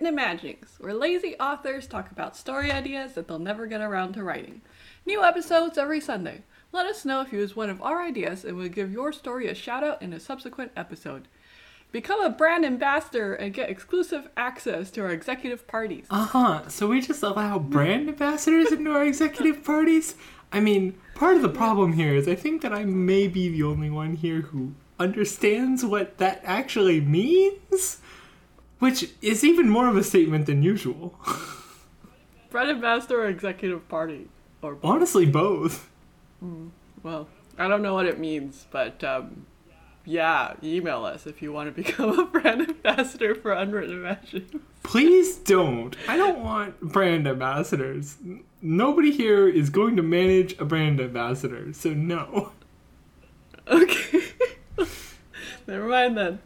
Unwritten 0.00 0.18
Imaginings, 0.18 0.76
where 0.78 0.94
lazy 0.94 1.34
authors 1.40 1.88
talk 1.88 2.12
about 2.12 2.36
story 2.36 2.70
ideas 2.70 3.14
that 3.14 3.26
they'll 3.26 3.40
never 3.40 3.66
get 3.66 3.80
around 3.80 4.12
to 4.12 4.22
writing. 4.22 4.60
New 5.04 5.24
episodes 5.24 5.76
every 5.76 6.00
Sunday. 6.00 6.42
Let 6.70 6.86
us 6.86 7.04
know 7.04 7.20
if 7.20 7.32
you 7.32 7.40
use 7.40 7.56
one 7.56 7.68
of 7.68 7.82
our 7.82 8.00
ideas 8.00 8.44
and 8.44 8.56
we'll 8.56 8.68
give 8.68 8.92
your 8.92 9.12
story 9.12 9.48
a 9.48 9.56
shout 9.56 9.82
out 9.82 10.00
in 10.00 10.12
a 10.12 10.20
subsequent 10.20 10.70
episode. 10.76 11.26
Become 11.90 12.20
a 12.20 12.30
brand 12.30 12.64
ambassador 12.64 13.34
and 13.34 13.52
get 13.52 13.70
exclusive 13.70 14.28
access 14.36 14.92
to 14.92 15.00
our 15.00 15.10
executive 15.10 15.66
parties. 15.66 16.06
Uh 16.10 16.26
huh. 16.26 16.68
So 16.68 16.86
we 16.86 17.00
just 17.00 17.24
allow 17.24 17.58
brand 17.58 18.08
ambassadors 18.08 18.70
into 18.70 18.92
our 18.92 19.04
executive 19.04 19.64
parties? 19.64 20.14
I 20.52 20.60
mean, 20.60 20.96
part 21.16 21.34
of 21.34 21.42
the 21.42 21.48
problem 21.48 21.94
here 21.94 22.14
is 22.14 22.28
I 22.28 22.36
think 22.36 22.62
that 22.62 22.72
I 22.72 22.84
may 22.84 23.26
be 23.26 23.48
the 23.48 23.64
only 23.64 23.90
one 23.90 24.14
here 24.14 24.42
who 24.42 24.74
understands 25.00 25.84
what 25.84 26.18
that 26.18 26.40
actually 26.44 27.00
means, 27.00 27.98
which 28.78 29.10
is 29.22 29.44
even 29.44 29.68
more 29.68 29.88
of 29.88 29.96
a 29.96 30.04
statement 30.04 30.46
than 30.46 30.62
usual. 30.62 31.18
Brand 32.50 32.70
ambassador 32.70 33.22
or 33.22 33.28
executive 33.28 33.88
party? 33.88 34.28
Or 34.62 34.74
both. 34.74 34.90
Honestly, 34.90 35.26
both. 35.26 35.88
Well, 37.02 37.28
I 37.58 37.68
don't 37.68 37.82
know 37.82 37.94
what 37.94 38.06
it 38.06 38.18
means, 38.18 38.66
but 38.70 39.02
um, 39.04 39.46
yeah, 40.04 40.54
email 40.62 41.04
us 41.04 41.26
if 41.26 41.42
you 41.42 41.52
want 41.52 41.74
to 41.74 41.82
become 41.82 42.18
a 42.18 42.24
brand 42.24 42.62
ambassador 42.62 43.34
for 43.34 43.52
Unwritten 43.52 43.98
Imaginings. 43.98 44.62
Please 44.82 45.36
don't. 45.36 45.96
I 46.08 46.16
don't 46.16 46.40
want 46.40 46.80
brand 46.80 47.28
ambassadors. 47.28 48.16
Nobody 48.62 49.12
here 49.12 49.46
is 49.46 49.70
going 49.70 49.96
to 49.96 50.02
manage 50.02 50.58
a 50.58 50.64
brand 50.64 51.00
ambassador, 51.00 51.72
so 51.72 51.92
no. 51.92 52.52
Okay. 53.66 54.22
Never 55.66 55.86
mind 55.86 56.16
then. 56.16 56.38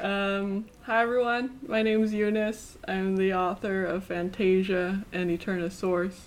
Um, 0.00 0.66
hi 0.82 1.02
everyone, 1.02 1.58
my 1.66 1.82
name 1.82 2.04
is 2.04 2.12
Eunice. 2.14 2.78
I'm 2.86 3.16
the 3.16 3.34
author 3.34 3.84
of 3.84 4.04
Fantasia 4.04 5.04
and 5.12 5.28
Eternosaurus, 5.30 6.26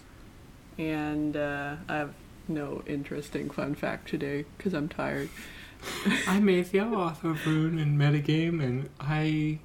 and 0.78 1.38
uh, 1.38 1.76
I 1.88 1.96
have 1.96 2.14
no 2.50 2.84
interesting 2.86 3.50
fun 3.50 3.76
fact 3.76 4.10
today 4.10 4.44
because 4.58 4.74
I'm 4.74 4.90
tired. 4.90 5.30
I'm 6.28 6.48
Atheo, 6.48 6.94
author 6.98 7.30
of 7.32 7.46
Rune 7.48 7.80
and 7.80 7.98
Metagame, 7.98 8.62
and 8.62 8.90
I 9.00 9.60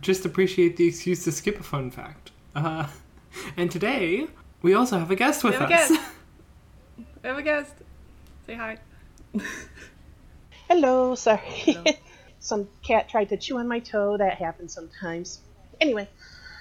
just 0.00 0.24
appreciate 0.24 0.76
the 0.76 0.88
excuse 0.88 1.22
to 1.24 1.30
skip 1.32 1.60
a 1.60 1.62
fun 1.62 1.92
fact. 1.92 2.32
Uh, 2.56 2.88
and 3.56 3.70
today, 3.70 4.26
we 4.62 4.74
also 4.74 4.98
have 4.98 5.12
a 5.12 5.16
guest 5.16 5.44
with 5.44 5.54
We 5.54 5.60
have 5.60 5.70
a 5.70 5.74
us. 5.74 5.88
guest. 5.90 6.00
I 7.22 7.26
have 7.28 7.38
a 7.38 7.42
guest. 7.42 7.74
Say 8.46 8.54
hi. 8.54 8.78
Hello, 10.68 11.14
sorry. 11.14 11.38
Hello. 11.44 11.84
Some 12.48 12.66
cat 12.82 13.10
tried 13.10 13.28
to 13.28 13.36
chew 13.36 13.58
on 13.58 13.68
my 13.68 13.78
toe. 13.78 14.16
That 14.16 14.38
happens 14.38 14.72
sometimes. 14.72 15.42
Anyway, 15.82 16.08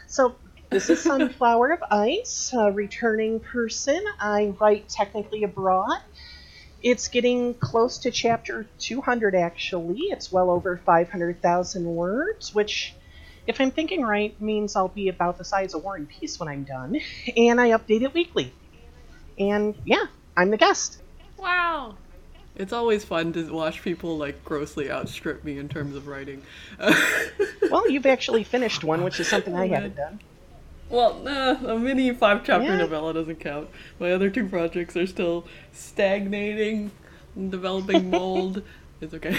so 0.06 0.36
this 0.70 0.90
is 0.90 1.02
Sunflower 1.02 1.72
of 1.72 1.84
Ice, 1.90 2.52
a 2.54 2.74
returning 2.74 3.40
person. 3.40 4.04
I 4.20 4.54
write 4.60 4.90
technically 4.90 5.44
abroad. 5.44 6.02
It's 6.84 7.08
getting 7.08 7.54
close 7.54 8.00
to 8.00 8.12
chapter 8.12 8.68
200, 8.80 9.34
actually. 9.34 10.00
It's 10.10 10.30
well 10.30 10.50
over 10.50 10.76
500,000 10.76 11.86
words, 11.86 12.54
which, 12.54 12.94
if 13.48 13.62
I'm 13.62 13.72
thinking 13.72 14.02
right, 14.02 14.40
means 14.42 14.76
I'll 14.76 14.90
be 14.90 15.08
about 15.08 15.38
the 15.38 15.46
size 15.46 15.74
of 15.74 15.86
War 15.86 15.96
and 15.96 16.10
Peace 16.10 16.38
when 16.38 16.50
I'm 16.50 16.66
done. 16.66 17.00
And 17.38 17.62
I 17.62 17.70
update 17.70 18.02
it 18.02 18.14
weekly. 18.14 18.54
And 19.40 19.74
yeah, 19.86 20.08
I'm 20.36 20.50
the 20.50 20.58
guest. 20.58 21.02
Wow. 21.38 21.96
It's 22.60 22.74
always 22.74 23.06
fun 23.06 23.34
to 23.34 23.54
watch 23.54 23.82
people 23.84 24.18
like 24.18 24.44
grossly 24.44 24.90
outstrip 24.92 25.44
me 25.44 25.58
in 25.60 25.70
terms 25.70 25.96
of 25.96 26.08
writing. 26.08 26.42
Well, 27.70 27.90
you've 27.90 28.06
actually 28.06 28.44
finished 28.46 28.84
one, 28.86 29.04
which 29.04 29.20
is 29.20 29.28
something 29.28 29.54
I 29.54 29.68
Oh, 29.68 29.74
haven't 29.74 29.98
done. 29.98 30.22
Well, 30.90 31.16
nah, 31.16 31.52
a 31.74 31.78
mini 31.78 32.14
five 32.14 32.46
chapter 32.46 32.64
Yeah. 32.70 32.78
novella 32.78 33.14
doesn't 33.14 33.42
count. 33.42 33.68
My 34.00 34.14
other 34.14 34.30
two 34.30 34.48
projects 34.48 34.96
are 34.96 35.06
still 35.06 35.46
stagnating, 35.74 36.92
developing 37.50 38.10
mold. 38.10 38.64
it's 39.02 39.14
okay. 39.14 39.36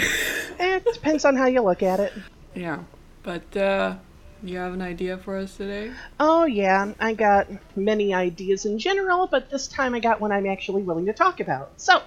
Eh, 0.59 0.75
it 0.75 0.85
depends 0.93 1.25
on 1.25 1.35
how 1.35 1.47
you 1.47 1.61
look 1.61 1.81
at 1.81 1.99
it. 1.99 2.13
yeah. 2.53 2.79
But, 3.23 3.57
uh, 3.57 3.95
you 4.43 4.57
have 4.59 4.73
an 4.73 4.81
idea 4.83 5.17
for 5.17 5.35
us 5.37 5.57
today? 5.57 5.91
Oh, 6.19 6.45
yeah, 6.45 6.93
I 6.99 7.13
got 7.15 7.47
many 7.75 8.13
ideas 8.13 8.65
in 8.65 8.77
general, 8.77 9.25
but 9.25 9.49
this 9.49 9.67
time 9.67 9.95
I 9.95 9.99
got 9.99 10.21
one 10.21 10.31
I'm 10.31 10.45
actually 10.45 10.83
willing 10.83 11.07
to 11.07 11.13
talk 11.13 11.39
about. 11.39 11.71
So, 11.77 12.01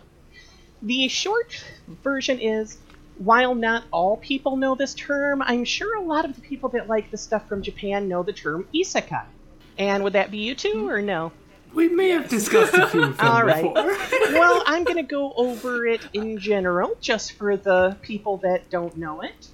the 0.82 1.08
short 1.08 1.64
version 2.02 2.38
is 2.40 2.78
while 3.18 3.54
not 3.54 3.84
all 3.92 4.16
people 4.16 4.56
know 4.56 4.74
this 4.74 4.94
term, 4.94 5.42
I'm 5.42 5.64
sure 5.64 5.96
a 5.96 6.02
lot 6.02 6.24
of 6.24 6.34
the 6.34 6.40
people 6.40 6.70
that 6.70 6.88
like 6.88 7.10
the 7.10 7.16
stuff 7.16 7.48
from 7.48 7.62
Japan 7.62 8.08
know 8.08 8.22
the 8.22 8.32
term 8.32 8.66
isekai. 8.74 9.24
And 9.78 10.04
would 10.04 10.14
that 10.14 10.30
be 10.30 10.38
you 10.38 10.54
too, 10.54 10.88
or 10.88 11.00
no? 11.00 11.32
We 11.72 11.88
may 11.88 12.10
have 12.10 12.28
discussed 12.28 12.74
a 12.74 12.86
few 12.88 13.02
of 13.02 13.16
them 13.16 13.26
All 13.26 13.42
right. 13.44 13.64
well, 13.74 14.62
I'm 14.66 14.84
going 14.84 14.98
to 14.98 15.02
go 15.02 15.32
over 15.32 15.86
it 15.86 16.02
in 16.12 16.38
general, 16.38 16.96
just 17.00 17.32
for 17.32 17.56
the 17.56 17.96
people 18.02 18.38
that 18.38 18.68
don't 18.68 18.96
know 18.96 19.22
it. 19.22 19.48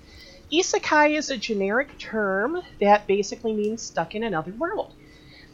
Isekai 0.52 1.16
is 1.16 1.30
a 1.30 1.36
generic 1.36 1.96
term 1.98 2.62
that 2.80 3.06
basically 3.06 3.52
means 3.52 3.82
stuck 3.82 4.14
in 4.14 4.24
another 4.24 4.52
world. 4.52 4.94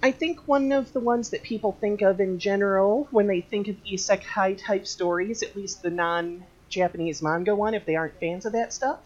I 0.05 0.13
think 0.13 0.47
one 0.47 0.71
of 0.73 0.93
the 0.93 1.01
ones 1.01 1.31
that 1.31 1.43
people 1.43 1.79
think 1.81 2.03
of 2.03 2.21
in 2.21 2.39
general 2.39 3.09
when 3.11 3.27
they 3.27 3.41
think 3.41 3.69
of 3.69 3.77
isekai 3.85 4.63
type 4.63 4.87
stories, 4.87 5.43
at 5.43 5.57
least 5.57 5.83
the 5.83 5.89
non 5.89 6.45
Japanese 6.69 7.23
manga 7.23 7.57
one, 7.57 7.73
if 7.73 7.87
they 7.87 7.97
aren't 7.97 8.21
fans 8.21 8.45
of 8.45 8.53
that 8.53 8.75
stuff, 8.75 8.99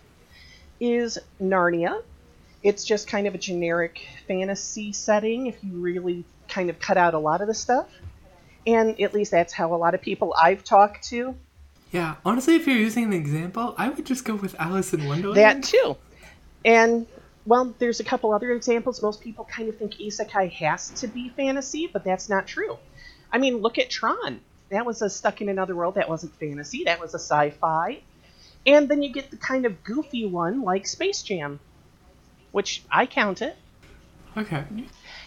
is 0.80 1.16
Narnia. 1.40 2.02
It's 2.64 2.84
just 2.84 3.06
kind 3.06 3.28
of 3.28 3.36
a 3.36 3.38
generic 3.38 4.08
fantasy 4.26 4.92
setting 4.92 5.46
if 5.46 5.62
you 5.62 5.70
really 5.74 6.24
kind 6.48 6.68
of 6.68 6.80
cut 6.80 6.96
out 6.96 7.14
a 7.14 7.18
lot 7.20 7.42
of 7.42 7.46
the 7.46 7.54
stuff. 7.54 7.86
And 8.66 9.00
at 9.00 9.14
least 9.14 9.30
that's 9.30 9.52
how 9.52 9.72
a 9.72 9.78
lot 9.78 9.94
of 9.94 10.02
people 10.02 10.34
I've 10.36 10.64
talked 10.64 11.04
to. 11.10 11.36
Yeah, 11.92 12.16
honestly, 12.24 12.56
if 12.56 12.66
you're 12.66 12.76
using 12.76 13.04
an 13.04 13.12
example, 13.12 13.72
I 13.78 13.88
would 13.88 14.04
just 14.04 14.24
go 14.24 14.34
with 14.34 14.56
Alice 14.58 14.92
in 14.92 15.06
Wonderland. 15.06 15.38
That 15.38 15.62
too. 15.62 15.96
And 16.64 17.06
well, 17.48 17.74
there's 17.78 17.98
a 17.98 18.04
couple 18.04 18.34
other 18.34 18.50
examples. 18.52 19.02
Most 19.02 19.22
people 19.22 19.46
kind 19.46 19.70
of 19.70 19.78
think 19.78 19.94
isekai 19.94 20.52
has 20.52 20.90
to 21.00 21.08
be 21.08 21.30
fantasy, 21.30 21.88
but 21.90 22.04
that's 22.04 22.28
not 22.28 22.46
true. 22.46 22.76
I 23.32 23.38
mean, 23.38 23.56
look 23.56 23.78
at 23.78 23.88
Tron. 23.88 24.40
That 24.70 24.84
was 24.84 25.00
a 25.00 25.08
stuck 25.08 25.40
in 25.40 25.48
another 25.48 25.74
world. 25.74 25.94
That 25.94 26.10
wasn't 26.10 26.34
fantasy. 26.38 26.84
That 26.84 27.00
was 27.00 27.14
a 27.14 27.18
sci-fi. 27.18 28.02
And 28.66 28.86
then 28.86 29.02
you 29.02 29.10
get 29.10 29.30
the 29.30 29.38
kind 29.38 29.64
of 29.64 29.82
goofy 29.82 30.26
one 30.26 30.60
like 30.60 30.86
Space 30.86 31.22
Jam, 31.22 31.58
which 32.52 32.82
I 32.90 33.06
count 33.06 33.40
it. 33.40 33.56
Okay. 34.36 34.62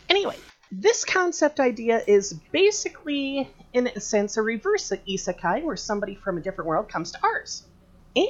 Anyway, 0.08 0.36
this 0.72 1.04
concept 1.04 1.60
idea 1.60 2.04
is 2.06 2.34
basically, 2.52 3.50
in 3.74 3.88
a 3.88 4.00
sense, 4.00 4.38
a 4.38 4.44
reverse 4.44 4.92
isekai, 5.08 5.64
where 5.64 5.76
somebody 5.76 6.14
from 6.14 6.38
a 6.38 6.42
different 6.42 6.68
world 6.68 6.88
comes 6.88 7.14
to 7.14 7.20
ours. 7.24 7.64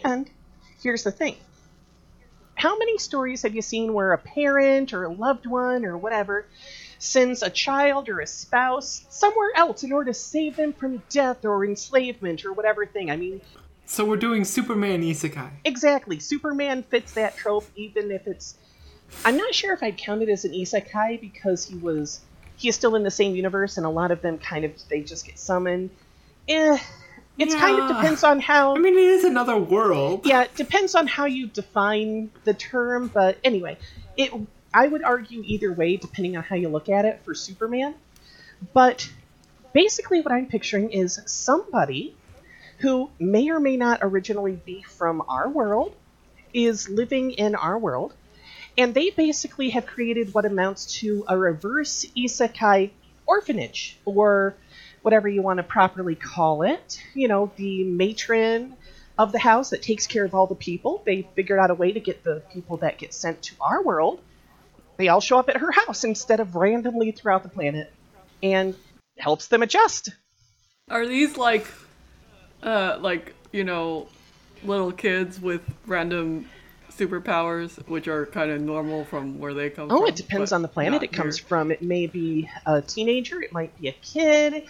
And 0.06 0.30
here's 0.82 1.04
the 1.04 1.12
thing 1.12 1.36
how 2.62 2.78
many 2.78 2.96
stories 3.00 3.42
have 3.42 3.56
you 3.56 3.62
seen 3.64 3.92
where 3.92 4.14
a 4.14 4.20
parent 4.20 4.94
or 4.94 5.06
a 5.06 5.12
loved 5.12 5.48
one 5.48 5.84
or 5.84 5.98
whatever 5.98 6.46
sends 7.00 7.42
a 7.42 7.50
child 7.50 8.08
or 8.08 8.20
a 8.20 8.28
spouse 8.28 9.04
somewhere 9.10 9.50
else 9.56 9.82
in 9.82 9.92
order 9.92 10.12
to 10.12 10.14
save 10.14 10.56
them 10.58 10.72
from 10.72 11.02
death 11.10 11.44
or 11.44 11.66
enslavement 11.66 12.46
or 12.46 12.54
whatever 12.54 12.86
thing? 12.86 13.10
I 13.10 13.16
mean, 13.16 13.42
So 13.88 14.06
we're 14.06 14.16
doing 14.16 14.44
Superman 14.46 15.02
Isekai. 15.02 15.50
Exactly. 15.66 16.20
Superman 16.20 16.84
fits 16.84 17.14
that 17.14 17.36
trope, 17.36 17.66
even 17.76 18.12
if 18.12 18.28
it's. 18.28 18.54
I'm 19.26 19.38
not 19.38 19.56
sure 19.56 19.74
if 19.74 19.82
I'd 19.82 19.98
count 19.98 20.22
it 20.22 20.30
as 20.30 20.46
an 20.46 20.52
isekai 20.52 21.20
because 21.20 21.66
he 21.66 21.78
was. 21.78 22.22
He 22.58 22.70
is 22.70 22.76
still 22.76 22.96
in 22.96 23.02
the 23.02 23.10
same 23.10 23.36
universe, 23.36 23.78
and 23.78 23.88
a 23.88 23.90
lot 23.90 24.12
of 24.12 24.22
them 24.22 24.38
kind 24.38 24.66
of. 24.66 24.74
They 24.88 25.02
just 25.02 25.26
get 25.26 25.40
summoned. 25.40 25.90
Eh. 26.48 26.78
It's 27.38 27.56
kind 27.56 27.80
of 27.80 27.88
depends 27.88 28.24
on 28.24 28.40
how. 28.40 28.76
I 28.76 28.80
mean, 28.80 28.94
it 28.94 29.04
is 29.04 29.24
another 29.24 29.58
world. 29.58 30.26
yeah, 30.26 30.44
it 30.44 30.56
depends 30.56 30.96
on 30.96 31.08
how 31.08 31.26
you 31.26 31.48
define 31.48 32.30
the 32.44 32.54
term, 32.54 33.10
but 33.14 33.38
anyway, 33.44 33.78
it. 34.18 34.32
I 34.74 34.88
would 34.88 35.04
argue 35.04 35.44
either 35.46 35.74
way, 35.74 35.98
depending 35.98 36.38
on 36.38 36.44
how 36.44 36.56
you 36.56 36.70
look 36.70 36.88
at 36.88 37.04
it, 37.04 37.22
for 37.26 37.34
Superman. 37.34 37.94
But 38.74 39.10
basically, 39.74 40.22
what 40.22 40.32
I'm 40.32 40.46
picturing 40.46 40.92
is 40.92 41.20
somebody 41.26 42.16
who 42.80 43.10
may 43.20 43.50
or 43.50 43.60
may 43.60 43.78
not 43.78 44.00
originally 44.02 44.54
be 44.66 44.82
from 44.84 45.24
our 45.28 45.50
world, 45.50 45.96
is 46.54 46.90
living 46.90 47.32
in 47.32 47.56
our 47.56 47.78
world, 47.78 48.14
and 48.78 48.94
they 48.94 49.10
basically 49.10 49.70
have 49.72 49.86
created 49.86 50.34
what 50.34 50.46
amounts 50.46 51.00
to 51.00 51.26
a 51.28 51.38
reverse 51.38 52.06
isekai 52.18 52.92
orphanage, 53.26 53.98
or 54.06 54.56
whatever 55.02 55.28
you 55.28 55.42
want 55.42 55.58
to 55.58 55.64
properly 55.64 56.16
call 56.16 56.64
it. 56.64 57.02
You 57.14 57.28
know, 57.28 57.52
the 57.56 57.84
matron 57.84 58.76
of 59.18 59.32
the 59.32 59.40
house 59.40 59.70
that 59.72 59.82
takes 59.82 60.08
care 60.08 60.26
of 60.26 60.34
all 60.34 60.48
the 60.48 60.56
people. 60.56 61.02
They 61.06 61.28
figured 61.36 61.60
out 61.60 61.70
a 61.72 61.76
way 61.76 61.92
to 61.92 62.00
get 62.00 62.24
the 62.24 62.42
people 62.54 62.78
that 62.78 62.98
get 62.98 63.14
sent 63.14 63.42
to 63.44 63.56
our 63.62 63.84
world. 63.84 64.20
They 64.98 65.08
all 65.08 65.22
show 65.22 65.38
up 65.40 65.50
at 65.50 65.58
her 65.58 65.72
house 65.72 66.04
instead 66.04 66.40
of 66.40 66.56
randomly 66.56 67.12
throughout 67.12 67.44
the 67.44 67.50
planet, 67.50 67.92
and 68.44 68.76
helps 69.18 69.48
them 69.48 69.64
adjust. 69.64 70.10
Are 70.90 71.08
these 71.08 71.38
like, 71.38 71.66
uh, 72.64 72.98
like, 73.00 73.34
you 73.52 73.64
know, 73.64 74.08
little 74.64 74.92
kids 74.92 75.40
with 75.40 75.62
random 75.88 76.48
superpowers, 76.92 77.78
which 77.88 78.08
are 78.08 78.26
kind 78.28 78.52
of 78.52 78.62
normal 78.62 79.06
from 79.06 79.40
where 79.40 79.54
they 79.54 79.70
come 79.70 79.86
Oh, 79.86 79.96
from. 79.96 80.04
Oh, 80.04 80.06
it 80.06 80.16
depends 80.16 80.52
on 80.52 80.62
the 80.62 80.68
planet 80.68 81.02
it 81.04 81.12
comes 81.12 81.38
here. 81.38 81.48
from. 81.48 81.72
It 81.72 81.82
may 81.82 82.06
be 82.08 82.50
a 82.66 82.82
teenager, 82.82 83.42
it 83.42 83.52
might 83.54 83.76
be 83.80 83.88
a 83.88 83.94
kid, 83.94 84.66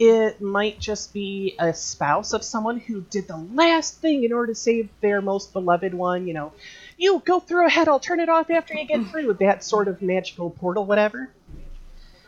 it 0.00 0.40
might 0.40 0.80
just 0.80 1.12
be 1.12 1.54
a 1.58 1.74
spouse 1.74 2.32
of 2.32 2.42
someone 2.42 2.80
who 2.80 3.02
did 3.02 3.28
the 3.28 3.36
last 3.36 4.00
thing 4.00 4.24
in 4.24 4.32
order 4.32 4.54
to 4.54 4.58
save 4.58 4.88
their 5.02 5.20
most 5.20 5.52
beloved 5.52 5.92
one. 5.92 6.26
You 6.26 6.32
know, 6.32 6.52
you 6.96 7.22
go 7.22 7.38
through 7.38 7.66
ahead, 7.66 7.86
I'll 7.86 8.00
turn 8.00 8.18
it 8.18 8.30
off 8.30 8.50
after 8.50 8.72
you 8.74 8.86
get 8.86 9.06
through. 9.08 9.28
With 9.28 9.40
that 9.40 9.62
sort 9.62 9.88
of 9.88 10.00
magical 10.00 10.48
portal, 10.48 10.86
whatever. 10.86 11.28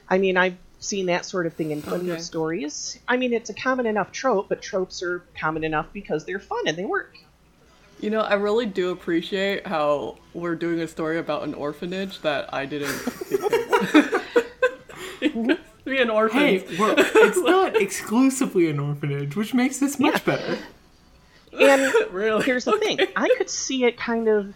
I 0.07 0.19
mean, 0.19 0.37
I've 0.37 0.59
seen 0.81 1.07
that 1.07 1.25
sort 1.25 1.47
of 1.47 1.55
thing 1.55 1.71
in 1.71 1.81
plenty 1.81 2.11
Okay. 2.11 2.19
of 2.19 2.21
stories. 2.21 2.99
I 3.09 3.17
mean, 3.17 3.33
it's 3.33 3.49
a 3.49 3.55
common 3.55 3.87
enough 3.87 4.13
trope, 4.13 4.51
but 4.51 4.61
tropes 4.61 5.03
are 5.03 5.21
common 5.41 5.65
enough 5.65 5.87
because 5.95 6.27
they're 6.27 6.41
fun 6.41 6.65
and 6.67 6.77
they 6.77 6.85
work. 6.85 7.17
You 8.01 8.11
know, 8.11 8.21
I 8.21 8.35
really 8.35 8.67
do 8.67 8.91
appreciate 8.91 9.67
how 9.67 10.19
we're 10.35 10.57
doing 10.57 10.81
a 10.81 10.89
story 10.89 11.19
about 11.19 11.45
an 11.45 11.55
orphanage 11.55 12.21
that 12.21 12.53
I 12.53 12.67
didn't 12.67 12.93
think 12.93 14.21
Be 15.85 16.01
an 16.01 16.11
orphan. 16.11 16.39
Hey, 16.39 16.65
well, 16.79 16.95
it's 16.97 17.39
not 17.43 17.77
exclusively 17.77 18.71
an 18.71 18.79
orphanage, 18.79 19.35
which 19.35 19.53
makes 19.53 19.79
this 19.79 19.99
much 19.99 20.25
better. 20.25 20.59
And 21.59 21.93
really? 22.11 22.45
here's 22.45 22.65
the 22.65 22.79
thing 22.79 22.99
i 23.17 23.29
could 23.37 23.51
see 23.51 23.85
it 23.85 23.97
kind 23.97 24.29
of 24.29 24.55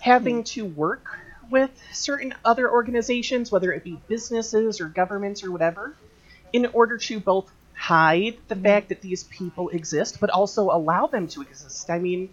having 0.00 0.38
hmm. 0.38 0.42
to 0.42 0.64
work 0.64 1.18
with 1.50 1.70
certain 1.92 2.34
other 2.44 2.70
organizations 2.70 3.52
whether 3.52 3.72
it 3.72 3.84
be 3.84 3.98
businesses 4.08 4.80
or 4.80 4.88
governments 4.88 5.44
or 5.44 5.50
whatever 5.50 5.94
in 6.52 6.66
order 6.66 6.96
to 6.96 7.20
both 7.20 7.50
hide 7.74 8.36
the 8.48 8.54
hmm. 8.54 8.62
fact 8.62 8.88
that 8.88 9.00
these 9.02 9.24
people 9.24 9.68
exist 9.70 10.18
but 10.20 10.30
also 10.30 10.70
allow 10.70 11.06
them 11.06 11.28
to 11.28 11.42
exist 11.42 11.90
i 11.90 11.98
mean 11.98 12.28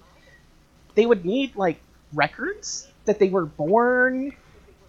they 0.96 1.06
would 1.06 1.26
need 1.26 1.56
like 1.56 1.80
records 2.14 2.88
that 3.06 3.20
they 3.20 3.30
were 3.30 3.46
born 3.46 4.34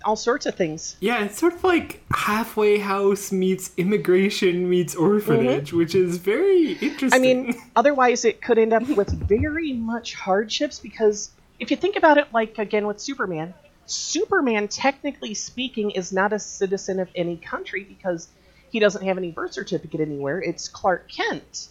all 0.04 0.16
sorts 0.16 0.46
of 0.46 0.54
things 0.54 0.96
Yeah, 1.00 1.24
it's 1.24 1.38
sort 1.38 1.54
of 1.54 1.64
like 1.64 2.02
halfway 2.12 2.78
house 2.78 3.32
meets 3.32 3.72
immigration 3.76 4.68
meets 4.68 4.94
orphanage, 4.94 5.68
mm-hmm. 5.68 5.78
which 5.78 5.94
is 5.94 6.18
very 6.18 6.72
interesting. 6.72 7.12
I 7.12 7.18
mean, 7.18 7.54
otherwise 7.76 8.24
it 8.24 8.40
could 8.40 8.58
end 8.58 8.72
up 8.72 8.88
with 8.88 9.10
very 9.28 9.72
much 9.72 10.14
hardships 10.14 10.78
because 10.78 11.30
if 11.58 11.70
you 11.70 11.76
think 11.76 11.96
about 11.96 12.18
it, 12.18 12.32
like 12.32 12.58
again 12.58 12.86
with 12.86 13.00
Superman, 13.00 13.54
Superman, 13.86 14.68
technically 14.68 15.34
speaking, 15.34 15.90
is 15.92 16.12
not 16.12 16.32
a 16.32 16.38
citizen 16.38 17.00
of 17.00 17.08
any 17.14 17.36
country 17.36 17.84
because 17.84 18.28
he 18.70 18.80
doesn't 18.80 19.04
have 19.04 19.16
any 19.16 19.30
birth 19.30 19.54
certificate 19.54 20.00
anywhere. 20.00 20.40
It's 20.40 20.68
Clark 20.68 21.10
Kent 21.10 21.68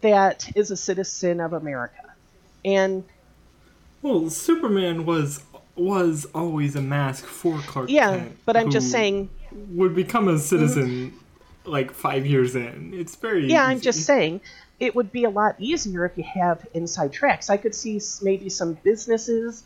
that 0.00 0.50
is 0.56 0.70
a 0.70 0.76
citizen 0.76 1.40
of 1.40 1.52
America. 1.52 2.14
And 2.64 3.04
well, 4.00 4.30
Superman 4.30 5.04
was 5.04 5.42
was 5.76 6.26
always 6.34 6.76
a 6.76 6.82
mask 6.82 7.24
for 7.24 7.58
Clark 7.60 7.88
yeah, 7.90 8.16
Kent, 8.16 8.38
but 8.44 8.56
I'm 8.56 8.70
just 8.70 8.90
saying, 8.90 9.30
would 9.70 9.94
become 9.94 10.28
a 10.28 10.38
citizen 10.38 11.14
like 11.64 11.92
five 11.92 12.26
years 12.26 12.54
in. 12.54 12.92
It's 12.94 13.16
very 13.16 13.48
yeah, 13.48 13.66
I'm 13.66 13.80
just 13.80 14.04
saying 14.04 14.40
it 14.80 14.94
would 14.94 15.12
be 15.12 15.24
a 15.24 15.30
lot 15.30 15.56
easier 15.58 16.04
if 16.04 16.18
you 16.18 16.24
have 16.24 16.66
inside 16.74 17.12
tracks. 17.12 17.48
I 17.50 17.56
could 17.56 17.74
see 17.74 18.00
maybe 18.20 18.48
some 18.48 18.74
businesses, 18.74 19.62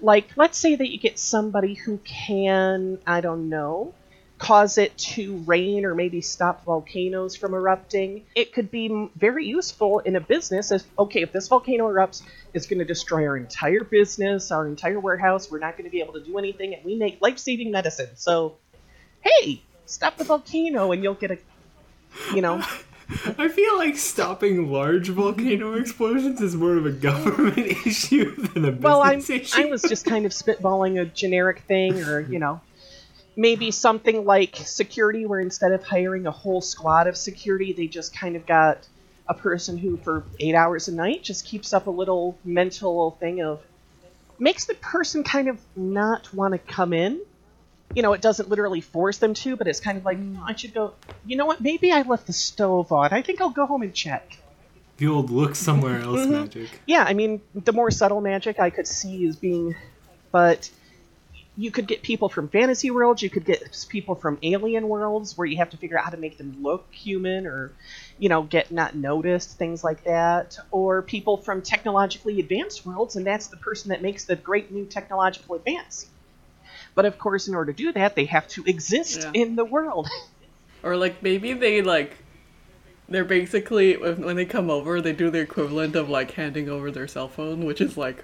like 0.00 0.28
let's 0.36 0.58
say 0.58 0.76
that 0.76 0.90
you 0.90 0.98
get 0.98 1.18
somebody 1.18 1.74
who 1.74 1.98
can, 1.98 2.98
I 3.06 3.20
don't 3.20 3.48
know, 3.48 3.94
cause 4.38 4.78
it 4.78 4.96
to 4.96 5.36
rain 5.38 5.84
or 5.84 5.94
maybe 5.94 6.20
stop 6.20 6.64
volcanoes 6.64 7.34
from 7.36 7.54
erupting. 7.54 8.24
It 8.34 8.52
could 8.52 8.70
be 8.70 9.10
very 9.16 9.46
useful 9.46 9.98
in 10.00 10.16
a 10.16 10.20
business 10.20 10.70
if, 10.70 10.84
okay, 10.98 11.22
if 11.22 11.32
this 11.32 11.48
volcano 11.48 11.88
erupts, 11.88 12.22
it's 12.54 12.66
going 12.66 12.78
to 12.78 12.84
destroy 12.84 13.26
our 13.26 13.36
entire 13.36 13.84
business, 13.84 14.52
our 14.52 14.66
entire 14.66 15.00
warehouse. 15.00 15.50
We're 15.50 15.58
not 15.58 15.76
going 15.76 15.84
to 15.84 15.90
be 15.90 16.00
able 16.00 16.14
to 16.14 16.24
do 16.24 16.38
anything, 16.38 16.74
and 16.74 16.84
we 16.84 16.94
make 16.96 17.20
life 17.20 17.38
saving 17.38 17.70
medicine. 17.70 18.10
So, 18.14 18.56
hey, 19.20 19.62
stop 19.86 20.16
the 20.16 20.24
volcano 20.24 20.92
and 20.92 21.02
you'll 21.02 21.14
get 21.14 21.32
a, 21.32 21.38
you 22.34 22.40
know. 22.40 22.62
I 23.38 23.48
feel 23.48 23.78
like 23.78 23.96
stopping 23.96 24.70
large 24.70 25.08
volcano 25.08 25.72
explosions 25.74 26.42
is 26.42 26.54
more 26.54 26.76
of 26.76 26.84
a 26.84 26.92
government 26.92 27.58
issue 27.86 28.36
than 28.36 28.66
a 28.66 28.72
business 28.72 28.82
Well, 28.82 29.02
I'm, 29.02 29.20
issue. 29.20 29.62
I 29.62 29.64
was 29.64 29.82
just 29.82 30.04
kind 30.04 30.26
of 30.26 30.32
spitballing 30.32 31.00
a 31.00 31.06
generic 31.06 31.60
thing, 31.60 32.02
or, 32.02 32.20
you 32.20 32.38
know, 32.38 32.60
maybe 33.38 33.70
something 33.70 34.24
like 34.26 34.56
security, 34.56 35.24
where 35.24 35.40
instead 35.40 35.72
of 35.72 35.82
hiring 35.84 36.26
a 36.26 36.30
whole 36.30 36.60
squad 36.60 37.06
of 37.06 37.16
security, 37.16 37.72
they 37.72 37.86
just 37.86 38.14
kind 38.14 38.34
of 38.36 38.44
got 38.46 38.86
a 39.28 39.34
person 39.34 39.78
who, 39.78 39.96
for 39.98 40.24
eight 40.40 40.54
hours 40.54 40.88
a 40.88 40.92
night, 40.92 41.22
just 41.22 41.46
keeps 41.46 41.72
up 41.72 41.86
a 41.86 41.90
little 41.90 42.36
mental 42.44 43.16
thing 43.20 43.40
of. 43.42 43.60
makes 44.40 44.66
the 44.66 44.74
person 44.74 45.22
kind 45.24 45.48
of 45.48 45.58
not 45.76 46.32
want 46.34 46.52
to 46.52 46.58
come 46.58 46.92
in. 46.92 47.20
You 47.94 48.02
know, 48.02 48.12
it 48.12 48.20
doesn't 48.20 48.48
literally 48.48 48.80
force 48.80 49.18
them 49.18 49.34
to, 49.34 49.56
but 49.56 49.66
it's 49.66 49.80
kind 49.80 49.98
of 49.98 50.04
like, 50.04 50.18
I 50.46 50.54
should 50.54 50.74
go, 50.74 50.94
you 51.26 51.36
know 51.36 51.46
what, 51.46 51.60
maybe 51.60 51.90
I 51.92 52.02
left 52.02 52.26
the 52.26 52.32
stove 52.32 52.92
on. 52.92 53.12
I 53.12 53.22
think 53.22 53.40
I'll 53.40 53.50
go 53.50 53.66
home 53.66 53.82
and 53.82 53.94
check. 53.94 54.36
the 54.98 55.06
old 55.08 55.30
look 55.30 55.54
somewhere 55.54 56.00
else 56.00 56.20
Mm-hmm. 56.20 56.32
magic. 56.44 56.68
Yeah, 56.86 57.04
I 57.04 57.14
mean, 57.14 57.40
the 57.54 57.72
more 57.72 57.90
subtle 57.90 58.20
magic 58.20 58.58
I 58.60 58.70
could 58.70 58.86
see 58.86 59.24
is 59.24 59.36
being, 59.36 59.74
but 60.32 60.70
you 61.58 61.72
could 61.72 61.88
get 61.88 62.02
people 62.02 62.28
from 62.28 62.48
fantasy 62.48 62.88
worlds, 62.92 63.20
you 63.20 63.28
could 63.28 63.44
get 63.44 63.84
people 63.88 64.14
from 64.14 64.38
alien 64.44 64.88
worlds 64.88 65.36
where 65.36 65.44
you 65.44 65.56
have 65.56 65.70
to 65.70 65.76
figure 65.76 65.98
out 65.98 66.04
how 66.04 66.10
to 66.10 66.16
make 66.16 66.38
them 66.38 66.56
look 66.62 66.86
human 66.92 67.48
or, 67.48 67.72
you 68.16 68.28
know, 68.28 68.42
get 68.44 68.70
not 68.70 68.94
noticed, 68.94 69.58
things 69.58 69.82
like 69.82 70.04
that, 70.04 70.56
or 70.70 71.02
people 71.02 71.36
from 71.36 71.60
technologically 71.60 72.38
advanced 72.38 72.86
worlds, 72.86 73.16
and 73.16 73.26
that's 73.26 73.48
the 73.48 73.56
person 73.56 73.88
that 73.88 74.00
makes 74.00 74.24
the 74.24 74.36
great 74.36 74.70
new 74.70 74.86
technological 74.86 75.56
advance. 75.56 76.06
But 76.94 77.06
of 77.06 77.18
course, 77.18 77.48
in 77.48 77.56
order 77.56 77.72
to 77.72 77.76
do 77.76 77.90
that, 77.92 78.14
they 78.14 78.26
have 78.26 78.46
to 78.50 78.62
exist 78.64 79.20
Yeah. 79.20 79.42
in 79.42 79.56
the 79.56 79.64
world. 79.64 80.08
Or 80.84 80.96
like 80.96 81.24
maybe 81.24 81.54
they 81.54 81.82
like 81.82 82.18
they're 83.08 83.24
basically 83.24 83.96
when 83.96 84.24
when 84.24 84.36
they 84.36 84.44
come 84.44 84.70
over 84.70 85.00
they 85.00 85.12
do 85.12 85.28
the 85.28 85.40
equivalent 85.40 85.96
of 85.96 86.08
like 86.08 86.30
handing 86.30 86.68
over 86.68 86.92
their 86.92 87.08
cell 87.08 87.26
phone, 87.26 87.64
which 87.64 87.80
is 87.80 87.96
like 87.96 88.22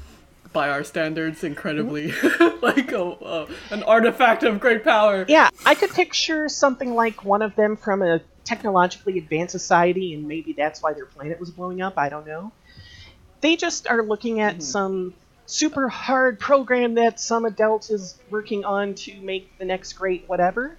by 0.54 0.70
our 0.70 0.82
standards 0.82 1.44
incredibly 1.44 2.12
like 2.62 2.92
a, 2.92 3.46
an 3.70 3.82
artifact 3.82 4.44
of 4.44 4.60
great 4.60 4.82
power. 4.82 5.26
Yeah, 5.28 5.50
I 5.66 5.74
could 5.74 5.90
picture 5.90 6.48
something 6.48 6.94
like 6.94 7.24
one 7.24 7.42
of 7.42 7.54
them 7.56 7.76
from 7.76 8.00
a 8.00 8.22
technologically 8.44 9.18
advanced 9.18 9.52
society, 9.52 10.14
and 10.14 10.26
maybe 10.26 10.54
that's 10.54 10.82
why 10.82 10.94
their 10.94 11.04
planet 11.04 11.38
was 11.38 11.50
blowing 11.50 11.82
up. 11.82 11.98
I 11.98 12.08
don't 12.08 12.26
know. 12.26 12.52
They 13.42 13.56
just 13.56 13.86
are 13.88 14.02
looking 14.02 14.40
at 14.40 14.54
mm-hmm. 14.54 14.62
some 14.62 15.14
super 15.44 15.88
hard 15.88 16.40
program 16.40 16.94
that 16.94 17.20
some 17.20 17.44
adult 17.44 17.90
is 17.90 18.18
working 18.30 18.64
on 18.64 18.94
to 18.94 19.20
make 19.20 19.58
the 19.58 19.64
next 19.64 19.92
great 19.94 20.26
whatever. 20.28 20.78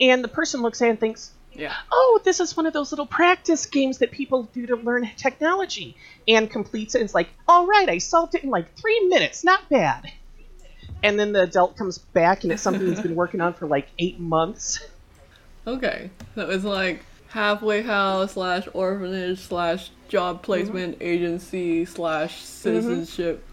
And 0.00 0.22
the 0.22 0.28
person 0.28 0.60
looks 0.60 0.82
at 0.82 0.88
it 0.88 0.90
and 0.90 1.00
thinks, 1.00 1.32
Yeah. 1.52 1.74
oh, 1.90 2.20
this 2.24 2.38
is 2.38 2.56
one 2.56 2.66
of 2.66 2.72
those 2.72 2.92
little 2.92 3.06
practice 3.06 3.66
games 3.66 3.98
that 3.98 4.12
people 4.12 4.44
do 4.54 4.66
to 4.66 4.76
learn 4.76 5.10
technology, 5.16 5.96
and 6.28 6.50
completes 6.50 6.94
it 6.94 7.00
and 7.00 7.06
is 7.06 7.14
like, 7.14 7.28
all 7.48 7.66
right, 7.66 7.88
I 7.88 7.98
solved 7.98 8.34
it 8.34 8.44
in 8.44 8.50
like 8.50 8.74
three 8.76 9.08
minutes, 9.08 9.42
not 9.42 9.68
bad. 9.68 10.12
And 11.02 11.18
then 11.18 11.32
the 11.32 11.42
adult 11.42 11.76
comes 11.76 11.98
back 11.98 12.42
and 12.42 12.52
it's 12.52 12.62
something 12.62 12.86
he's 12.86 13.00
been 13.00 13.14
working 13.14 13.40
on 13.40 13.54
for 13.54 13.66
like 13.66 13.88
eight 13.98 14.18
months. 14.18 14.80
Okay. 15.66 16.10
So 16.34 16.50
it's 16.50 16.64
like 16.64 17.04
halfway 17.28 17.82
house 17.82 18.32
slash 18.32 18.66
orphanage 18.72 19.38
slash 19.40 19.90
job 20.08 20.42
placement 20.42 20.94
mm-hmm. 20.94 21.08
agency 21.08 21.84
slash 21.84 22.42
citizenship 22.42 23.44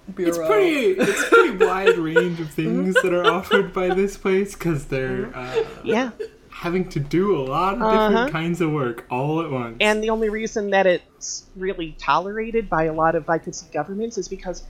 mm-hmm. 0.00 0.12
bureau. 0.12 0.30
It's 0.30 0.48
pretty. 0.48 1.10
It's 1.10 1.22
a 1.22 1.26
pretty 1.26 1.64
wide 1.64 1.98
range 1.98 2.40
of 2.40 2.48
mm-hmm. 2.48 2.84
things 2.84 2.94
that 3.02 3.12
are 3.12 3.26
offered 3.26 3.72
by 3.72 3.94
this 3.94 4.16
place 4.16 4.54
because 4.54 4.86
they're 4.86 5.36
uh, 5.36 5.64
Yeah. 5.84 6.10
Having 6.56 6.88
to 6.88 6.98
do 6.98 7.36
a 7.36 7.42
lot 7.44 7.74
of 7.74 7.82
Uh-huh. 7.82 8.08
different 8.08 8.32
kinds 8.32 8.60
of 8.62 8.72
work 8.72 9.04
all 9.10 9.42
at 9.42 9.50
once. 9.50 9.76
And 9.80 10.02
the 10.02 10.08
only 10.10 10.30
reason 10.30 10.70
that 10.70 10.86
it's 10.86 11.44
really 11.54 11.94
tolerated 11.98 12.70
by 12.70 12.84
a 12.84 12.94
lot 12.94 13.14
of, 13.14 13.28
I 13.28 13.36
could 13.38 13.54
see, 13.54 13.66
governments 13.72 14.16
is 14.16 14.26
because 14.28 14.62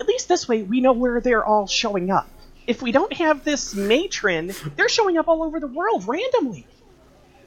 at 0.00 0.06
least 0.06 0.28
this 0.28 0.46
way 0.48 0.62
we 0.62 0.80
know 0.80 0.92
where 0.92 1.20
they're 1.20 1.44
all 1.44 1.66
showing 1.66 2.10
up. 2.12 2.28
If 2.68 2.80
we 2.80 2.92
don't 2.92 3.12
have 3.14 3.42
this 3.42 3.74
matron, 3.74 4.52
they're 4.76 4.88
showing 4.88 5.18
up 5.18 5.26
all 5.26 5.42
over 5.42 5.58
the 5.58 5.66
world 5.66 6.06
randomly. 6.06 6.64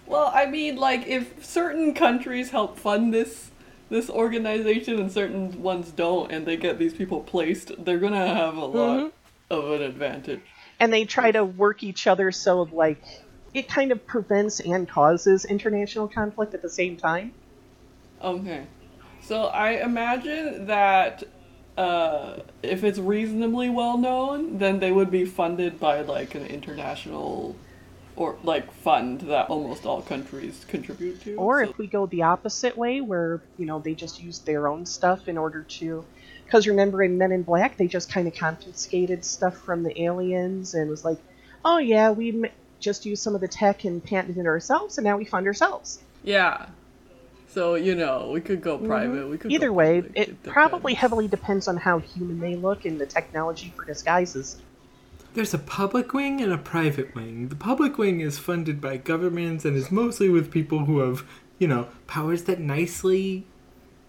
Well, 0.06 0.30
I 0.36 0.46
mean, 0.46 0.76
like 0.76 1.08
if 1.08 1.46
certain 1.46 1.94
countries 1.94 2.50
help 2.50 2.78
fund 2.78 3.14
this 3.14 3.52
this 3.90 4.10
organization 4.10 5.00
and 5.00 5.10
certain 5.12 5.62
ones 5.62 5.92
don't, 5.92 6.32
and 6.32 6.46
they 6.46 6.58
get 6.58 6.80
these 6.80 6.94
people 6.94 7.22
placed, 7.22 7.72
they're 7.86 8.00
gonna 8.00 8.28
have 8.28 8.58
a 8.58 8.66
lot 8.66 9.14
of 9.50 9.72
an 9.72 9.82
advantage. 9.84 10.42
and 10.82 10.92
they 10.92 11.06
try 11.06 11.32
to 11.32 11.46
work 11.46 11.82
each 11.84 12.06
other 12.08 12.30
so 12.34 12.64
like 12.74 13.02
it 13.56 13.70
kind 13.70 13.92
of 13.92 14.06
prevents 14.06 14.60
and 14.60 14.88
causes 14.88 15.46
international 15.46 16.08
conflict 16.10 16.54
at 16.54 16.62
the 16.62 16.70
same 16.70 16.98
time. 16.98 17.34
Okay, 18.22 18.66
so 19.24 19.46
I 19.46 19.84
imagine 19.84 20.68
that 20.68 21.24
uh, 21.78 22.40
if 22.62 22.84
it's 22.84 23.00
reasonably 23.00 23.70
well 23.70 23.98
known, 23.98 24.58
then 24.58 24.80
they 24.80 24.92
would 24.92 25.10
be 25.10 25.26
funded 25.26 25.80
by 25.80 26.02
like 26.02 26.36
an 26.36 26.46
international 26.46 27.56
or 28.18 28.38
like 28.44 28.72
fund 28.72 29.22
that 29.22 29.50
almost 29.50 29.86
all 29.86 30.02
countries 30.02 30.66
contribute 30.68 31.22
to. 31.22 31.36
Or 31.36 31.64
So- 31.64 31.70
if 31.72 31.78
we 31.78 31.88
go 31.88 32.06
the 32.06 32.24
opposite 32.24 32.78
way, 32.78 33.00
where 33.02 33.42
you 33.58 33.66
know 33.66 33.80
they 33.80 33.94
just 33.96 34.22
use 34.22 34.40
their 34.40 34.68
own 34.68 34.86
stuff 34.86 35.28
in 35.28 35.38
order 35.38 35.64
to 35.80 36.06
Because 36.46 36.68
remember 36.68 37.02
in 37.04 37.18
Men 37.18 37.32
in 37.32 37.44
Black, 37.44 37.76
they 37.78 37.88
just 37.88 38.12
kind 38.12 38.28
of 38.28 38.36
confiscated 38.36 39.26
stuff 39.26 39.58
from 39.58 39.82
the 39.84 40.04
aliens 40.04 40.76
and 40.76 40.90
was 40.90 41.04
like, 41.04 41.18
oh 41.64 41.78
yeah, 41.80 42.12
we 42.12 42.50
just 42.80 43.06
used 43.06 43.22
some 43.24 43.36
of 43.36 43.42
the 43.42 43.48
tech 43.48 43.86
and 43.86 44.04
patented 44.04 44.38
it 44.38 44.48
ourselves, 44.48 44.98
and 44.98 45.06
now 45.06 45.18
we 45.18 45.26
fund 45.26 45.48
ourselves. 45.48 46.00
Yeah. 46.24 46.68
So 47.48 47.76
you 47.76 47.96
know, 47.96 48.32
we 48.34 48.42
could 48.42 48.62
go 48.62 48.78
private. 48.78 49.30
We 49.30 49.38
could 49.38 49.50
Mm-hmm. 49.50 49.56
Either 49.56 49.68
go 49.68 49.74
way, 49.74 50.02
public, 50.02 50.28
it 50.28 50.44
probably 50.44 50.94
heavily 50.94 51.28
depends 51.28 51.68
on 51.68 51.78
how 51.78 52.00
human 52.00 52.40
they 52.40 52.56
look 52.56 52.86
and 52.86 53.00
the 53.00 53.06
technology 53.06 53.74
for 53.76 53.86
disguises. 53.86 54.62
There's 55.34 55.54
a 55.54 55.60
public 55.60 56.14
wing 56.14 56.42
and 56.42 56.52
a 56.52 56.58
private 56.58 57.14
wing. 57.14 57.50
The 57.50 57.56
public 57.56 57.98
wing 57.98 58.22
is 58.22 58.40
funded 58.40 58.80
by 58.80 58.98
governments 58.98 59.66
and 59.66 59.76
is 59.76 59.92
mostly 59.92 60.30
with 60.30 60.50
people 60.50 60.86
who 60.86 61.00
have, 61.00 61.26
you 61.60 61.68
know, 61.68 61.90
powers 62.08 62.44
that 62.44 62.62
nicely 62.62 63.46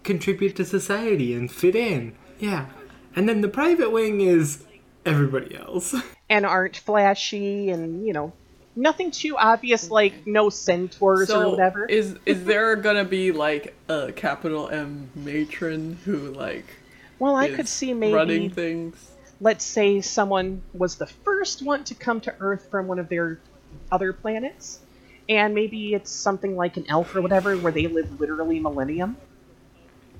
contribute 0.03 0.55
to 0.55 0.63
society 0.63 1.33
and 1.33 1.51
fit 1.51 1.75
in. 1.75 2.15
Yeah. 2.39 2.67
And 3.13 3.27
then 3.27 3.41
the 3.41 3.49
private 3.49 3.91
wing 3.91 4.21
is 4.21 4.63
everybody 5.05 5.55
else. 5.55 5.93
and 6.29 6.45
aren't 6.45 6.77
flashy 6.77 7.69
and 7.69 8.05
you 8.05 8.13
know 8.13 8.33
nothing 8.77 9.11
too 9.11 9.37
obvious 9.37 9.89
like 9.89 10.25
no 10.25 10.49
centaurs 10.49 11.27
so 11.27 11.41
or 11.41 11.51
whatever. 11.51 11.85
Is 11.85 12.17
is 12.25 12.45
there 12.45 12.75
gonna 12.75 13.05
be 13.05 13.31
like 13.31 13.75
a 13.89 14.11
capital 14.11 14.69
M 14.69 15.09
matron 15.15 15.97
who 16.05 16.31
like 16.31 16.65
well 17.19 17.35
i 17.35 17.47
is 17.47 17.55
could 17.55 17.67
see 17.67 17.93
running 17.93 18.13
maybe 18.13 18.49
things? 18.49 19.11
let's 19.41 19.65
say 19.65 20.01
someone 20.01 20.61
was 20.73 20.95
the 20.95 21.07
first 21.07 21.63
one 21.63 21.83
to 21.83 21.95
come 21.95 22.21
to 22.21 22.33
earth 22.39 22.69
from 22.69 22.87
one 22.87 22.99
of 22.99 23.09
their 23.09 23.39
other 23.91 24.13
planets 24.13 24.79
and 25.29 25.53
maybe 25.53 25.93
it's 25.93 26.11
something 26.11 26.55
like 26.55 26.77
an 26.77 26.85
elf 26.87 27.15
or 27.15 27.21
whatever 27.21 27.57
where 27.57 27.71
they 27.71 27.87
live 27.87 28.19
literally 28.19 28.59
millennium. 28.59 29.17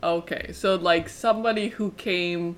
Okay, 0.03 0.51
so 0.53 0.75
like 0.75 1.09
somebody 1.09 1.69
who 1.69 1.91
came 1.91 2.57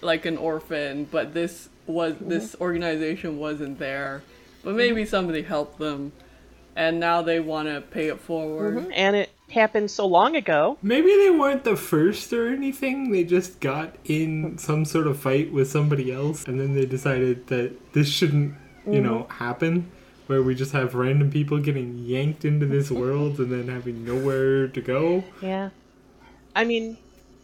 like 0.00 0.24
an 0.26 0.36
orphan, 0.36 1.04
but 1.04 1.34
this 1.34 1.68
was 1.86 2.14
mm-hmm. 2.14 2.28
this 2.28 2.56
organization 2.60 3.38
wasn't 3.38 3.78
there, 3.78 4.22
but 4.62 4.74
maybe 4.74 5.04
somebody 5.04 5.42
helped 5.42 5.78
them, 5.78 6.12
and 6.76 7.00
now 7.00 7.22
they 7.22 7.40
want 7.40 7.68
to 7.68 7.80
pay 7.80 8.08
it 8.08 8.20
forward. 8.20 8.76
Mm-hmm. 8.76 8.92
and 8.94 9.16
it 9.16 9.30
happened 9.50 9.90
so 9.90 10.06
long 10.06 10.36
ago 10.36 10.78
Maybe 10.80 11.08
they 11.08 11.30
weren't 11.30 11.64
the 11.64 11.74
first 11.74 12.32
or 12.32 12.48
anything. 12.48 13.10
They 13.10 13.24
just 13.24 13.58
got 13.58 13.96
in 14.04 14.58
some 14.58 14.84
sort 14.84 15.08
of 15.08 15.18
fight 15.18 15.52
with 15.52 15.68
somebody 15.68 16.12
else, 16.12 16.46
and 16.46 16.60
then 16.60 16.74
they 16.74 16.86
decided 16.86 17.48
that 17.48 17.92
this 17.92 18.08
shouldn't, 18.08 18.54
you 18.86 18.92
mm-hmm. 18.92 19.02
know, 19.02 19.26
happen. 19.28 19.90
Where 20.28 20.44
we 20.44 20.54
just 20.54 20.70
have 20.70 20.94
random 20.94 21.32
people 21.32 21.58
getting 21.58 21.98
yanked 21.98 22.44
into 22.44 22.64
this 22.64 22.88
world 23.02 23.38
and 23.40 23.50
then 23.50 23.66
having 23.66 24.04
nowhere 24.04 24.68
to 24.68 24.80
go. 24.80 25.24
yeah 25.40 25.70
i 26.54 26.64
mean 26.64 26.96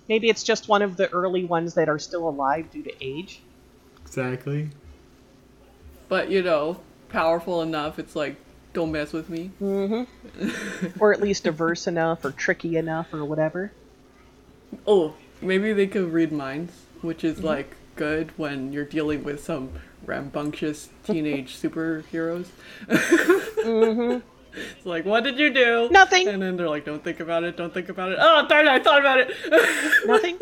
maybe 0.08 0.28
it's 0.28 0.42
just 0.42 0.68
one 0.68 0.82
of 0.82 0.96
the 0.96 1.08
early 1.10 1.44
ones 1.44 1.74
that 1.74 1.88
are 1.88 1.98
still 1.98 2.28
alive 2.28 2.68
due 2.72 2.82
to 2.82 2.92
age 3.00 3.40
Exactly. 4.06 4.70
But 6.08 6.30
you 6.30 6.42
know, 6.42 6.80
powerful 7.08 7.62
enough. 7.62 7.98
It's 7.98 8.16
like, 8.16 8.36
don't 8.72 8.92
mess 8.92 9.12
with 9.12 9.28
me. 9.28 9.50
Mm-hmm. 9.60 10.90
or 11.00 11.12
at 11.12 11.20
least 11.20 11.44
diverse 11.44 11.86
enough 11.86 12.24
or 12.24 12.30
tricky 12.30 12.76
enough 12.76 13.12
or 13.14 13.24
whatever 13.24 13.72
Oh, 14.86 15.14
maybe 15.40 15.72
they 15.72 15.86
could 15.86 16.12
read 16.12 16.32
minds, 16.32 16.72
which 17.02 17.24
is 17.24 17.38
mm-hmm. 17.38 17.46
like 17.46 17.76
good 17.94 18.32
when 18.36 18.72
you're 18.72 18.84
dealing 18.84 19.24
with 19.24 19.42
some 19.42 19.70
rambunctious 20.04 20.90
teenage 21.04 21.56
superheroes. 21.60 22.48
Mm-hmm. 23.66 24.20
It's 24.56 24.86
like, 24.86 25.04
what 25.04 25.24
did 25.24 25.38
you 25.38 25.52
do? 25.52 25.88
Nothing. 25.90 26.26
And 26.28 26.40
then 26.40 26.56
they're 26.56 26.68
like, 26.68 26.84
don't 26.84 27.02
think 27.04 27.20
about 27.20 27.44
it, 27.44 27.56
don't 27.56 27.72
think 27.72 27.88
about 27.88 28.12
it. 28.12 28.18
Oh, 28.20 28.46
darn 28.48 28.66
it, 28.66 28.70
I 28.70 28.78
thought 28.78 29.00
about 29.00 29.18
it. 29.20 29.30
Nothing? 30.06 30.38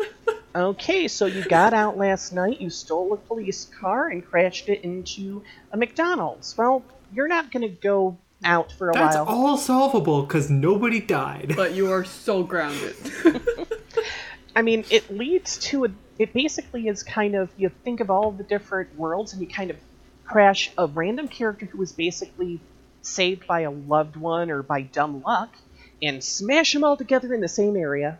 Okay, 0.55 1.07
so 1.07 1.25
you 1.25 1.43
got 1.43 1.73
out 1.73 1.97
last 1.97 2.31
night, 2.31 2.61
you 2.61 2.69
stole 2.69 3.11
a 3.13 3.17
police 3.17 3.65
car 3.79 4.07
and 4.07 4.25
crashed 4.25 4.69
it 4.69 4.81
into 4.83 5.43
a 5.71 5.77
McDonald's. 5.77 6.57
Well, 6.57 6.83
you're 7.13 7.27
not 7.27 7.51
going 7.51 7.63
to 7.63 7.81
go 7.81 8.17
out 8.43 8.71
for 8.71 8.89
a 8.89 8.93
That's 8.93 9.15
while. 9.15 9.25
That's 9.25 9.35
all 9.35 9.57
solvable 9.57 10.21
because 10.21 10.49
nobody 10.49 10.99
died. 11.01 11.53
but 11.55 11.73
you 11.73 11.91
are 11.91 12.05
so 12.05 12.43
grounded. 12.43 12.95
I 14.55 14.61
mean, 14.61 14.85
it 14.89 15.09
leads 15.11 15.57
to 15.69 15.85
a. 15.85 15.89
It 16.17 16.31
basically 16.31 16.87
is 16.87 17.03
kind 17.03 17.35
of. 17.35 17.49
You 17.57 17.69
think 17.83 17.99
of 17.99 18.09
all 18.09 18.31
the 18.31 18.43
different 18.43 18.95
worlds 18.97 19.33
and 19.33 19.41
you 19.41 19.47
kind 19.47 19.69
of 19.71 19.77
crash 20.23 20.71
a 20.77 20.87
random 20.87 21.27
character 21.27 21.65
who 21.65 21.77
was 21.77 21.91
basically 21.91 22.59
saved 23.05 23.47
by 23.47 23.61
a 23.61 23.71
loved 23.71 24.15
one 24.15 24.49
or 24.49 24.63
by 24.63 24.81
dumb 24.81 25.21
luck 25.23 25.55
and 26.01 26.23
smash 26.23 26.73
them 26.73 26.83
all 26.83 26.97
together 26.97 27.33
in 27.33 27.41
the 27.41 27.47
same 27.47 27.77
area. 27.77 28.17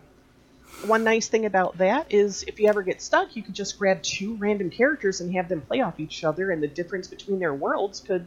One 0.84 1.04
nice 1.04 1.28
thing 1.28 1.46
about 1.46 1.78
that 1.78 2.12
is 2.12 2.42
if 2.44 2.60
you 2.60 2.68
ever 2.68 2.82
get 2.82 3.02
stuck, 3.02 3.34
you 3.34 3.42
could 3.42 3.54
just 3.54 3.78
grab 3.78 4.02
two 4.02 4.36
random 4.36 4.70
characters 4.70 5.20
and 5.20 5.32
have 5.34 5.48
them 5.48 5.62
play 5.62 5.80
off 5.80 5.98
each 5.98 6.22
other, 6.22 6.50
and 6.50 6.62
the 6.62 6.68
difference 6.68 7.08
between 7.08 7.38
their 7.38 7.54
worlds 7.54 8.00
could 8.00 8.26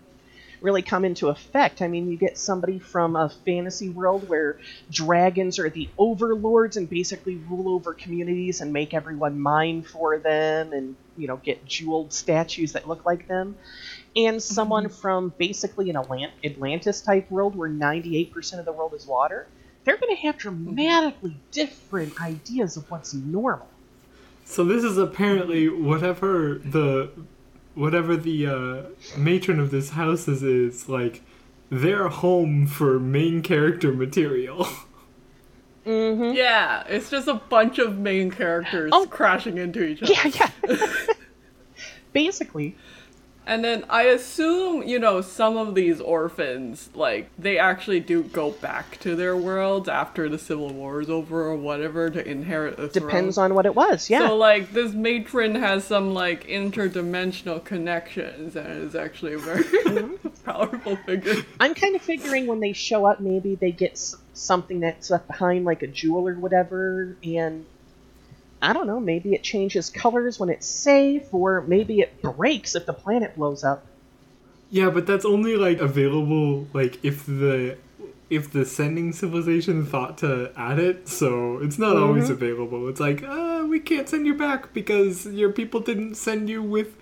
really 0.61 0.81
come 0.81 1.05
into 1.05 1.29
effect. 1.29 1.81
I 1.81 1.87
mean, 1.87 2.09
you 2.11 2.17
get 2.17 2.37
somebody 2.37 2.79
from 2.79 3.15
a 3.15 3.29
fantasy 3.45 3.89
world 3.89 4.27
where 4.27 4.59
dragons 4.91 5.57
are 5.59 5.69
the 5.69 5.89
overlords 5.97 6.75
and 6.75 6.89
basically 6.89 7.35
rule 7.35 7.69
over 7.69 7.93
communities 7.93 8.61
and 8.61 8.73
make 8.73 8.93
everyone 8.93 9.39
mine 9.39 9.83
for 9.83 10.17
them 10.17 10.73
and, 10.73 10.95
you 11.17 11.27
know, 11.27 11.37
get 11.37 11.65
jeweled 11.65 12.11
statues 12.11 12.73
that 12.73 12.87
look 12.87 13.05
like 13.05 13.27
them. 13.27 13.57
And 14.15 14.41
someone 14.41 14.89
from 14.89 15.33
basically 15.37 15.89
an 15.89 15.95
Atlant- 15.95 16.31
Atlantis 16.43 17.01
type 17.01 17.29
world 17.29 17.55
where 17.55 17.69
98% 17.69 18.59
of 18.59 18.65
the 18.65 18.71
world 18.71 18.93
is 18.93 19.05
water. 19.05 19.47
They're 19.83 19.97
going 19.97 20.15
to 20.15 20.21
have 20.23 20.37
dramatically 20.37 21.37
different 21.51 22.19
ideas 22.21 22.75
of 22.75 22.89
what's 22.91 23.13
normal. 23.13 23.67
So 24.45 24.63
this 24.65 24.83
is 24.83 24.97
apparently 24.97 25.69
whatever 25.69 26.59
the 26.65 27.11
whatever 27.75 28.17
the 28.17 28.47
uh, 28.47 28.81
matron 29.17 29.59
of 29.59 29.69
this 29.71 29.91
house 29.91 30.27
is 30.27 30.41
is 30.43 30.89
like 30.89 31.21
their 31.69 32.07
home 32.09 32.65
for 32.65 32.99
main 32.99 33.41
character 33.41 33.91
material. 33.93 34.67
Mm-hmm. 35.85 36.35
yeah, 36.35 36.83
it's 36.87 37.09
just 37.09 37.27
a 37.27 37.35
bunch 37.35 37.79
of 37.79 37.97
main 37.97 38.29
characters 38.29 38.91
Oh. 38.93 39.07
crashing 39.09 39.57
into 39.57 39.81
each 39.83 40.03
other. 40.03 40.11
Yeah, 40.13 40.51
yeah. 40.67 40.75
basically. 42.13 42.75
And 43.49 43.63
then 43.63 43.83
I 43.89 44.03
assume, 44.03 44.83
you 44.83 44.99
know, 44.99 45.21
some 45.21 45.57
of 45.57 45.73
these 45.73 45.99
orphans, 45.99 46.91
like, 46.93 47.31
they 47.39 47.57
actually 47.57 47.99
do 47.99 48.21
go 48.21 48.51
back 48.51 48.99
to 48.99 49.15
their 49.15 49.35
worlds 49.35 49.89
after 49.89 50.29
the 50.29 50.37
Civil 50.37 50.69
War 50.69 51.01
is 51.01 51.09
over 51.09 51.47
or 51.47 51.55
whatever 51.55 52.11
to 52.11 52.23
inherit 52.23 52.77
the 52.77 52.89
throne. 52.89 53.07
Depends 53.07 53.39
on 53.39 53.55
what 53.55 53.65
it 53.65 53.73
was, 53.73 54.07
yeah. 54.07 54.27
So, 54.27 54.35
like, 54.35 54.71
this 54.73 54.93
matron 54.93 55.55
has 55.55 55.83
some, 55.83 56.13
like, 56.13 56.45
interdimensional 56.45 57.65
connections 57.65 58.55
and 58.55 58.83
is 58.83 58.93
actually 58.93 59.33
a 59.33 59.39
very 59.39 59.63
mm-hmm. 59.63 60.27
powerful 60.45 60.95
figure. 60.97 61.43
I'm 61.59 61.73
kind 61.73 61.95
of 61.95 62.03
figuring 62.03 62.45
when 62.45 62.59
they 62.59 62.73
show 62.73 63.07
up, 63.07 63.19
maybe 63.19 63.55
they 63.55 63.71
get 63.71 63.97
something 64.33 64.79
that's 64.79 65.09
left 65.09 65.25
behind, 65.25 65.65
like 65.65 65.81
a 65.81 65.87
jewel 65.87 66.27
or 66.27 66.35
whatever, 66.35 67.17
and 67.23 67.65
I 68.61 68.73
don't 68.73 68.87
know, 68.87 68.99
maybe 68.99 69.33
it 69.33 69.43
changes 69.43 69.89
colors 69.89 70.39
when 70.39 70.49
it's 70.49 70.67
safe, 70.67 71.33
or 71.33 71.61
maybe 71.61 72.01
it 72.01 72.21
breaks 72.21 72.75
if 72.75 72.85
the 72.85 72.93
planet 72.93 73.35
blows 73.35 73.63
up. 73.63 73.85
yeah, 74.69 74.89
but 74.89 75.07
that's 75.07 75.25
only 75.25 75.55
like 75.55 75.79
available 75.79 76.67
like 76.73 77.03
if 77.03 77.25
the 77.25 77.77
if 78.29 78.51
the 78.51 78.63
sending 78.63 79.11
civilization 79.11 79.85
thought 79.85 80.17
to 80.19 80.51
add 80.55 80.77
it, 80.79 81.07
so 81.07 81.57
it's 81.59 81.79
not 81.79 81.97
always 81.97 82.29
available. 82.29 82.87
It's 82.87 82.99
like, 82.99 83.23
uh, 83.23 83.65
we 83.67 83.79
can't 83.79 84.07
send 84.07 84.27
you 84.27 84.35
back 84.35 84.71
because 84.71 85.25
your 85.25 85.51
people 85.51 85.79
didn't 85.79 86.13
send 86.13 86.47
you 86.47 86.61
with 86.61 86.95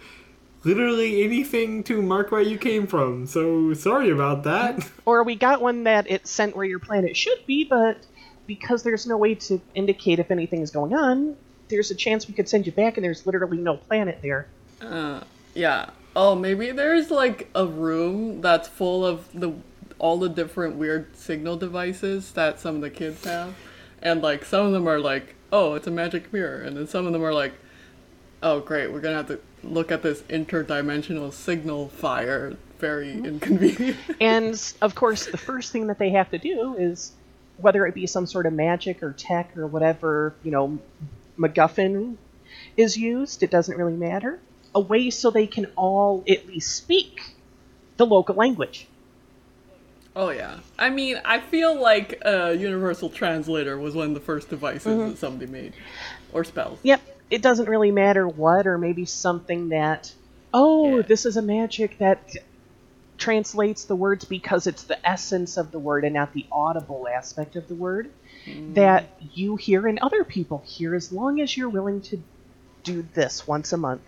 literally 0.63 1.23
anything 1.23 1.83
to 1.83 2.01
mark 2.01 2.31
where 2.31 2.41
you 2.41 2.57
came 2.57 2.87
from. 2.87 3.25
So 3.27 3.73
sorry 3.73 4.09
about 4.09 4.43
that. 4.43 4.89
Or 5.05 5.23
we 5.23 5.35
got 5.35 5.61
one 5.61 5.83
that 5.83 6.09
it 6.09 6.27
sent 6.27 6.55
where 6.55 6.65
your 6.65 6.79
planet 6.79 7.15
should 7.15 7.45
be, 7.45 7.63
but 7.65 7.97
because 8.45 8.83
there's 8.83 9.05
no 9.05 9.17
way 9.17 9.35
to 9.35 9.59
indicate 9.75 10.19
if 10.19 10.31
anything's 10.31 10.71
going 10.71 10.93
on, 10.93 11.35
there's 11.69 11.91
a 11.91 11.95
chance 11.95 12.27
we 12.27 12.33
could 12.33 12.47
send 12.50 12.65
you 12.65 12.71
back 12.71 12.97
and 12.97 13.03
there's 13.03 13.25
literally 13.25 13.57
no 13.57 13.77
planet 13.77 14.19
there. 14.21 14.47
Uh, 14.81 15.21
yeah. 15.53 15.89
Oh, 16.15 16.36
maybe 16.36 16.71
there's, 16.71 17.12
like, 17.12 17.50
a 17.53 17.65
room 17.65 18.41
that's 18.41 18.67
full 18.67 19.05
of 19.05 19.27
the 19.33 19.53
all 20.00 20.17
the 20.17 20.29
different 20.29 20.75
weird 20.75 21.15
signal 21.17 21.57
devices 21.57 22.31
that 22.33 22.59
some 22.59 22.75
of 22.75 22.81
the 22.81 22.89
kids 22.89 23.24
have. 23.24 23.55
And, 24.01 24.21
like, 24.21 24.45
some 24.45 24.65
of 24.67 24.71
them 24.71 24.88
are 24.88 25.00
like, 25.00 25.36
oh, 25.51 25.74
it's 25.74 25.88
a 25.88 25.91
magic 25.91 26.31
mirror. 26.31 26.62
And 26.62 26.77
then 26.77 26.88
some 26.88 27.07
of 27.07 27.13
them 27.13 27.24
are 27.24 27.33
like, 27.33 27.53
oh, 28.43 28.59
great, 28.59 28.91
we're 28.91 29.00
gonna 29.00 29.15
have 29.15 29.27
to 29.27 29.39
look 29.63 29.91
at 29.91 30.03
this 30.03 30.21
interdimensional 30.24 31.33
signal 31.33 31.89
fire. 31.89 32.55
Very 32.79 33.13
inconvenient. 33.13 33.97
And 34.21 34.74
of 34.81 34.95
course, 34.95 35.25
the 35.25 35.38
first 35.38 35.71
thing 35.71 35.88
that 35.88 35.97
they 35.97 36.12
have 36.12 36.29
to 36.31 36.38
do 36.38 36.75
is, 36.75 37.13
whether 37.57 37.88
it 37.88 37.95
be 37.95 38.05
some 38.05 38.27
sort 38.27 38.45
of 38.45 38.53
magic 38.53 39.01
or 39.01 39.13
tech 39.13 39.57
or 39.57 39.65
whatever, 39.65 40.36
you 40.43 40.51
know, 40.51 40.77
MacGuffin 41.38 42.17
is 42.75 42.98
used, 42.98 43.44
it 43.44 43.51
doesn't 43.51 43.77
really 43.77 43.96
matter. 43.96 44.39
A 44.75 44.79
way 44.79 45.10
so 45.10 45.32
they 45.32 45.48
can 45.48 45.65
all 45.75 46.24
at 46.29 46.48
least 46.48 46.75
speak 46.75 47.22
the 47.98 48.06
local 48.06 48.36
language. 48.36 48.88
oh, 50.15 50.29
yeah. 50.29 50.60
I 50.77 50.89
mean, 50.89 51.20
I 51.25 51.39
feel 51.39 51.79
like 51.79 52.20
a 52.24 52.53
universal 52.56 53.10
translator 53.10 53.77
was 53.77 53.96
one 53.96 54.10
of 54.10 54.13
the 54.13 54.20
first 54.20 54.50
devices 54.50 54.88
mm-hmm. 54.88 55.10
that 55.10 55.17
somebody 55.17 55.51
made. 55.51 55.74
Or 56.34 56.44
spells. 56.44 56.79
Yep. 56.84 57.01
it 57.29 57.41
doesn't 57.41 57.70
really 57.70 57.91
matter 57.91 58.27
what, 58.27 58.67
or 58.67 58.77
maybe 58.77 59.06
something 59.06 59.70
that, 59.70 60.12
oh, 60.53 60.98
Yeah. 60.98 61.01
this 61.03 61.25
is 61.25 61.38
a 61.38 61.41
magic 61.41 61.98
that 62.00 62.36
translates 63.17 63.86
the 63.86 63.96
words 63.96 64.25
because 64.25 64.67
it's 64.67 64.84
the 64.84 65.08
essence 65.08 65.58
of 65.58 65.72
the 65.72 65.79
word 65.79 66.03
and 66.03 66.13
not 66.13 66.34
the 66.34 66.46
audible 66.51 67.08
aspect 67.08 67.56
of 67.56 67.67
the 67.67 67.75
word 67.75 68.10
that 68.73 69.09
you 69.33 69.55
hear 69.55 69.87
and 69.87 69.99
other 69.99 70.23
people 70.23 70.63
hear 70.65 70.95
as 70.95 71.11
long 71.11 71.41
as 71.41 71.55
you're 71.57 71.69
willing 71.69 72.01
to 72.01 72.21
do 72.83 73.05
this 73.13 73.47
once 73.47 73.73
a 73.73 73.77
month. 73.77 74.01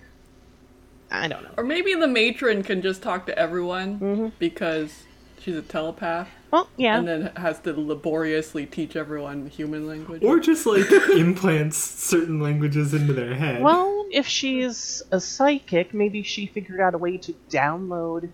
I 1.12 1.28
don't 1.28 1.44
know. 1.44 1.50
Or 1.58 1.64
maybe 1.64 1.96
the 1.96 2.08
matron 2.08 2.64
can 2.64 2.82
just 2.82 3.02
talk 3.02 3.26
to 3.26 3.38
everyone 3.38 4.00
Mhm. 4.00 4.32
because 4.40 5.04
she's 5.40 5.56
a 5.56 5.62
telepath 5.62 6.30
Well, 6.52 6.70
yeah. 6.78 6.98
and 7.00 7.08
then 7.08 7.32
has 7.36 7.60
to 7.62 7.74
laboriously 7.74 8.66
teach 8.68 8.96
everyone 8.96 9.48
human 9.48 9.88
language. 9.88 10.24
Or 10.24 10.40
just 10.40 10.66
like 10.68 10.90
implants 11.16 11.78
certain 11.78 12.40
languages 12.40 12.94
into 12.94 13.14
their 13.14 13.34
head. 13.34 13.62
Well, 13.64 14.06
if 14.12 14.28
she's 14.28 15.02
a 15.12 15.20
psychic, 15.20 15.94
maybe 15.94 16.22
she 16.24 16.46
figured 16.46 16.80
out 16.80 16.94
a 16.94 16.98
way 17.00 17.18
to 17.18 17.34
download 17.50 18.30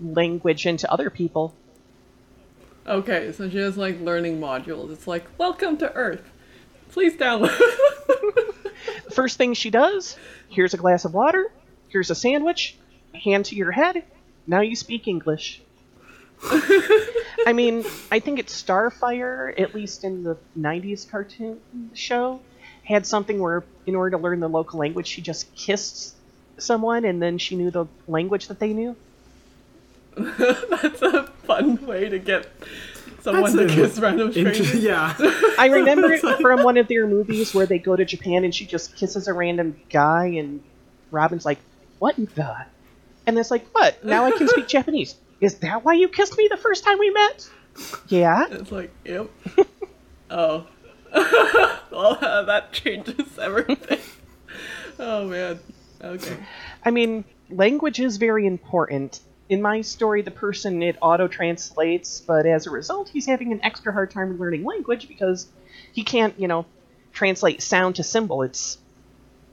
language 0.00 0.66
into 0.66 0.90
other 0.90 1.10
people. 1.10 1.54
Okay, 2.86 3.32
so 3.32 3.48
she 3.48 3.56
has 3.58 3.78
like 3.78 3.98
learning 4.00 4.40
modules. 4.40 4.92
It's 4.92 5.06
like, 5.06 5.24
welcome 5.38 5.78
to 5.78 5.92
Earth. 5.94 6.30
Please 6.90 7.16
download. 7.16 7.58
First 9.12 9.38
thing 9.38 9.54
she 9.54 9.70
does, 9.70 10.18
here's 10.48 10.74
a 10.74 10.76
glass 10.76 11.06
of 11.06 11.14
water, 11.14 11.50
here's 11.88 12.10
a 12.10 12.14
sandwich, 12.14 12.76
hand 13.14 13.46
to 13.46 13.56
your 13.56 13.70
head, 13.70 14.04
now 14.46 14.60
you 14.60 14.76
speak 14.76 15.08
English. 15.08 15.62
I 16.42 17.52
mean, 17.54 17.84
I 18.12 18.18
think 18.18 18.38
it's 18.38 18.62
Starfire, 18.62 19.58
at 19.58 19.74
least 19.74 20.04
in 20.04 20.22
the 20.22 20.36
90s 20.58 21.08
cartoon 21.08 21.60
show, 21.94 22.40
had 22.82 23.06
something 23.06 23.38
where, 23.38 23.64
in 23.86 23.94
order 23.94 24.16
to 24.16 24.22
learn 24.22 24.40
the 24.40 24.48
local 24.48 24.78
language, 24.78 25.06
she 25.06 25.22
just 25.22 25.54
kissed 25.54 26.14
someone 26.58 27.06
and 27.06 27.22
then 27.22 27.38
she 27.38 27.56
knew 27.56 27.70
the 27.70 27.86
language 28.06 28.48
that 28.48 28.58
they 28.58 28.74
knew. 28.74 28.94
That's 30.16 31.02
a 31.02 31.24
fun 31.44 31.84
way 31.86 32.08
to 32.08 32.18
get 32.18 32.46
someone 33.20 33.56
That's 33.56 33.72
to 33.72 33.74
kiss 33.74 33.98
random 33.98 34.28
Inter- 34.28 34.54
strangers. 34.54 34.82
yeah. 34.82 35.14
I 35.58 35.70
remember 35.72 36.12
it 36.12 36.20
from 36.40 36.62
one 36.62 36.76
of 36.76 36.88
their 36.88 37.06
movies 37.06 37.54
where 37.54 37.66
they 37.66 37.78
go 37.78 37.96
to 37.96 38.04
Japan 38.04 38.44
and 38.44 38.54
she 38.54 38.66
just 38.66 38.96
kisses 38.96 39.26
a 39.26 39.32
random 39.32 39.80
guy, 39.90 40.26
and 40.26 40.62
Robin's 41.10 41.44
like, 41.44 41.58
"What 41.98 42.18
in 42.18 42.28
the?" 42.34 42.66
And 43.26 43.38
it's 43.38 43.50
like, 43.50 43.66
"What? 43.72 44.04
Now 44.04 44.26
I 44.26 44.30
can 44.32 44.48
speak 44.48 44.68
Japanese. 44.68 45.16
Is 45.40 45.56
that 45.56 45.84
why 45.84 45.94
you 45.94 46.08
kissed 46.08 46.36
me 46.38 46.48
the 46.48 46.56
first 46.56 46.84
time 46.84 46.98
we 46.98 47.10
met?" 47.10 47.48
Yeah. 48.08 48.46
It's 48.50 48.70
like, 48.70 48.92
yep. 49.04 49.28
oh. 50.30 50.66
well, 51.90 52.18
uh, 52.20 52.42
that 52.42 52.72
changes 52.72 53.38
everything. 53.38 54.00
oh 54.98 55.26
man. 55.26 55.58
Okay. 56.02 56.36
I 56.84 56.90
mean, 56.90 57.24
language 57.50 58.00
is 58.00 58.16
very 58.16 58.46
important. 58.46 59.20
In 59.48 59.60
my 59.60 59.82
story, 59.82 60.22
the 60.22 60.30
person 60.30 60.82
it 60.82 60.96
auto 61.02 61.28
translates, 61.28 62.20
but 62.20 62.46
as 62.46 62.66
a 62.66 62.70
result, 62.70 63.08
he's 63.08 63.26
having 63.26 63.52
an 63.52 63.60
extra 63.62 63.92
hard 63.92 64.10
time 64.10 64.38
learning 64.38 64.64
language 64.64 65.06
because 65.06 65.48
he 65.92 66.02
can't, 66.02 66.38
you 66.38 66.48
know, 66.48 66.64
translate 67.12 67.62
sound 67.62 67.96
to 67.96 68.02
symbol. 68.02 68.42
It's 68.42 68.78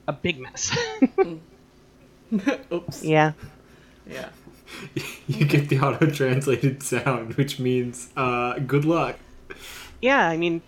a 0.08 0.14
big 0.14 0.40
mess. 0.40 0.76
Oops. 2.72 3.04
yeah. 3.04 3.34
Yeah. 4.08 4.30
You 5.28 5.46
get 5.46 5.70
the 5.70 5.80
auto 5.80 6.10
translated 6.10 6.82
sound, 6.84 7.36
which 7.36 7.60
means 7.60 8.10
uh, 8.18 8.60
good 8.60 8.86
luck. 8.86 9.18
Yeah, 10.02 10.28
I 10.28 10.38
mean, 10.38 10.62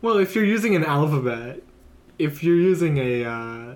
Well, 0.00 0.18
if 0.18 0.34
you're 0.34 0.44
using 0.44 0.76
an 0.76 0.84
alphabet, 0.84 1.62
if 2.18 2.42
you're 2.42 2.56
using 2.56 2.98
a 2.98 3.24
uh, 3.24 3.74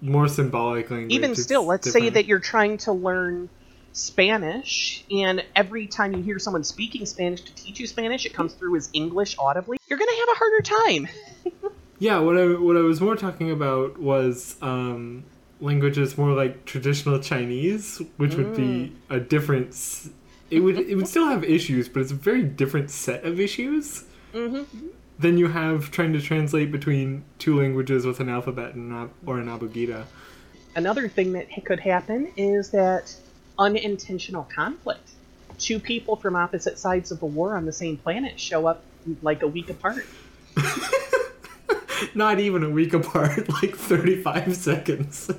more 0.00 0.28
symbolic 0.28 0.90
language, 0.90 1.12
even 1.12 1.34
still, 1.34 1.64
let's 1.64 1.90
say 1.90 2.08
that 2.08 2.26
you're 2.26 2.40
trying 2.40 2.78
to 2.78 2.92
learn 2.92 3.48
Spanish, 3.92 5.04
and 5.10 5.44
every 5.56 5.86
time 5.86 6.12
you 6.12 6.22
hear 6.22 6.38
someone 6.38 6.64
speaking 6.64 7.06
Spanish 7.06 7.40
to 7.42 7.54
teach 7.54 7.80
you 7.80 7.86
Spanish, 7.86 8.24
it 8.26 8.32
comes 8.32 8.52
through 8.54 8.76
as 8.76 8.88
English 8.92 9.36
audibly. 9.38 9.78
You're 9.88 9.98
gonna 9.98 10.10
have 10.12 10.28
a 10.32 10.38
harder 10.38 10.62
time. 10.62 11.08
Yeah, 12.02 12.18
what 12.20 12.38
I 12.38 12.46
what 12.54 12.78
I 12.78 12.80
was 12.80 12.98
more 12.98 13.14
talking 13.14 13.50
about 13.50 13.98
was 13.98 14.56
um, 14.62 15.22
languages 15.60 16.16
more 16.16 16.32
like 16.32 16.64
traditional 16.64 17.18
Chinese, 17.20 18.00
which 18.16 18.36
would 18.36 18.56
be 18.56 18.94
a 19.10 19.20
different. 19.20 19.68
s- 19.68 20.08
It 20.50 20.60
would 20.60 20.78
it 20.78 20.96
would 20.96 21.06
still 21.06 21.26
have 21.26 21.44
issues, 21.44 21.90
but 21.90 22.00
it's 22.00 22.10
a 22.10 22.14
very 22.14 22.42
different 22.42 22.90
set 22.90 23.24
of 23.24 23.38
issues 23.38 24.04
Mm-hmm. 24.32 24.86
than 25.18 25.36
you 25.36 25.48
have 25.48 25.90
trying 25.90 26.14
to 26.14 26.22
translate 26.22 26.72
between 26.72 27.22
two 27.38 27.58
languages 27.60 28.06
with 28.06 28.18
an 28.20 28.30
alphabet 28.30 28.74
and 28.76 29.10
or 29.26 29.38
an 29.38 29.48
abugida. 29.48 30.06
Another 30.76 31.06
thing 31.06 31.32
that 31.32 31.48
could 31.66 31.80
happen 31.80 32.32
is 32.34 32.70
that 32.70 33.14
unintentional 33.60 34.48
conflict. 34.52 35.10
Two 35.58 35.78
people 35.78 36.16
from 36.16 36.34
opposite 36.34 36.78
sides 36.78 37.12
of 37.12 37.22
a 37.22 37.26
war 37.26 37.54
on 37.54 37.66
the 37.66 37.72
same 37.72 37.96
planet 37.98 38.40
show 38.40 38.66
up 38.66 38.82
like 39.22 39.42
a 39.42 39.46
week 39.46 39.70
apart. 39.70 40.04
Not 42.14 42.40
even 42.40 42.64
a 42.64 42.70
week 42.70 42.94
apart, 42.94 43.48
like 43.62 43.76
thirty 43.76 44.20
five 44.20 44.56
seconds. 44.56 45.30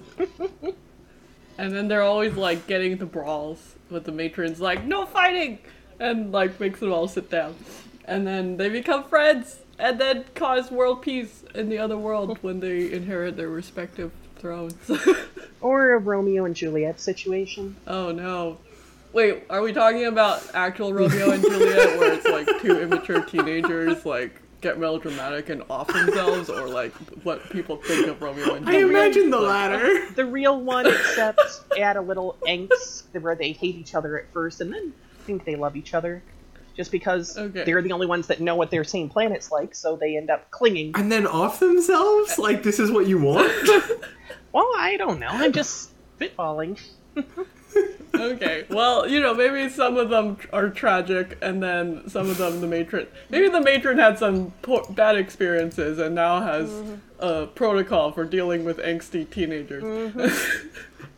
And 1.57 1.73
then 1.73 1.87
they're 1.87 2.03
always 2.03 2.35
like 2.35 2.65
getting 2.67 2.93
into 2.93 3.05
brawls 3.05 3.75
with 3.89 4.05
the 4.05 4.11
matrons, 4.11 4.61
like, 4.61 4.85
no 4.85 5.05
fighting! 5.05 5.59
And 5.99 6.31
like 6.31 6.59
makes 6.59 6.79
them 6.79 6.93
all 6.93 7.07
sit 7.07 7.29
down. 7.29 7.55
And 8.05 8.25
then 8.25 8.57
they 8.57 8.69
become 8.69 9.03
friends 9.03 9.59
and 9.77 9.99
then 9.99 10.25
cause 10.35 10.71
world 10.71 11.01
peace 11.01 11.43
in 11.55 11.69
the 11.69 11.77
other 11.79 11.97
world 11.97 12.37
when 12.41 12.59
they 12.59 12.91
inherit 12.91 13.35
their 13.35 13.49
respective 13.49 14.11
thrones. 14.37 14.75
Or 15.61 15.93
a 15.93 15.99
Romeo 15.99 16.45
and 16.45 16.55
Juliet 16.55 16.99
situation. 16.99 17.75
oh 17.87 18.11
no. 18.11 18.57
Wait, 19.13 19.43
are 19.49 19.61
we 19.61 19.73
talking 19.73 20.05
about 20.05 20.41
actual 20.53 20.93
Romeo 20.93 21.31
and 21.31 21.43
Juliet 21.43 21.99
where 21.99 22.13
it's 22.13 22.25
like 22.25 22.61
two 22.61 22.79
immature 22.81 23.21
teenagers 23.23 24.05
like 24.05 24.41
get 24.61 24.79
melodramatic 24.79 25.49
and 25.49 25.63
off 25.69 25.87
themselves 25.87 26.49
or 26.49 26.67
like 26.69 26.93
what 27.23 27.47
people 27.49 27.75
think 27.77 28.07
of 28.07 28.21
Romeo 28.21 28.55
and 28.55 28.65
Juliet? 28.65 28.83
I 28.85 28.87
imagine 28.87 29.29
the 29.29 29.39
Like, 29.39 29.49
latter. 29.49 30.07
The 30.15 30.25
real 30.25 30.61
one, 30.61 30.87
except 30.87 31.41
add 31.77 31.97
a 31.97 32.01
little 32.01 32.37
angst 32.47 33.03
where 33.19 33.35
they 33.35 33.51
hate 33.51 33.75
each 33.75 33.95
other 33.95 34.17
at 34.19 34.31
first 34.31 34.61
and 34.61 34.71
then 34.73 34.93
think 35.25 35.43
they 35.45 35.55
love 35.55 35.75
each 35.75 35.93
other. 35.93 36.23
Just 36.81 36.91
because 36.91 37.37
Okay. 37.37 37.63
they're 37.63 37.83
the 37.83 37.91
only 37.91 38.07
ones 38.07 38.25
that 38.25 38.41
know 38.41 38.55
what 38.55 38.71
their 38.71 38.83
same 38.83 39.07
planet's 39.07 39.51
like, 39.51 39.75
so 39.75 39.95
they 39.95 40.17
end 40.17 40.31
up 40.31 40.49
clinging. 40.49 40.93
And 40.95 41.11
then 41.11 41.27
off 41.27 41.59
themselves? 41.59 42.39
Like 42.39 42.63
this 42.63 42.79
is 42.79 42.89
what 42.89 43.05
you 43.05 43.19
want? 43.21 43.51
Well, 44.51 44.67
I 44.75 44.97
don't 44.97 45.19
know. 45.19 45.27
I'm 45.29 45.53
just 45.53 45.91
spitballing. 46.19 46.77
Okay, 48.13 48.65
well, 48.69 49.07
you 49.07 49.19
know, 49.19 49.33
maybe 49.33 49.69
some 49.69 49.97
of 49.97 50.09
them 50.09 50.37
are 50.53 50.69
tragic, 50.69 51.37
and 51.41 51.63
then 51.63 52.07
some 52.09 52.29
of 52.29 52.37
them 52.37 52.61
the 52.61 52.67
matron. 52.67 53.07
Maybe 53.29 53.47
the 53.47 53.61
matron 53.61 53.97
had 53.97 54.19
some 54.19 54.51
po- 54.61 54.85
bad 54.91 55.15
experiences 55.15 55.97
and 55.97 56.13
now 56.13 56.41
has 56.41 56.69
mm-hmm. 56.69 56.95
a 57.19 57.47
protocol 57.47 58.11
for 58.11 58.25
dealing 58.25 58.63
with 58.63 58.77
angsty 58.77 59.29
teenagers. 59.29 59.83
Mm-hmm. 59.83 60.67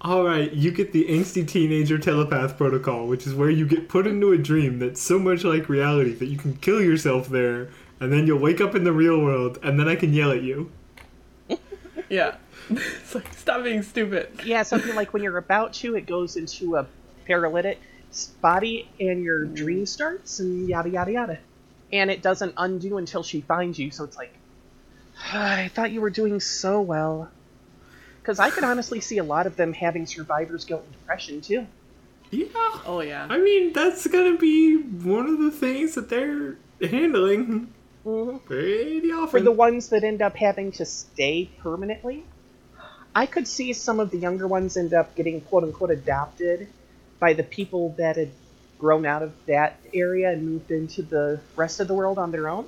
All 0.01 0.23
right, 0.23 0.51
you 0.51 0.71
get 0.71 0.91
the 0.91 1.05
angsty 1.05 1.47
teenager 1.47 1.97
telepath 1.97 2.57
protocol, 2.57 3.07
which 3.07 3.25
is 3.25 3.33
where 3.33 3.49
you 3.49 3.65
get 3.65 3.89
put 3.89 4.05
into 4.05 4.31
a 4.31 4.37
dream 4.37 4.79
that's 4.79 5.01
so 5.01 5.17
much 5.17 5.43
like 5.43 5.69
reality 5.69 6.13
that 6.13 6.27
you 6.27 6.37
can 6.37 6.55
kill 6.57 6.81
yourself 6.81 7.27
there, 7.27 7.69
and 7.99 8.13
then 8.13 8.27
you'll 8.27 8.39
wake 8.39 8.61
up 8.61 8.75
in 8.75 8.83
the 8.83 8.93
real 8.93 9.19
world, 9.19 9.59
and 9.63 9.79
then 9.79 9.87
I 9.87 9.95
can 9.95 10.13
yell 10.13 10.31
at 10.31 10.41
you. 10.41 10.71
yeah, 12.09 12.35
it's 12.69 13.15
like 13.15 13.33
stop 13.33 13.63
being 13.63 13.83
stupid. 13.83 14.29
Yeah, 14.43 14.63
something 14.63 14.95
like 14.95 15.13
when 15.13 15.23
you're 15.23 15.37
about 15.37 15.73
to, 15.75 15.95
it 15.95 16.05
goes 16.05 16.35
into 16.35 16.77
a 16.77 16.87
paralytic 17.25 17.79
body 18.41 18.89
and 18.99 19.23
your 19.23 19.45
dream 19.45 19.85
starts 19.85 20.39
and 20.39 20.67
yada 20.67 20.89
yada 20.89 21.11
yada. 21.11 21.39
And 21.91 22.09
it 22.09 22.21
doesn't 22.21 22.53
undo 22.57 22.97
until 22.97 23.23
she 23.23 23.41
finds 23.41 23.77
you, 23.77 23.91
so 23.91 24.03
it's 24.03 24.17
like, 24.17 24.33
I 25.31 25.69
thought 25.73 25.91
you 25.91 26.01
were 26.01 26.09
doing 26.09 26.39
so 26.39 26.81
well. 26.81 27.29
Because 28.21 28.39
I 28.39 28.49
could 28.49 28.63
honestly 28.63 28.99
see 28.99 29.17
a 29.17 29.23
lot 29.23 29.47
of 29.47 29.55
them 29.55 29.73
having 29.73 30.05
survivor's 30.05 30.65
guilt 30.65 30.83
and 30.85 30.93
depression 30.93 31.41
too. 31.41 31.67
Yeah. 32.31 32.47
Oh 32.85 33.01
yeah, 33.01 33.27
I 33.29 33.37
mean, 33.37 33.73
that's 33.73 34.07
gonna 34.07 34.37
be 34.37 34.77
one 34.77 35.27
of 35.27 35.39
the 35.39 35.51
things 35.51 35.95
that 35.95 36.09
they're 36.09 36.57
handling 36.81 37.73
Mm-hmm. 38.05 38.37
pretty 38.39 39.11
For 39.29 39.39
the 39.39 39.51
ones 39.51 39.89
that 39.89 40.03
end 40.03 40.21
up 40.21 40.35
having 40.35 40.73
to 40.73 40.85
stay 40.85 41.49
permanently, 41.59 42.25
I 43.15 43.25
could 43.25 43.47
see 43.47 43.73
some 43.73 43.99
of 43.99 44.11
the 44.11 44.17
younger 44.17 44.47
ones 44.47 44.75
end 44.75 44.93
up 44.93 45.15
getting 45.15 45.41
quote 45.41 45.63
unquote 45.63 45.91
adopted 45.91 46.67
by 47.19 47.33
the 47.33 47.43
people 47.43 47.95
that 47.97 48.15
had 48.17 48.31
grown 48.79 49.05
out 49.05 49.21
of 49.21 49.31
that 49.45 49.79
area 49.93 50.31
and 50.31 50.43
moved 50.45 50.71
into 50.71 51.01
the 51.01 51.39
rest 51.55 51.79
of 51.79 51.87
the 51.87 51.93
world 51.93 52.17
on 52.17 52.31
their 52.31 52.49
own. 52.49 52.67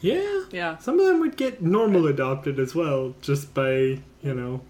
yeah. 0.00 0.44
yeah. 0.50 0.76
Some 0.78 1.00
of 1.00 1.06
them 1.06 1.20
would 1.20 1.36
get 1.36 1.62
normal 1.62 2.06
adopted 2.06 2.58
as 2.58 2.74
well, 2.74 3.14
just 3.22 3.54
by, 3.54 3.70
you 4.22 4.34
know, 4.34 4.60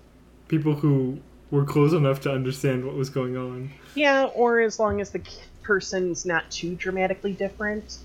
people 0.49 0.75
who 0.75 1.19
were 1.51 1.65
close 1.65 1.93
enough 1.93 2.21
to 2.21 2.33
understand 2.33 2.85
what 2.85 2.95
was 2.95 3.11
going 3.11 3.37
on. 3.37 3.71
Yeah, 3.95 4.25
or 4.27 4.61
as 4.61 4.79
long 4.79 5.01
as 5.01 5.11
the 5.11 5.23
person's 5.63 6.25
not 6.25 6.49
too 6.51 6.77
dramatically 6.77 7.33
different. 7.33 7.99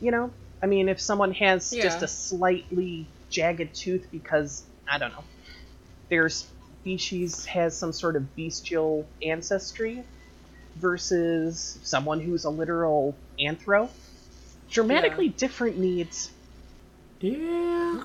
You 0.00 0.10
know? 0.10 0.30
I 0.62 0.66
mean, 0.66 0.88
if 0.88 1.00
someone 1.00 1.32
has 1.34 1.70
just 1.70 2.02
a 2.02 2.08
slightly 2.08 3.06
jagged 3.30 3.74
tooth 3.74 4.06
because 4.10 4.64
I 4.90 4.98
don't 4.98 5.12
know, 5.12 5.24
their 6.08 6.28
species 6.28 7.44
has 7.46 7.76
some 7.76 7.92
sort 7.92 8.16
of 8.16 8.36
bestial 8.36 9.06
ancestry 9.22 10.04
versus 10.76 11.78
someone 11.82 12.20
who's 12.20 12.44
a 12.44 12.50
literal 12.50 13.14
anthro. 13.40 13.88
Dramatically 14.70 15.28
different 15.28 15.78
needs. 15.78 16.30
Yeah. 17.20 18.02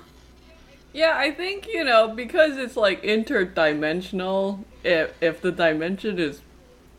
Yeah, 0.92 1.16
I 1.16 1.30
think, 1.30 1.66
you 1.68 1.84
know, 1.84 2.08
because 2.08 2.56
it's 2.56 2.76
like 2.76 3.02
interdimensional, 3.02 4.64
if, 4.84 5.12
if 5.22 5.40
the 5.40 5.50
dimension 5.50 6.18
is 6.18 6.40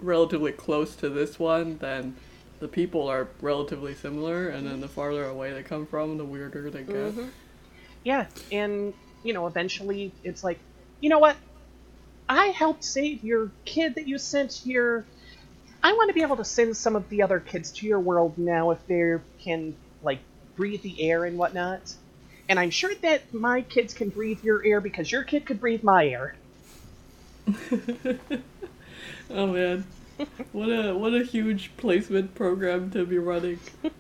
relatively 0.02 0.52
close 0.52 0.96
to 0.98 1.10
this 1.10 1.39
one, 1.39 1.78
then 1.78 2.16
the 2.60 2.68
people 2.68 3.08
are 3.08 3.28
relatively 3.42 3.94
similar, 3.94 4.50
and 4.50 4.66
then 4.66 4.80
the 4.82 4.88
farther 4.88 5.26
away 5.26 5.54
they 5.54 5.63
come 5.63 5.86
from, 5.86 6.18
the 6.18 6.26
weirder 6.26 6.70
they 6.70 6.84
get. 6.84 6.96
Mm-hmm. 6.96 7.28
Yeah, 8.04 8.26
and 8.52 8.94
you 9.24 9.34
know, 9.34 9.48
eventually 9.48 10.12
it's 10.24 10.44
like, 10.44 10.60
you 11.04 11.10
know 11.10 11.20
what? 11.20 11.36
I 12.30 12.46
helped 12.48 12.86
save 12.86 13.26
your 13.26 13.52
kid 13.66 13.96
that 13.96 14.08
you 14.08 14.18
sent 14.18 14.54
here. 14.54 15.06
I 15.84 15.92
want 15.92 16.08
to 16.08 16.13
be 16.13 16.22
able 16.22 16.38
to 16.38 16.46
send 16.46 16.78
some 16.78 16.96
of 16.96 17.10
the 17.10 17.24
other 17.24 17.42
kids 17.42 17.72
to 17.74 17.86
your 17.86 18.00
world 18.00 18.38
now 18.38 18.72
if 18.72 18.88
they 18.88 19.18
can 19.44 19.76
like 20.02 20.20
breathe 20.56 20.82
the 20.82 21.02
air 21.02 21.26
and 21.26 21.38
whatnot. 21.38 21.94
And 22.48 22.58
I'm 22.58 22.70
sure 22.70 22.96
that 23.02 23.34
my 23.34 23.63
kids 23.63 23.94
can 23.94 24.08
breathe 24.08 24.46
your 24.46 24.66
air 24.66 24.80
because 24.80 25.12
your 25.12 25.24
kid 25.24 25.46
could 25.46 25.60
breathe 25.60 25.84
my 25.84 26.08
air. 26.08 26.36
Oh 29.30 29.48
man. 29.48 29.86
What 30.52 30.68
a 30.68 30.94
what 30.94 31.13
a 31.13 31.24
huge 31.24 31.76
placement 31.78 32.36
program 32.36 32.92
to 32.92 33.06
be 33.06 33.18
running. 33.18 33.60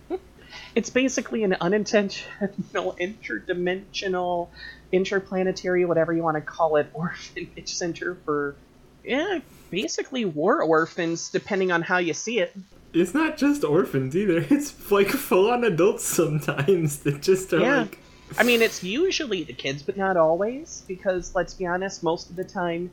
It's 0.75 0.89
basically 0.89 1.43
an 1.43 1.55
unintentional, 1.59 2.95
interdimensional, 2.99 4.49
interplanetary, 4.93 5.83
whatever 5.83 6.13
you 6.13 6.23
want 6.23 6.35
to 6.35 6.41
call 6.41 6.77
it, 6.77 6.87
orphanage 6.93 7.73
center 7.73 8.15
for, 8.23 8.55
yeah, 9.03 9.39
basically 9.69 10.23
war 10.23 10.61
orphans, 10.61 11.29
depending 11.29 11.71
on 11.71 11.81
how 11.81 11.97
you 11.97 12.13
see 12.13 12.39
it. 12.39 12.55
It's 12.93 13.13
not 13.13 13.37
just 13.37 13.63
orphans 13.63 14.15
either. 14.15 14.45
It's 14.49 14.91
like 14.91 15.07
full 15.09 15.49
on 15.51 15.63
adults 15.63 16.05
sometimes 16.05 16.99
that 16.99 17.21
just 17.21 17.51
are 17.53 17.59
Yeah. 17.59 17.77
like. 17.81 17.99
I 18.37 18.43
mean, 18.43 18.61
it's 18.61 18.83
usually 18.83 19.43
the 19.43 19.53
kids, 19.53 19.83
but 19.83 19.97
not 19.97 20.15
always, 20.17 20.83
because 20.87 21.35
let's 21.35 21.53
be 21.53 21.65
honest, 21.67 22.01
most 22.03 22.29
of 22.29 22.35
the 22.35 22.43
time 22.43 22.89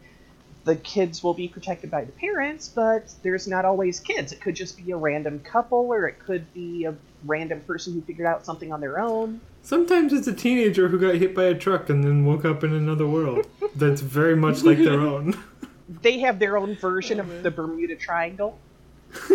the 0.64 0.76
kids 0.76 1.22
will 1.22 1.34
be 1.34 1.48
protected 1.48 1.90
by 1.90 2.04
the 2.04 2.12
parents, 2.12 2.68
but 2.68 3.12
there's 3.22 3.48
not 3.48 3.64
always 3.64 3.98
kids. 4.00 4.32
It 4.32 4.40
could 4.40 4.54
just 4.56 4.76
be 4.84 4.90
a 4.92 4.96
random 4.96 5.40
couple, 5.40 5.78
or 5.78 6.06
it 6.06 6.18
could 6.18 6.52
be 6.52 6.84
a 6.84 6.94
random 7.24 7.60
person 7.62 7.92
who 7.94 8.02
figured 8.02 8.26
out 8.26 8.44
something 8.44 8.72
on 8.72 8.80
their 8.80 9.00
own. 9.00 9.40
Sometimes 9.62 10.12
it's 10.12 10.26
a 10.26 10.32
teenager 10.34 10.88
who 10.88 10.98
got 10.98 11.14
hit 11.16 11.34
by 11.34 11.44
a 11.44 11.54
truck 11.54 11.88
and 11.90 12.02
then 12.04 12.24
woke 12.24 12.44
up 12.44 12.62
in 12.64 12.72
another 12.74 13.06
world 13.06 13.46
that's 13.76 14.00
very 14.00 14.36
much 14.36 14.62
like 14.62 14.78
their 14.78 15.00
own. 15.00 15.36
They 16.02 16.20
have 16.20 16.38
their 16.38 16.56
own 16.56 16.76
version 16.76 17.18
Oh, 17.18 17.24
man. 17.24 17.38
of 17.38 17.42
the 17.42 17.50
Bermuda 17.50 17.96
Triangle. 17.96 18.56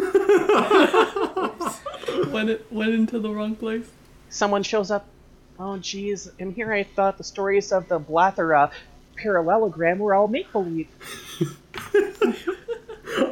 Went 2.31 2.49
it 2.49 2.65
went 2.71 2.93
into 2.93 3.19
the 3.19 3.29
wrong 3.29 3.55
place. 3.55 3.85
Someone 4.29 4.63
shows 4.63 4.89
up, 4.89 5.05
oh 5.59 5.77
geez, 5.77 6.29
and 6.39 6.53
here 6.53 6.71
I 6.71 6.83
thought 6.83 7.17
the 7.17 7.23
stories 7.25 7.71
of 7.73 7.87
the 7.89 7.99
Blathera 7.99 8.71
parallelogram 9.15 9.99
were 9.99 10.13
all 10.13 10.27
make 10.27 10.51
believe. 10.51 10.87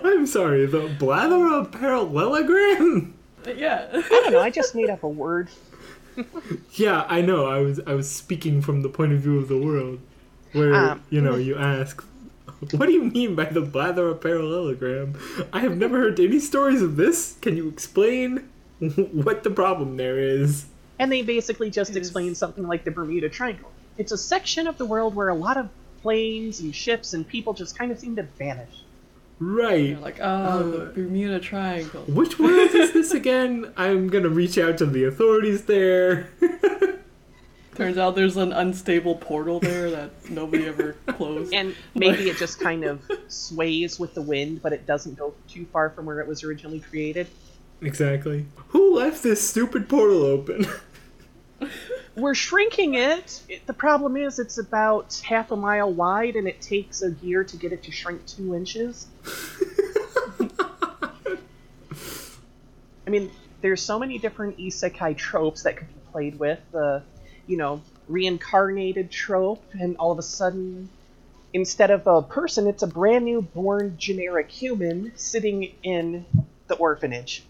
I'm 0.03 0.25
sorry, 0.27 0.65
the 0.65 0.93
blather 0.99 1.47
of 1.47 1.71
parallelogram? 1.71 3.13
Yeah. 3.45 3.87
I 3.93 4.01
don't 4.09 4.31
know, 4.31 4.39
I 4.39 4.49
just 4.49 4.75
made 4.75 4.89
up 4.89 5.03
a 5.03 5.07
word. 5.09 5.49
Yeah, 6.73 7.05
I 7.07 7.21
know. 7.21 7.45
I 7.47 7.59
was 7.59 7.79
I 7.87 7.93
was 7.93 8.09
speaking 8.09 8.61
from 8.61 8.81
the 8.81 8.89
point 8.89 9.13
of 9.13 9.19
view 9.19 9.37
of 9.37 9.47
the 9.47 9.57
world, 9.57 9.99
where 10.51 10.73
Um, 10.73 11.03
you 11.09 11.21
know 11.21 11.35
you 11.35 11.55
ask, 11.55 12.03
what 12.71 12.85
do 12.85 12.91
you 12.91 13.03
mean 13.05 13.35
by 13.35 13.45
the 13.45 13.61
blather 13.61 14.07
of 14.09 14.21
parallelogram? 14.21 15.15
I 15.51 15.59
have 15.59 15.77
never 15.77 15.97
heard 15.99 16.19
any 16.19 16.39
stories 16.39 16.81
of 16.81 16.97
this. 16.97 17.37
Can 17.41 17.57
you 17.57 17.67
explain 17.67 18.49
what 19.11 19.43
the 19.43 19.49
problem 19.49 19.97
there 19.97 20.19
is? 20.19 20.65
And 20.99 21.11
they 21.11 21.21
basically 21.23 21.69
just 21.69 21.95
explain 21.95 22.35
something 22.35 22.67
like 22.67 22.83
the 22.83 22.91
Bermuda 22.91 23.29
Triangle. 23.29 23.71
It's 23.97 24.12
a 24.12 24.17
section 24.17 24.67
of 24.67 24.77
the 24.77 24.86
world 24.86 25.15
where 25.15 25.29
a 25.29 25.36
lot 25.36 25.58
of 25.58 25.69
planes 26.01 26.60
and 26.60 26.75
ships 26.75 27.13
and 27.13 27.27
people 27.27 27.53
just 27.53 27.77
kind 27.77 27.91
of 27.91 27.99
seem 27.99 28.15
to 28.17 28.23
vanish. 28.23 28.84
Right. 29.39 29.89
You're 29.89 29.99
like, 29.99 30.19
oh, 30.21 30.69
the 30.71 30.82
uh, 30.84 30.91
Bermuda 30.91 31.39
Triangle. 31.39 32.03
Which 32.08 32.39
world 32.39 32.73
is 32.73 32.93
this 32.93 33.12
again? 33.13 33.73
I'm 33.77 34.08
gonna 34.08 34.29
reach 34.29 34.58
out 34.58 34.77
to 34.79 34.86
the 34.86 35.06
authorities 35.06 35.65
there. 35.65 36.29
Turns 37.75 37.97
out 37.97 38.15
there's 38.15 38.38
an 38.38 38.53
unstable 38.53 39.15
portal 39.15 39.60
there 39.60 39.89
that 39.89 40.29
nobody 40.29 40.67
ever 40.67 40.93
closed. 41.08 41.51
And 41.53 41.75
maybe 41.95 42.29
it 42.29 42.38
just 42.38 42.60
kind 42.60 42.84
of 42.84 43.01
sways 43.27 43.99
with 43.99 44.13
the 44.13 44.21
wind, 44.21 44.62
but 44.62 44.73
it 44.73 44.86
doesn't 44.86 45.17
go 45.17 45.34
too 45.49 45.65
far 45.73 45.89
from 45.89 46.06
where 46.06 46.19
it 46.19 46.27
was 46.27 46.43
originally 46.43 46.82
created. 46.82 47.27
exactly. 47.82 48.45
Who 48.69 48.95
left 48.95 49.23
this 49.23 49.47
stupid 49.47 49.89
portal 49.89 50.21
open? 50.23 50.67
We're 52.15 52.36
shrinking 52.36 52.93
it. 52.93 53.41
it. 53.49 53.65
The 53.65 53.73
problem 53.73 54.15
is, 54.17 54.38
it's 54.38 54.60
about 54.60 55.19
half 55.26 55.52
a 55.52 55.56
mile 55.56 55.91
wide, 55.91 56.36
and 56.36 56.47
it 56.47 56.62
takes 56.62 57.02
a 57.02 57.12
year 57.23 57.43
to 57.43 57.58
get 57.58 57.73
it 57.73 57.84
to 57.84 57.91
shrink 57.91 58.26
two 58.28 58.54
inches. 58.54 59.08
I 63.06 63.10
mean, 63.10 63.32
there's 63.62 63.82
so 63.82 63.97
many 63.97 64.19
different 64.19 64.58
isekai 64.58 65.17
tropes 65.17 65.63
that 65.63 65.78
could 65.78 65.88
be 65.88 66.02
played 66.12 66.38
with. 66.38 66.60
The, 66.71 67.02
you 67.47 67.58
know, 67.58 67.82
reincarnated 68.08 69.10
trope, 69.10 69.63
and 69.73 69.97
all 69.97 70.12
of 70.12 70.19
a 70.19 70.23
sudden, 70.23 70.89
instead 71.52 71.89
of 71.89 72.06
a 72.06 72.21
person, 72.21 72.67
it's 72.67 72.84
a 72.84 72.88
brand 72.88 73.26
new 73.26 73.41
born 73.41 73.95
generic 73.97 74.52
human 74.52 75.13
sitting 75.15 75.73
in 75.82 76.26
the 76.67 76.76
orphanage. 76.76 77.43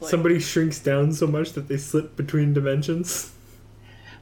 Like, 0.00 0.10
Somebody 0.10 0.40
shrinks 0.40 0.80
down 0.80 1.12
so 1.12 1.26
much 1.26 1.52
that 1.52 1.68
they 1.68 1.76
slip 1.76 2.16
between 2.16 2.52
dimensions. 2.52 3.32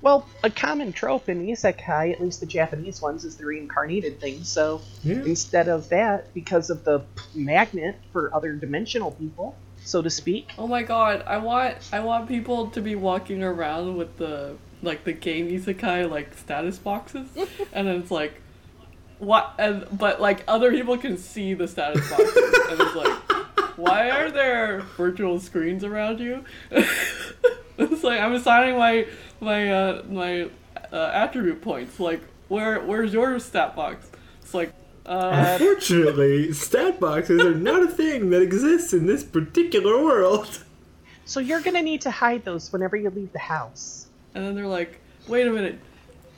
Well, 0.01 0.27
a 0.45 0.51
common 0.51 0.93
trope 0.93 1.29
in 1.29 1.45
isekai, 1.47 2.13
at 2.13 2.21
least 2.21 2.41
the 2.41 2.47
Japanese 2.47 3.03
ones, 3.03 3.25
is 3.25 3.37
the 3.37 3.47
reincarnated 3.47 4.21
thing. 4.21 4.45
So 4.45 4.81
Yeah. 5.03 5.25
instead 5.25 5.69
of 5.69 5.89
that, 5.89 6.33
because 6.35 6.71
of 6.71 6.85
the 6.85 7.03
magnet 7.35 7.97
for 8.13 8.33
other 8.35 8.53
dimensional 8.53 9.11
people, 9.13 9.57
so 9.85 10.03
to 10.03 10.11
speak, 10.11 10.51
Oh 10.59 10.67
my 10.67 10.83
god, 10.83 11.25
I 11.27 11.39
want 11.39 11.77
I 11.93 12.01
want 12.01 12.29
people 12.29 12.69
to 12.71 12.81
be 12.81 12.95
walking 12.95 13.43
around 13.43 13.97
with 13.97 14.17
the 14.19 14.57
like 14.83 15.05
the 15.05 15.13
game 15.13 15.49
isekai 15.49 16.09
like 16.09 16.35
status 16.37 16.79
boxes 16.79 17.27
and 17.73 17.89
then 17.89 17.97
it's 17.97 18.11
like 18.13 18.35
what 19.19 19.53
and 19.59 19.85
but 19.91 20.21
like 20.21 20.45
other 20.47 20.71
people 20.71 20.97
can 20.97 21.19
see 21.19 21.53
the 21.55 21.67
status 21.67 22.09
boxes 22.09 22.37
and 22.71 22.81
it's 22.81 22.95
like 22.95 23.13
why 23.77 24.11
are 24.11 24.31
there 24.31 24.81
virtual 24.97 25.39
screens 25.41 25.85
around 25.85 26.19
you? 26.21 26.45
it's 26.71 28.03
like 28.03 28.21
I'm 28.21 28.35
assigning 28.35 28.77
my 28.77 29.07
my 29.41 29.71
uh 29.71 30.03
my 30.09 30.49
uh, 30.93 31.11
attribute 31.13 31.61
points 31.63 32.01
like 32.01 32.23
where 32.49 32.81
where's 32.81 33.13
your 33.13 33.39
stat 33.39 33.77
box? 33.77 34.11
It's 34.43 34.55
like 34.55 34.73
uh 35.07 35.57
Unfortunately, 35.61 36.53
stat 36.53 36.99
boxes 37.01 37.41
are 37.41 37.55
not 37.55 37.83
a 37.83 37.89
thing 37.89 38.31
that 38.31 38.43
exists 38.43 38.93
in 38.93 39.07
this 39.07 39.23
particular 39.23 40.03
world. 40.03 40.65
so 41.25 41.41
you're 41.41 41.61
gonna 41.61 41.83
need 41.83 42.01
to 42.03 42.11
hide 42.11 42.45
those 42.45 42.73
whenever 42.73 42.97
you 42.97 43.11
leave 43.11 43.33
the 43.33 43.39
house. 43.39 44.07
And 44.35 44.45
then 44.45 44.55
they're 44.55 44.67
like, 44.67 45.01
wait 45.27 45.47
a 45.47 45.51
minute. 45.51 45.79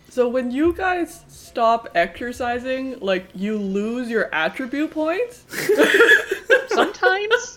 So 0.09 0.29
when 0.29 0.51
you 0.51 0.73
guys 0.73 1.23
stop 1.29 1.89
exercising, 1.95 2.99
like 3.01 3.29
you 3.35 3.57
lose 3.59 4.09
your 4.11 4.29
attribute 4.35 4.91
points? 4.91 5.45
Sometimes, 6.69 7.57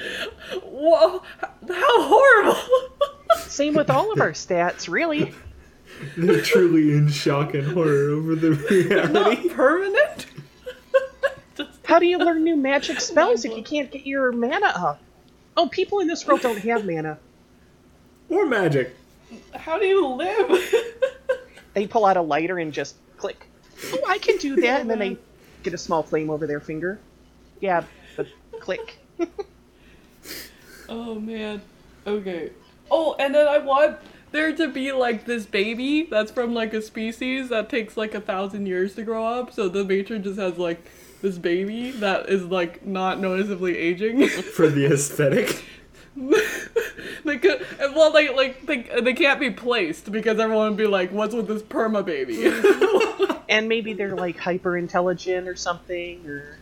Whoa, 0.62 1.22
how 1.68 2.02
horrible! 2.02 2.97
Same 3.48 3.74
with 3.74 3.90
all 3.90 4.12
of 4.12 4.20
our 4.20 4.32
stats, 4.32 4.88
really. 4.88 5.34
They're 6.16 6.42
truly 6.42 6.92
in 6.92 7.08
shock 7.08 7.54
and 7.54 7.64
horror 7.72 8.10
over 8.10 8.34
the 8.34 8.52
reality. 8.52 9.12
Not 9.12 9.48
permanent? 9.50 10.26
How 11.84 11.98
do 11.98 12.06
you 12.06 12.18
learn 12.18 12.44
new 12.44 12.56
magic 12.56 13.00
spells 13.00 13.44
if 13.44 13.56
you 13.56 13.62
can't 13.62 13.90
get 13.90 14.06
your 14.06 14.30
mana 14.30 14.66
up? 14.66 15.00
Oh, 15.56 15.68
people 15.68 16.00
in 16.00 16.06
this 16.06 16.26
world 16.26 16.42
don't 16.42 16.58
have 16.58 16.84
mana. 16.84 17.18
Or 18.28 18.46
magic. 18.46 18.94
How 19.54 19.78
do 19.78 19.86
you 19.86 20.06
live? 20.06 20.74
They 21.74 21.86
pull 21.86 22.04
out 22.04 22.16
a 22.16 22.22
lighter 22.22 22.58
and 22.58 22.72
just 22.72 22.96
click. 23.16 23.46
Oh, 23.92 24.00
I 24.06 24.18
can 24.18 24.36
do 24.38 24.56
that, 24.56 24.80
and 24.80 24.90
then 24.90 24.98
they 24.98 25.16
get 25.62 25.74
a 25.74 25.78
small 25.78 26.02
flame 26.02 26.28
over 26.30 26.46
their 26.46 26.60
finger. 26.60 26.98
Yeah, 27.60 27.84
but 28.16 28.26
click. 28.60 28.98
oh 30.88 31.14
man. 31.14 31.62
Okay. 32.06 32.50
Oh, 32.90 33.16
and 33.18 33.34
then 33.34 33.46
I 33.46 33.58
want 33.58 33.98
there 34.30 34.54
to 34.54 34.68
be 34.68 34.92
like 34.92 35.24
this 35.24 35.46
baby 35.46 36.02
that's 36.02 36.30
from 36.30 36.54
like 36.54 36.74
a 36.74 36.82
species 36.82 37.48
that 37.48 37.68
takes 37.68 37.96
like 37.96 38.14
a 38.14 38.20
thousand 38.20 38.66
years 38.66 38.94
to 38.96 39.02
grow 39.02 39.24
up. 39.24 39.52
So 39.52 39.68
the 39.68 39.84
matron 39.84 40.22
just 40.22 40.38
has 40.38 40.58
like 40.58 40.90
this 41.22 41.38
baby 41.38 41.90
that 41.92 42.28
is 42.28 42.44
like 42.44 42.86
not 42.86 43.20
noticeably 43.20 43.76
aging. 43.76 44.28
For 44.28 44.68
the 44.68 44.92
aesthetic. 44.92 45.64
the 46.16 46.68
because 47.24 47.60
well, 47.94 48.10
they 48.12 48.34
like 48.34 48.66
they 48.66 48.82
they 49.00 49.12
can't 49.12 49.40
be 49.40 49.50
placed 49.50 50.10
because 50.10 50.38
everyone 50.38 50.70
would 50.70 50.76
be 50.76 50.86
like, 50.86 51.10
"What's 51.10 51.34
with 51.34 51.48
this 51.48 51.62
perma 51.62 52.04
baby?" 52.04 52.52
and 53.48 53.68
maybe 53.68 53.92
they're 53.92 54.16
like 54.16 54.38
hyper 54.38 54.76
intelligent 54.76 55.46
or 55.46 55.54
something, 55.54 56.26
or 56.26 56.58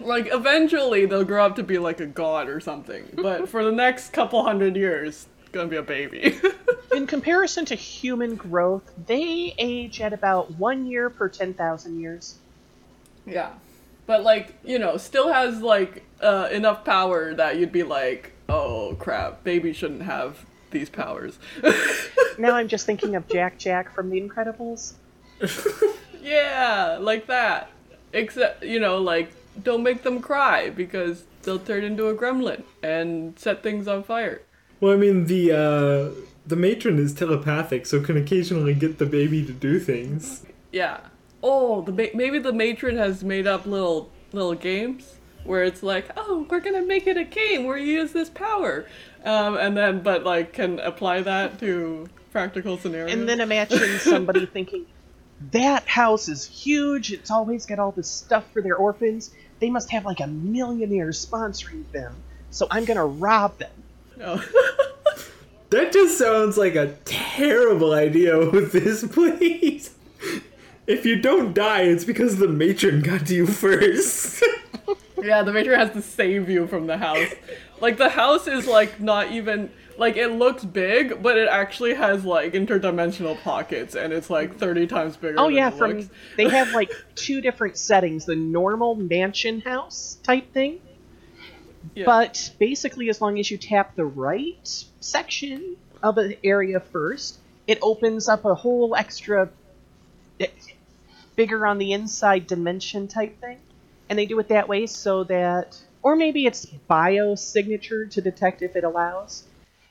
like 0.00 0.28
eventually 0.32 1.06
they'll 1.06 1.24
grow 1.24 1.46
up 1.46 1.56
to 1.56 1.62
be 1.62 1.78
like 1.78 2.00
a 2.00 2.06
god 2.06 2.48
or 2.48 2.60
something. 2.60 3.04
But 3.14 3.48
for 3.48 3.64
the 3.64 3.72
next 3.72 4.12
couple 4.12 4.44
hundred 4.44 4.76
years, 4.76 5.26
it's 5.35 5.35
gonna 5.56 5.68
be 5.68 5.76
a 5.76 5.82
baby. 5.82 6.38
in 6.94 7.06
comparison 7.06 7.64
to 7.66 7.74
human 7.74 8.36
growth, 8.36 8.92
they 9.06 9.54
age 9.58 10.00
at 10.00 10.12
about 10.12 10.52
one 10.52 10.86
year 10.86 11.10
per 11.10 11.28
ten 11.28 11.54
thousand 11.54 12.00
years. 12.00 12.38
yeah, 13.26 13.52
but 14.06 14.22
like 14.22 14.54
you 14.64 14.78
know, 14.78 14.96
still 14.96 15.32
has 15.32 15.60
like 15.60 16.04
uh, 16.20 16.48
enough 16.52 16.84
power 16.84 17.34
that 17.34 17.56
you'd 17.58 17.72
be 17.72 17.82
like, 17.82 18.32
"Oh 18.48 18.96
crap, 18.98 19.44
baby 19.44 19.72
shouldn't 19.72 20.02
have 20.02 20.44
these 20.70 20.88
powers." 20.88 21.38
Now 22.38 22.54
I'm 22.54 22.68
just 22.68 22.84
thinking 22.84 23.14
of 23.16 23.26
Jack 23.28 23.58
Jack 23.58 23.90
from 23.94 24.10
The 24.10 24.20
Incredibles. 24.20 24.92
Yeah, 26.26 26.98
like 27.00 27.28
that. 27.28 27.70
Except, 28.12 28.64
you 28.64 28.80
know, 28.80 28.98
like, 28.98 29.30
don't 29.62 29.84
make 29.84 30.02
them 30.02 30.20
cry 30.20 30.70
because 30.70 31.24
they'll 31.42 31.60
turn 31.60 31.84
into 31.84 32.08
a 32.08 32.14
gremlin 32.16 32.64
and 32.82 33.38
set 33.38 33.62
things 33.62 33.86
on 33.86 34.02
fire. 34.02 34.42
Well, 34.86 34.94
I 34.94 34.98
mean 34.98 35.24
the 35.24 35.50
uh, 35.50 36.20
the 36.46 36.54
matron 36.54 37.00
is 37.00 37.12
telepathic, 37.12 37.86
so 37.86 38.00
can 38.00 38.16
occasionally 38.16 38.72
get 38.72 38.98
the 38.98 39.04
baby 39.04 39.44
to 39.44 39.50
do 39.50 39.80
things. 39.80 40.44
Yeah. 40.70 41.00
Oh, 41.42 41.82
the 41.82 41.90
ma- 41.90 42.14
maybe 42.14 42.38
the 42.38 42.52
matron 42.52 42.96
has 42.96 43.24
made 43.24 43.48
up 43.48 43.66
little 43.66 44.12
little 44.30 44.54
games 44.54 45.16
where 45.42 45.64
it's 45.64 45.82
like, 45.82 46.10
oh, 46.16 46.46
we're 46.48 46.60
gonna 46.60 46.82
make 46.82 47.08
it 47.08 47.16
a 47.16 47.24
game 47.24 47.64
where 47.64 47.76
you 47.76 47.94
use 47.94 48.12
this 48.12 48.30
power, 48.30 48.86
um, 49.24 49.56
and 49.56 49.76
then 49.76 50.04
but 50.04 50.22
like 50.22 50.52
can 50.52 50.78
apply 50.78 51.22
that 51.22 51.58
to 51.58 52.06
practical 52.30 52.78
scenarios. 52.78 53.12
And 53.12 53.28
then 53.28 53.40
imagine 53.40 53.98
somebody 53.98 54.46
thinking, 54.52 54.86
that 55.50 55.88
house 55.88 56.28
is 56.28 56.46
huge, 56.46 57.10
it's 57.10 57.32
always 57.32 57.66
got 57.66 57.80
all 57.80 57.90
this 57.90 58.08
stuff 58.08 58.44
for 58.52 58.62
their 58.62 58.76
orphans. 58.76 59.32
They 59.58 59.68
must 59.68 59.90
have 59.90 60.04
like 60.04 60.20
a 60.20 60.28
millionaire 60.28 61.08
sponsoring 61.08 61.90
them, 61.90 62.14
so 62.50 62.68
I'm 62.70 62.84
gonna 62.84 63.04
rob 63.04 63.58
them. 63.58 63.72
No. 64.16 64.40
That 65.70 65.92
just 65.92 66.16
sounds 66.16 66.56
like 66.56 66.76
a 66.76 66.92
terrible 67.04 67.92
idea 67.92 68.38
with 68.50 68.70
this 68.70 69.04
place. 69.04 69.92
If 70.86 71.04
you 71.04 71.20
don't 71.20 71.52
die, 71.52 71.82
it's 71.82 72.04
because 72.04 72.36
the 72.38 72.46
matron 72.46 73.00
got 73.02 73.26
to 73.26 73.34
you 73.34 73.46
first. 73.46 74.42
Yeah, 75.22 75.42
the 75.42 75.52
matron 75.52 75.78
has 75.80 75.90
to 75.92 76.02
save 76.02 76.48
you 76.48 76.66
from 76.68 76.86
the 76.86 76.98
house. 76.98 77.34
Like 77.80 77.96
the 77.96 78.10
house 78.10 78.46
is 78.46 78.66
like 78.68 79.00
not 79.00 79.32
even 79.32 79.70
like 79.98 80.16
it 80.16 80.28
looks 80.28 80.62
big, 80.64 81.20
but 81.22 81.36
it 81.36 81.48
actually 81.48 81.94
has 81.94 82.24
like 82.24 82.52
interdimensional 82.52 83.40
pockets, 83.42 83.96
and 83.96 84.12
it's 84.12 84.30
like 84.30 84.56
thirty 84.58 84.86
times 84.86 85.16
bigger. 85.16 85.34
Oh 85.40 85.46
than 85.46 85.54
yeah, 85.54 85.68
it 85.68 85.74
from 85.74 85.92
looks. 85.92 86.10
they 86.36 86.48
have 86.48 86.70
like 86.74 86.92
two 87.16 87.40
different 87.40 87.76
settings: 87.76 88.26
the 88.26 88.36
normal 88.36 88.94
mansion 88.94 89.62
house 89.62 90.18
type 90.22 90.52
thing, 90.52 90.78
Yeah. 91.94 92.04
but 92.04 92.52
basically, 92.58 93.08
as 93.08 93.20
long 93.20 93.38
as 93.38 93.50
you 93.50 93.58
tap 93.58 93.94
the 93.94 94.04
right 94.04 94.84
section 95.00 95.76
of 96.02 96.18
an 96.18 96.34
area 96.44 96.80
first, 96.80 97.38
it 97.66 97.78
opens 97.82 98.28
up 98.28 98.44
a 98.44 98.54
whole 98.54 98.94
extra, 98.94 99.48
eh, 100.40 100.46
bigger 101.34 101.66
on 101.66 101.78
the 101.78 101.92
inside 101.92 102.46
dimension 102.46 103.08
type 103.08 103.40
thing, 103.40 103.58
and 104.08 104.18
they 104.18 104.26
do 104.26 104.38
it 104.38 104.48
that 104.48 104.68
way 104.68 104.86
so 104.86 105.24
that, 105.24 105.78
or 106.02 106.16
maybe 106.16 106.46
it's 106.46 106.66
biosignature 106.88 108.10
to 108.10 108.20
detect 108.20 108.62
if 108.62 108.76
it 108.76 108.84
allows. 108.84 109.44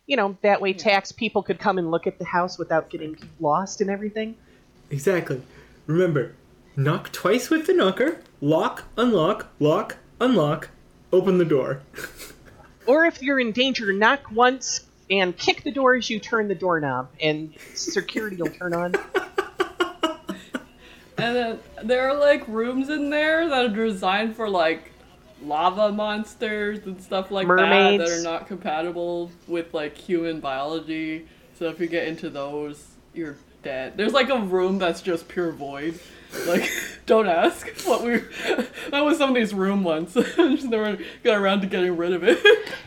You 0.07 0.17
know, 0.17 0.37
that 0.41 0.61
way 0.61 0.73
tax 0.73 1.11
people 1.11 1.41
could 1.43 1.59
come 1.59 1.77
and 1.77 1.89
look 1.89 2.07
at 2.07 2.19
the 2.19 2.25
house 2.25 2.57
without 2.57 2.89
getting 2.89 3.17
lost 3.39 3.81
and 3.81 3.89
everything. 3.89 4.35
exactly. 4.89 5.41
Remember, 5.87 6.33
knock 6.75 7.11
twice 7.11 7.49
with 7.49 7.67
the 7.67 7.73
knocker, 7.73 8.19
lock, 8.41 8.83
unlock, 8.97 9.47
lock, 9.59 9.97
unlock, 10.19 10.69
open 11.15 11.37
the 11.37 11.45
door. 11.45 11.81
Or 12.87 13.05
if 13.05 13.19
you're 13.19 13.39
in 13.39 13.51
danger, 13.51 13.91
knock 13.91 14.29
once 14.31 14.85
and 15.09 15.35
kick 15.35 15.63
the 15.63 15.71
door 15.71 15.95
as 15.95 16.07
you 16.07 16.19
turn 16.19 16.47
the 16.47 16.53
doorknob, 16.53 17.09
and 17.19 17.51
security 17.73 18.35
will 18.35 18.51
turn 18.51 18.75
on. 18.75 18.93
And 21.17 21.35
then 21.35 21.59
there 21.81 22.09
are 22.09 22.13
like 22.13 22.47
rooms 22.47 22.89
in 22.89 23.09
there 23.09 23.47
that 23.47 23.65
are 23.65 23.87
designed 23.87 24.35
for 24.35 24.49
like 24.49 24.91
lava 25.41 25.91
monsters 25.91 26.85
and 26.85 27.01
stuff 27.01 27.31
like 27.31 27.47
that 27.47 27.97
that 27.97 28.09
are 28.09 28.21
not 28.21 28.47
compatible 28.47 29.31
with 29.47 29.73
like 29.73 29.97
human 29.97 30.39
biology. 30.39 31.25
So 31.57 31.69
if 31.69 31.79
you 31.79 31.87
get 31.87 32.07
into 32.07 32.29
those, 32.29 32.85
you're 33.13 33.37
dead. 33.65 33.97
There's 33.97 34.13
like 34.13 34.29
a 34.29 34.39
room 34.39 34.77
that's 34.79 35.01
just 35.01 35.27
pure 35.27 35.51
void. 35.51 35.99
Like, 36.47 36.69
don't 37.05 37.27
ask 37.27 37.67
what 37.81 38.01
we. 38.03 38.21
That 38.91 39.03
was 39.03 39.17
somebody's 39.17 39.53
room 39.53 39.83
once. 39.83 40.13
Just 40.13 40.65
never 40.65 40.97
got 41.23 41.37
around 41.37 41.61
to 41.61 41.67
getting 41.67 41.97
rid 41.97 42.13
of 42.13 42.23
it. 42.23 42.39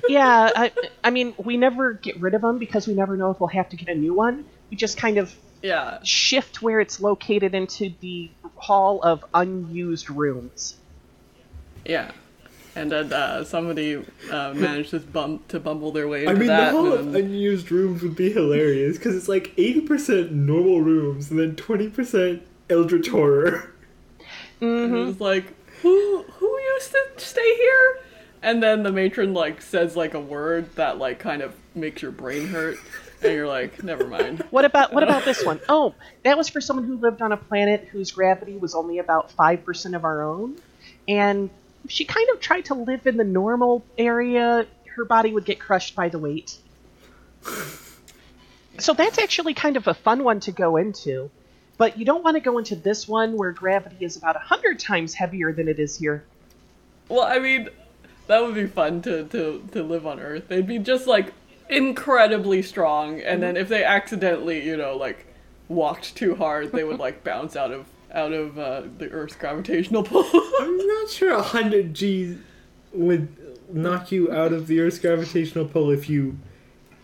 Yeah, 0.08 0.50
I, 0.54 0.72
I 1.02 1.10
mean, 1.10 1.34
we 1.36 1.56
never 1.56 1.92
get 1.92 2.18
rid 2.20 2.34
of 2.34 2.40
them 2.40 2.58
because 2.58 2.86
we 2.86 2.94
never 2.94 3.16
know 3.16 3.30
if 3.30 3.40
we'll 3.40 3.48
have 3.48 3.68
to 3.70 3.76
get 3.76 3.88
a 3.88 3.94
new 3.94 4.14
one. 4.14 4.44
We 4.70 4.76
just 4.76 4.96
kind 4.96 5.18
of 5.18 5.34
yeah. 5.60 5.98
shift 6.04 6.62
where 6.62 6.80
it's 6.80 7.00
located 7.00 7.54
into 7.54 7.92
the 8.00 8.30
hall 8.54 9.02
of 9.02 9.24
unused 9.34 10.08
rooms. 10.08 10.76
Yeah. 11.84 12.12
And 12.78 12.92
then 12.92 13.12
uh, 13.12 13.42
somebody 13.44 13.96
uh, 14.30 14.54
managed 14.54 14.90
to 14.90 15.00
bump 15.00 15.48
to 15.48 15.58
bumble 15.58 15.90
their 15.90 16.06
way 16.06 16.20
into 16.24 16.30
I 16.30 16.34
mean, 16.34 16.46
that. 16.48 16.70
the 16.70 16.76
whole 16.76 16.92
and 16.92 17.08
of 17.08 17.12
then- 17.12 17.24
unused 17.24 17.72
rooms 17.72 18.02
would 18.02 18.14
be 18.16 18.32
hilarious 18.32 18.96
because 18.96 19.16
it's 19.16 19.28
like 19.28 19.54
80% 19.56 20.30
normal 20.30 20.80
rooms 20.80 21.30
and 21.30 21.40
then 21.40 21.56
20% 21.56 22.40
Eldritch 22.70 23.08
Horror. 23.08 23.72
And 24.60 24.94
it 24.94 25.04
was 25.04 25.20
like, 25.20 25.54
who 25.82 26.22
who 26.22 26.58
used 26.74 26.90
to 26.92 27.04
stay 27.16 27.56
here? 27.56 28.00
And 28.42 28.62
then 28.62 28.82
the 28.82 28.92
matron 28.92 29.34
like 29.34 29.60
says 29.62 29.96
like 29.96 30.14
a 30.14 30.20
word 30.20 30.74
that 30.76 30.98
like 30.98 31.18
kind 31.18 31.42
of 31.42 31.54
makes 31.74 32.02
your 32.02 32.10
brain 32.10 32.46
hurt, 32.48 32.76
and 33.22 33.32
you're 33.32 33.46
like, 33.46 33.82
never 33.82 34.06
mind. 34.06 34.44
What 34.50 34.64
about 34.64 34.92
what 34.92 35.02
about 35.02 35.24
this 35.24 35.44
one? 35.44 35.60
Oh, 35.68 35.94
that 36.24 36.36
was 36.36 36.48
for 36.48 36.60
someone 36.60 36.86
who 36.86 36.96
lived 36.96 37.22
on 37.22 37.32
a 37.32 37.36
planet 37.36 37.88
whose 37.90 38.10
gravity 38.12 38.56
was 38.56 38.74
only 38.74 38.98
about 38.98 39.30
five 39.32 39.64
percent 39.64 39.94
of 39.94 40.04
our 40.04 40.22
own, 40.22 40.56
and 41.06 41.48
if 41.48 41.67
she 41.88 42.04
kind 42.04 42.28
of 42.30 42.40
tried 42.40 42.66
to 42.66 42.74
live 42.74 43.06
in 43.06 43.16
the 43.16 43.24
normal 43.24 43.84
area, 43.96 44.66
her 44.94 45.04
body 45.04 45.32
would 45.32 45.44
get 45.44 45.58
crushed 45.58 45.96
by 45.96 46.08
the 46.08 46.18
weight. 46.18 46.56
So 48.78 48.94
that's 48.94 49.18
actually 49.18 49.54
kind 49.54 49.76
of 49.76 49.88
a 49.88 49.94
fun 49.94 50.22
one 50.22 50.40
to 50.40 50.52
go 50.52 50.76
into, 50.76 51.30
but 51.78 51.98
you 51.98 52.04
don't 52.04 52.22
want 52.22 52.36
to 52.36 52.40
go 52.40 52.58
into 52.58 52.76
this 52.76 53.08
one 53.08 53.36
where 53.36 53.50
gravity 53.52 54.04
is 54.04 54.16
about 54.16 54.36
a 54.36 54.40
hundred 54.40 54.78
times 54.78 55.14
heavier 55.14 55.52
than 55.52 55.66
it 55.66 55.78
is 55.80 55.96
here. 55.96 56.24
Well, 57.08 57.22
I 57.22 57.38
mean, 57.38 57.70
that 58.26 58.42
would 58.42 58.54
be 58.54 58.66
fun 58.66 59.02
to 59.02 59.24
to 59.24 59.66
to 59.72 59.82
live 59.82 60.06
on 60.06 60.20
Earth. 60.20 60.48
They'd 60.48 60.66
be 60.66 60.78
just 60.78 61.06
like 61.06 61.32
incredibly 61.68 62.62
strong, 62.62 63.20
and 63.20 63.22
mm-hmm. 63.22 63.40
then 63.40 63.56
if 63.56 63.68
they 63.68 63.82
accidentally, 63.82 64.64
you 64.64 64.76
know, 64.76 64.96
like 64.96 65.26
walked 65.68 66.14
too 66.14 66.36
hard, 66.36 66.70
they 66.72 66.84
would 66.84 66.98
like 66.98 67.24
bounce 67.24 67.56
out 67.56 67.72
of 67.72 67.86
out 68.12 68.32
of 68.32 68.58
uh, 68.58 68.82
the 68.98 69.08
Earth's 69.10 69.36
gravitational 69.36 70.02
pull. 70.02 70.24
I'm 70.60 70.76
not 70.76 71.10
sure 71.10 71.34
100 71.34 71.94
G 71.94 72.38
would 72.92 73.28
knock 73.72 74.10
you 74.10 74.32
out 74.32 74.52
of 74.52 74.66
the 74.66 74.80
Earth's 74.80 74.98
gravitational 74.98 75.66
pull 75.66 75.90
if 75.90 76.08
you 76.08 76.38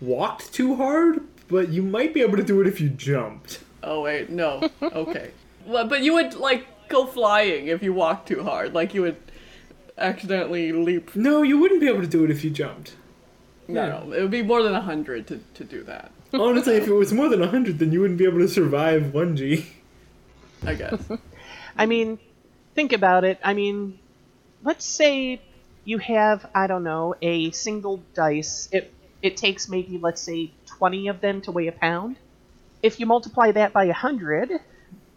walked 0.01 0.53
too 0.53 0.77
hard, 0.77 1.21
but 1.49 1.69
you 1.69 1.83
might 1.83 2.15
be 2.15 2.21
able 2.21 2.37
to 2.37 2.43
do 2.43 2.61
it 2.61 2.67
if 2.67 2.81
you 2.81 2.89
jumped. 2.89 3.61
Oh 3.83 4.03
wait, 4.03 4.31
no. 4.31 4.69
Okay. 4.83 5.31
well, 5.67 5.87
but 5.87 6.03
you 6.03 6.15
would 6.15 6.35
like 6.35 6.67
go 6.89 7.07
flying 7.07 7.69
if 7.69 7.83
you 7.83 7.93
walked 7.93 8.29
too 8.29 8.43
hard. 8.43 8.73
Like 8.73 8.95
you 8.95 9.03
would 9.03 9.17
accidentally 9.99 10.73
leap. 10.73 11.15
No, 11.15 11.43
you 11.43 11.59
wouldn't 11.59 11.81
be 11.81 11.89
able 11.89 12.01
to 12.01 12.07
do 12.07 12.25
it 12.25 12.31
if 12.31 12.43
you 12.45 12.51
jumped. 12.51 12.97
No, 13.69 13.89
no, 13.89 14.13
it 14.13 14.21
would 14.21 14.31
be 14.31 14.43
more 14.43 14.63
than 14.63 14.75
hundred 14.75 15.27
to 15.29 15.41
to 15.55 15.65
do 15.65 15.83
that. 15.85 16.11
Honestly, 16.41 16.75
if 16.75 16.89
it 16.89 16.93
was 16.93 17.13
more 17.13 17.29
than 17.29 17.41
100, 17.41 17.79
then 17.79 17.93
you 17.93 18.01
wouldn't 18.01 18.19
be 18.19 18.25
able 18.25 18.41
to 18.41 18.49
survive 18.49 19.13
1G. 19.15 19.67
I 20.67 20.75
guess. 20.75 21.11
I 21.77 21.87
mean, 21.87 22.19
think 22.75 22.93
about 22.93 23.25
it. 23.25 23.39
I 23.43 23.55
mean, 23.55 24.01
let's 24.63 24.87
say 24.87 25.43
you 25.85 25.99
have, 25.99 26.47
I 26.55 26.67
don't 26.67 26.85
know, 26.85 27.15
a 27.23 27.51
single 27.53 28.07
dice. 28.15 28.69
It 28.73 28.95
it 29.23 29.37
takes 29.37 29.69
maybe 29.69 29.99
let's 29.99 30.23
say 30.23 30.55
20 30.79 31.09
of 31.09 31.21
them 31.21 31.43
to 31.43 31.53
weigh 31.53 31.69
a 31.69 31.73
pound. 31.73 32.19
If 32.83 33.01
you 33.01 33.07
multiply 33.07 33.53
that 33.53 33.73
by 33.73 33.87
100, 33.87 34.53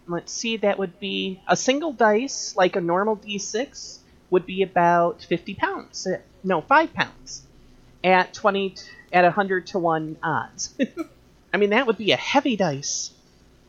let's 0.08 0.34
see 0.34 0.58
that 0.58 0.80
would 0.80 1.00
be 1.00 1.42
a 1.48 1.56
single 1.58 1.94
dice 1.94 2.54
like 2.58 2.76
a 2.76 2.82
normal 2.82 3.16
d6 3.16 4.02
would 4.32 4.46
be 4.46 4.64
about 4.64 5.24
50 5.24 5.56
pounds. 5.56 6.08
Uh, 6.08 6.20
No, 6.44 6.62
5 6.62 6.94
pounds. 6.94 7.48
At 8.04 8.34
20 8.34 8.72
t- 8.72 8.82
at 9.14 9.24
100 9.26 9.68
to 9.70 9.80
1 9.80 10.18
odds. 10.24 10.76
I 11.54 11.58
mean, 11.58 11.72
that 11.72 11.88
would 11.88 11.98
be 11.98 12.12
a 12.14 12.18
heavy 12.18 12.56
dice. 12.58 13.17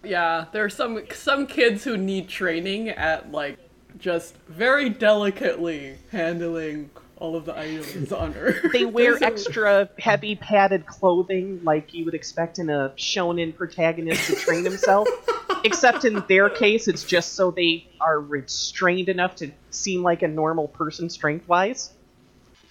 Yeah, 0.09 0.47
there 0.53 0.65
are 0.65 0.71
some 0.71 1.03
some 1.13 1.47
kids 1.47 1.85
who 1.85 1.99
need 1.99 2.31
training 2.31 2.89
at 2.89 3.31
like 3.31 3.59
just 3.99 4.37
very 4.49 4.89
delicately 4.89 5.97
handling 6.11 6.89
all 7.19 7.37
of 7.37 7.45
the 7.45 7.59
items 7.59 8.11
on 8.11 8.35
Earth. 8.35 8.65
They 8.73 8.87
wear 8.87 9.19
extra 9.23 9.91
heavy 9.99 10.35
padded 10.35 10.87
clothing 10.87 11.61
like 11.63 11.93
you 11.93 12.07
would 12.07 12.15
expect 12.15 12.59
in 12.59 12.71
a 12.71 12.95
shonen 12.97 13.55
protagonist 13.55 14.29
to 14.29 14.37
train 14.37 14.65
himself. 14.65 15.09
Except 15.65 16.07
in 16.07 16.25
their 16.27 16.49
case, 16.49 16.89
it's 16.89 17.05
just 17.05 17.35
so 17.35 17.51
they 17.51 17.87
are 18.01 18.19
restrained 18.19 19.11
enough 19.11 19.37
to 19.37 19.51
seem 19.71 20.03
like 20.03 20.23
a 20.23 20.29
normal 20.29 20.69
person 20.69 21.11
strength 21.11 21.47
wise. 21.49 21.93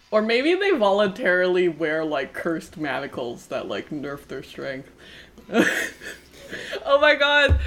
Or 0.10 0.23
maybe 0.23 0.56
they 0.56 0.71
voluntarily 0.71 1.67
wear 1.67 2.04
like 2.04 2.34
cursed 2.34 2.78
manacles 2.78 3.47
that 3.47 3.67
like 3.67 3.91
nerf 3.91 4.26
their 4.26 4.41
strength. 4.41 4.89
oh 6.86 6.99
my 6.99 7.15
god. 7.15 7.60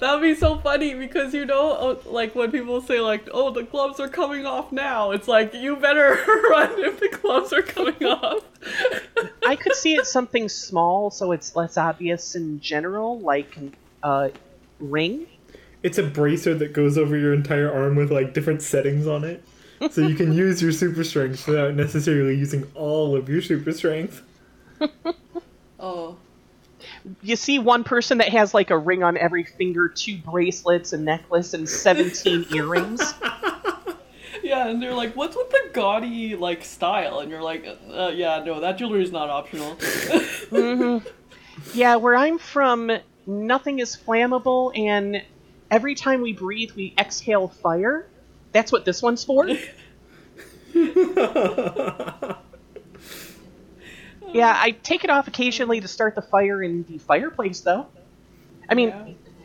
That 0.00 0.14
would 0.14 0.22
be 0.22 0.34
so 0.34 0.56
funny 0.56 0.94
because 0.94 1.34
you 1.34 1.44
know, 1.44 1.76
oh, 1.78 2.10
like 2.10 2.34
when 2.34 2.50
people 2.50 2.80
say 2.80 3.00
like, 3.00 3.28
"Oh, 3.32 3.50
the 3.50 3.64
gloves 3.64 4.00
are 4.00 4.08
coming 4.08 4.46
off 4.46 4.72
now," 4.72 5.10
it's 5.10 5.28
like 5.28 5.52
you 5.52 5.76
better 5.76 6.18
run 6.50 6.72
if 6.78 7.00
the 7.00 7.14
gloves 7.20 7.52
are 7.52 7.62
coming 7.62 8.02
off. 8.04 8.42
I 9.46 9.56
could 9.56 9.74
see 9.74 9.94
it 9.94 10.06
something 10.06 10.48
small 10.48 11.10
so 11.10 11.32
it's 11.32 11.54
less 11.54 11.76
obvious 11.76 12.34
in 12.34 12.60
general, 12.60 13.20
like 13.20 13.58
a 14.02 14.32
ring. 14.78 15.26
It's 15.82 15.98
a 15.98 16.02
bracer 16.02 16.54
that 16.54 16.72
goes 16.72 16.96
over 16.96 17.16
your 17.16 17.34
entire 17.34 17.70
arm 17.70 17.94
with 17.94 18.10
like 18.10 18.32
different 18.32 18.62
settings 18.62 19.06
on 19.06 19.24
it. 19.24 19.44
So 19.90 20.06
you 20.06 20.14
can 20.14 20.32
use 20.32 20.60
your 20.60 20.72
super 20.72 21.04
strength 21.04 21.46
without 21.46 21.74
necessarily 21.74 22.36
using 22.36 22.70
all 22.74 23.16
of 23.16 23.30
your 23.30 23.40
super 23.40 23.72
strength. 23.72 24.22
oh, 25.80 26.16
You 27.22 27.36
see 27.36 27.58
one 27.58 27.84
person 27.84 28.18
that 28.18 28.28
has 28.30 28.52
like 28.54 28.70
a 28.70 28.78
ring 28.78 29.02
on 29.02 29.16
every 29.16 29.44
finger, 29.44 29.88
two 29.88 30.18
bracelets, 30.18 30.92
a 30.92 30.98
necklace, 30.98 31.54
and 31.54 31.68
17 31.68 32.46
earrings. 32.54 33.14
yeah, 34.42 34.68
and 34.68 34.82
they're 34.82 34.94
like, 34.94 35.16
"What's 35.16 35.36
with 35.36 35.50
the 35.50 35.70
gaudy 35.72 36.36
like 36.36 36.64
style?" 36.64 37.20
And 37.20 37.30
you're 37.30 37.42
like, 37.42 37.66
uh, 37.92 38.12
"Yeah, 38.14 38.42
no, 38.44 38.60
that 38.60 38.78
jewelry 38.78 39.02
is 39.02 39.12
not 39.12 39.30
optional." 39.30 39.76
Yeah, 41.74 41.96
where 41.96 42.16
I'm 42.16 42.38
from, 42.38 42.90
nothing 43.26 43.80
is 43.80 43.94
flammable, 43.96 44.76
and 44.76 45.22
every 45.70 45.94
time 45.94 46.22
we 46.22 46.32
breathe, 46.32 46.72
we 46.72 46.94
exhale 46.98 47.48
fire. 47.48 48.06
That's 48.52 48.72
what 48.72 48.84
this 48.84 49.02
one's 49.02 49.22
for. 49.24 49.46
Yeah, 54.34 54.54
I 54.56 54.70
take 54.70 55.04
it 55.04 55.10
off 55.10 55.28
occasionally 55.28 55.80
to 55.80 55.88
start 55.88 56.14
the 56.14 56.22
fire 56.22 56.62
in 56.62 56.84
the 56.84 56.98
fireplace, 56.98 57.60
though. 57.62 57.88
I 58.68 58.74
mean, 58.74 58.88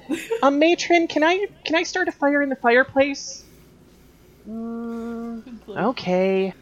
Yeah. 0.10 0.18
um, 0.44 0.60
matron, 0.60 1.08
can 1.08 1.24
I 1.24 1.48
can 1.66 1.76
I 1.76 1.84
start 1.84 2.08
a 2.08 2.12
fire 2.12 2.42
in 2.42 2.50
the 2.50 2.56
fireplace? 2.56 3.44
Mm, 4.48 5.44
okay. 5.70 6.54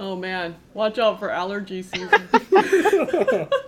Oh 0.00 0.16
man, 0.16 0.56
watch 0.74 0.98
out 0.98 1.18
for 1.18 1.30
allergy 1.30 1.82
season. 1.82 2.28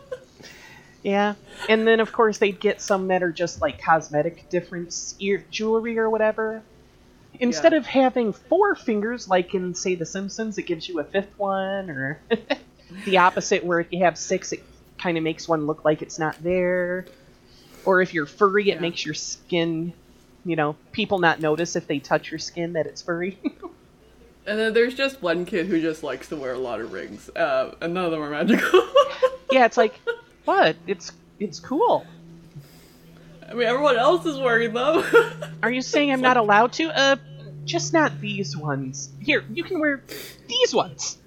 Yeah, 1.02 1.34
and 1.70 1.86
then 1.86 2.00
of 2.00 2.12
course 2.12 2.36
they'd 2.38 2.60
get 2.60 2.82
some 2.82 3.08
that 3.08 3.22
are 3.22 3.32
just 3.32 3.62
like 3.62 3.80
cosmetic 3.82 4.50
difference, 4.50 5.14
ear 5.18 5.42
jewelry 5.50 5.98
or 5.98 6.10
whatever. 6.10 6.62
Instead 7.38 7.72
Yeah. 7.72 7.78
of 7.78 7.86
having 7.86 8.34
four 8.34 8.74
fingers, 8.74 9.26
like 9.26 9.54
in 9.54 9.74
say 9.74 9.94
The 9.94 10.04
Simpsons, 10.04 10.58
it 10.58 10.66
gives 10.66 10.86
you 10.88 11.00
a 11.00 11.04
fifth 11.04 11.32
one, 11.38 11.88
or 11.88 12.20
the 13.04 13.18
opposite, 13.18 13.64
where 13.64 13.80
if 13.80 13.92
you 13.92 14.04
have 14.04 14.16
six, 14.18 14.52
it 14.52 14.62
kind 14.98 15.16
of 15.16 15.24
makes 15.24 15.48
one 15.48 15.66
look 15.66 15.84
like 15.84 16.02
it's 16.02 16.18
not 16.18 16.42
there. 16.42 17.06
Or 17.84 18.02
if 18.02 18.12
you're 18.14 18.26
furry, 18.26 18.70
it 18.70 18.74
Yeah. 18.74 18.80
makes 18.80 19.04
your 19.04 19.14
skin, 19.14 19.92
you 20.44 20.56
know, 20.56 20.76
people 20.92 21.18
not 21.18 21.40
notice 21.40 21.76
if 21.76 21.86
they 21.86 21.98
touch 21.98 22.30
your 22.30 22.38
skin 22.38 22.74
that 22.74 22.86
it's 22.86 23.00
furry. 23.02 23.38
and 24.46 24.58
then 24.58 24.74
there's 24.74 24.94
just 24.94 25.22
one 25.22 25.44
kid 25.46 25.66
who 25.66 25.80
just 25.80 26.02
likes 26.02 26.28
to 26.28 26.36
wear 26.36 26.52
a 26.52 26.58
lot 26.58 26.80
of 26.80 26.92
rings, 26.92 27.30
uh, 27.30 27.74
and 27.80 27.94
none 27.94 28.04
of 28.04 28.10
them 28.10 28.22
are 28.22 28.30
magical. 28.30 28.86
yeah, 29.50 29.64
it's 29.64 29.76
like, 29.76 29.94
what? 30.44 30.76
It's 30.86 31.12
it's 31.38 31.58
cool. 31.58 32.04
I 33.48 33.54
mean, 33.54 33.66
everyone 33.66 33.96
else 33.96 34.26
is 34.26 34.36
wearing 34.38 34.74
them. 34.74 35.02
Are 35.62 35.70
you 35.70 35.82
saying 35.82 36.12
I'm 36.12 36.20
not 36.20 36.36
allowed 36.36 36.72
to? 36.74 36.96
Uh, 36.96 37.16
just 37.64 37.92
not 37.92 38.20
these 38.20 38.56
ones. 38.56 39.10
Here, 39.20 39.42
you 39.50 39.64
can 39.64 39.80
wear 39.80 40.02
these 40.48 40.74
ones. 40.74 41.18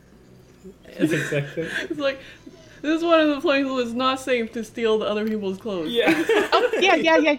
Exactly. 0.85 1.67
it's 1.89 1.99
like 1.99 2.19
this 2.83 2.97
is 2.97 3.03
one 3.03 3.21
of 3.21 3.29
the 3.29 3.39
places 3.39 3.71
where 3.71 3.81
it's 3.81 3.93
not 3.93 4.19
safe 4.19 4.51
to 4.51 4.63
steal 4.63 4.99
the 4.99 5.05
other 5.05 5.25
people's 5.25 5.57
clothes. 5.57 5.89
Yeah. 5.91 6.11
Oh, 6.55 6.69
yeah, 6.79 6.95
yeah, 6.95 7.17
yeah, 7.17 7.37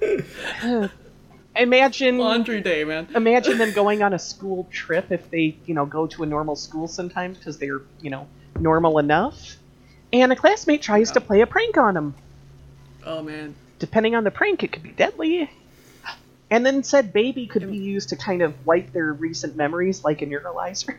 yeah. 0.00 0.88
imagine, 1.56 2.18
Laundry 2.18 2.60
day, 2.60 2.82
man. 2.82 3.08
imagine 3.14 3.56
them 3.56 3.72
going 3.74 4.02
on 4.02 4.12
a 4.12 4.18
school 4.18 4.66
trip 4.72 5.12
if 5.12 5.30
they, 5.30 5.56
you 5.66 5.74
know, 5.74 5.86
go 5.86 6.08
to 6.08 6.24
a 6.24 6.26
normal 6.26 6.56
school 6.56 6.88
sometimes 6.88 7.38
because 7.38 7.58
they're, 7.58 7.82
you 8.00 8.10
know, 8.10 8.26
normal 8.58 8.98
enough, 8.98 9.56
and 10.12 10.32
a 10.32 10.36
classmate 10.36 10.82
tries 10.82 11.12
to 11.12 11.20
play 11.20 11.40
a 11.40 11.46
prank 11.46 11.76
on 11.76 11.94
them. 11.94 12.14
Oh 13.06 13.22
man. 13.22 13.54
Depending 13.78 14.16
on 14.16 14.24
the 14.24 14.30
prank, 14.32 14.64
it 14.64 14.72
could 14.72 14.82
be 14.82 14.90
deadly. 14.90 15.48
And 16.50 16.66
then 16.66 16.82
said 16.82 17.12
baby 17.12 17.46
could 17.46 17.70
be 17.70 17.78
used 17.78 18.08
to 18.10 18.16
kind 18.16 18.42
of 18.42 18.66
wipe 18.66 18.92
their 18.92 19.12
recent 19.12 19.56
memories 19.56 20.04
like 20.04 20.20
a 20.22 20.26
neuralizer. 20.26 20.96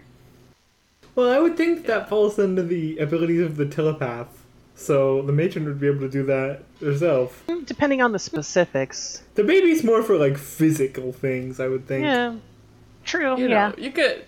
Well, 1.16 1.30
I 1.30 1.40
would 1.40 1.56
think 1.56 1.86
that 1.88 2.10
falls 2.10 2.38
under 2.38 2.62
the 2.62 2.98
abilities 2.98 3.42
of 3.42 3.56
the 3.56 3.66
telepath. 3.66 4.44
So 4.76 5.22
the 5.22 5.32
matron 5.32 5.66
would 5.66 5.80
be 5.80 5.88
able 5.88 6.02
to 6.02 6.10
do 6.10 6.24
that 6.26 6.64
herself. 6.82 7.44
Depending 7.66 8.02
on 8.02 8.12
the 8.12 8.20
specifics. 8.20 9.24
The 9.36 9.44
baby's 9.44 9.84
more 9.84 10.04
for 10.04 10.18
like 10.18 10.38
physical 10.38 11.14
things, 11.14 11.62
I 11.62 11.68
would 11.70 11.88
think. 11.88 12.04
Yeah. 12.04 12.36
True, 13.06 13.38
You 13.38 13.50
yeah. 13.50 13.72
you 13.78 13.92
could 13.92 14.26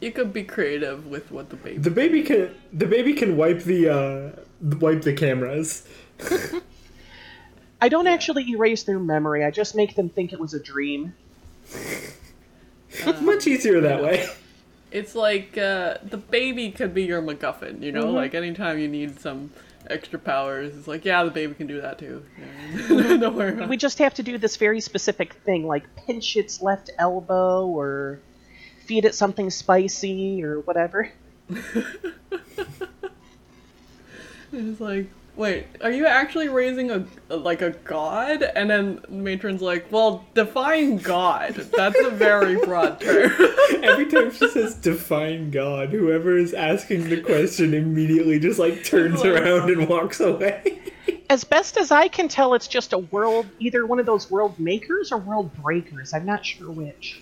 you 0.00 0.12
could 0.12 0.32
be 0.32 0.44
creative 0.44 1.06
with 1.06 1.30
what 1.30 1.50
the 1.50 1.56
baby. 1.56 1.78
The 1.78 1.90
baby 1.90 2.22
can 2.22 2.54
the 2.72 2.86
baby 2.86 3.12
can 3.12 3.36
wipe 3.36 3.60
the 3.64 3.88
uh 3.88 4.76
wipe 4.78 5.02
the 5.02 5.12
cameras. 5.12 5.86
I 7.82 7.88
don't 7.90 8.06
actually 8.06 8.48
erase 8.48 8.84
their 8.84 8.98
memory, 8.98 9.44
I 9.44 9.50
just 9.50 9.74
make 9.74 9.94
them 9.96 10.08
think 10.08 10.32
it 10.32 10.40
was 10.40 10.54
a 10.54 10.60
dream. 10.60 11.12
It's 12.90 13.20
much 13.20 13.46
easier 13.46 13.80
that 13.82 14.02
way. 14.02 14.26
It's 14.94 15.16
like 15.16 15.58
uh, 15.58 15.98
the 16.04 16.16
baby 16.16 16.70
could 16.70 16.94
be 16.94 17.02
your 17.02 17.20
MacGuffin. 17.20 17.82
You 17.82 17.90
know, 17.90 18.10
like 18.12 18.32
anytime 18.34 18.78
you 18.78 18.86
need 18.86 19.18
some 19.18 19.50
extra 19.90 20.20
powers, 20.20 20.76
it's 20.76 20.86
like 20.86 21.04
yeah, 21.04 21.24
the 21.24 21.32
baby 21.32 21.52
can 21.54 21.66
do 21.66 21.80
that 21.80 21.98
too. 21.98 22.24
Yeah. 22.38 23.16
Don't 23.18 23.34
worry 23.34 23.54
about 23.54 23.68
We 23.68 23.76
just 23.76 23.98
have 23.98 24.14
to 24.14 24.22
do 24.22 24.38
this 24.38 24.56
very 24.56 24.80
specific 24.80 25.32
thing, 25.32 25.66
like 25.66 25.84
pinch 25.96 26.36
its 26.36 26.62
left 26.62 26.90
elbow 26.96 27.66
or 27.66 28.20
feed 28.86 29.04
it 29.04 29.16
something 29.16 29.50
spicy 29.50 30.44
or 30.44 30.60
whatever. 30.60 31.10
It's 34.56 34.80
like, 34.80 35.08
wait, 35.36 35.66
are 35.80 35.90
you 35.90 36.06
actually 36.06 36.48
raising 36.48 36.90
a 36.90 37.06
like 37.34 37.62
a 37.62 37.70
god? 37.70 38.42
And 38.42 38.68
then 38.70 39.00
matron's 39.08 39.62
like, 39.62 39.90
well, 39.90 40.24
define 40.34 40.98
god. 40.98 41.54
That's 41.54 41.98
a 42.04 42.10
very 42.10 42.56
broad 42.56 43.00
term. 43.00 43.32
Every 43.82 44.06
time 44.06 44.30
she 44.32 44.48
says 44.48 44.74
define 44.74 45.50
God, 45.50 45.90
whoever 45.90 46.36
is 46.36 46.54
asking 46.54 47.08
the 47.08 47.20
question 47.20 47.74
immediately 47.74 48.38
just 48.38 48.58
like 48.58 48.84
turns 48.84 49.22
Like- 49.24 49.40
around 49.42 49.70
and 49.70 49.88
walks 49.88 50.20
away. 50.20 50.80
As 51.30 51.42
best 51.42 51.76
as 51.78 51.90
I 51.90 52.08
can 52.08 52.28
tell, 52.28 52.54
it's 52.54 52.68
just 52.68 52.92
a 52.92 52.98
world, 52.98 53.46
either 53.58 53.86
one 53.86 53.98
of 53.98 54.06
those 54.06 54.30
world 54.30 54.58
makers 54.58 55.10
or 55.10 55.18
world 55.18 55.50
breakers. 55.62 56.12
I'm 56.12 56.26
not 56.26 56.44
sure 56.44 56.70
which. 56.70 57.20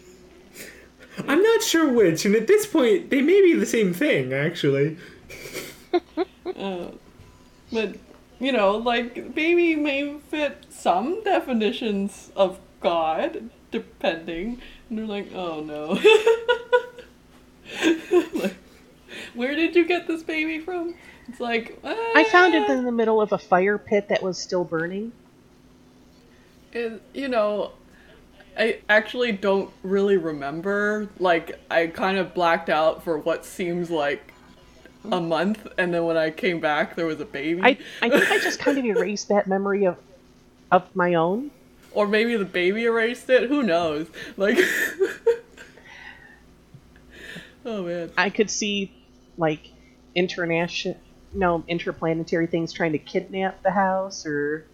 I'm 1.28 1.42
not 1.42 1.62
sure 1.62 1.88
which, 1.92 2.24
and 2.24 2.34
at 2.34 2.46
this 2.46 2.66
point, 2.66 3.10
they 3.10 3.22
may 3.22 3.40
be 3.42 3.54
the 3.54 3.66
same 3.66 3.92
thing, 3.94 4.32
actually. 4.32 4.96
Uh, 6.56 6.90
but 7.72 7.96
you 8.38 8.52
know, 8.52 8.76
like 8.76 9.34
baby 9.34 9.76
may 9.76 10.18
fit 10.18 10.66
some 10.68 11.22
definitions 11.24 12.30
of 12.36 12.58
God, 12.80 13.50
depending. 13.70 14.60
And 14.90 14.98
they're 14.98 15.06
like, 15.06 15.32
oh 15.34 15.60
no. 15.60 15.98
like, 18.34 18.54
where 19.34 19.54
did 19.54 19.74
you 19.76 19.86
get 19.86 20.06
this 20.06 20.22
baby 20.22 20.58
from? 20.58 20.94
It's 21.28 21.40
like 21.40 21.78
I 21.84 22.24
found 22.30 22.54
it 22.54 22.68
"Uh, 22.68 22.72
in 22.72 22.84
the 22.84 22.92
middle 22.92 23.20
of 23.20 23.32
a 23.32 23.38
fire 23.38 23.78
pit 23.78 24.08
that 24.08 24.22
was 24.22 24.38
still 24.38 24.64
burning. 24.64 25.12
it- 26.72 27.00
you 27.14 27.28
know, 27.28 27.72
I 28.58 28.80
actually 28.88 29.32
don't 29.32 29.70
really 29.82 30.16
remember. 30.16 31.08
Like, 31.18 31.58
I 31.70 31.86
kind 31.86 32.18
of 32.18 32.34
blacked 32.34 32.68
out 32.68 33.04
for 33.04 33.16
what 33.18 33.44
seems 33.44 33.88
like 33.90 34.31
a 35.10 35.20
month, 35.20 35.66
and 35.78 35.92
then 35.92 36.04
when 36.04 36.16
I 36.16 36.30
came 36.30 36.60
back, 36.60 36.94
there 36.94 37.06
was 37.06 37.20
a 37.20 37.24
baby. 37.24 37.60
I, 37.62 37.78
I 38.00 38.08
think 38.08 38.30
I 38.30 38.38
just 38.38 38.60
kind 38.60 38.78
of 38.78 38.84
erased 38.84 39.28
that 39.28 39.46
memory 39.46 39.86
of 39.86 39.96
of 40.70 40.94
my 40.96 41.14
own. 41.14 41.50
or 41.92 42.06
maybe 42.06 42.36
the 42.36 42.44
baby 42.44 42.84
erased 42.84 43.28
it. 43.28 43.48
Who 43.48 43.62
knows? 43.62 44.06
Like, 44.36 44.58
oh 47.66 47.82
man. 47.82 48.10
I 48.16 48.30
could 48.30 48.50
see 48.50 48.92
like 49.36 49.68
international, 50.14 50.96
no, 51.34 51.64
interplanetary 51.68 52.46
things 52.46 52.72
trying 52.72 52.92
to 52.92 52.98
kidnap 52.98 53.62
the 53.62 53.70
house, 53.70 54.24
or 54.24 54.66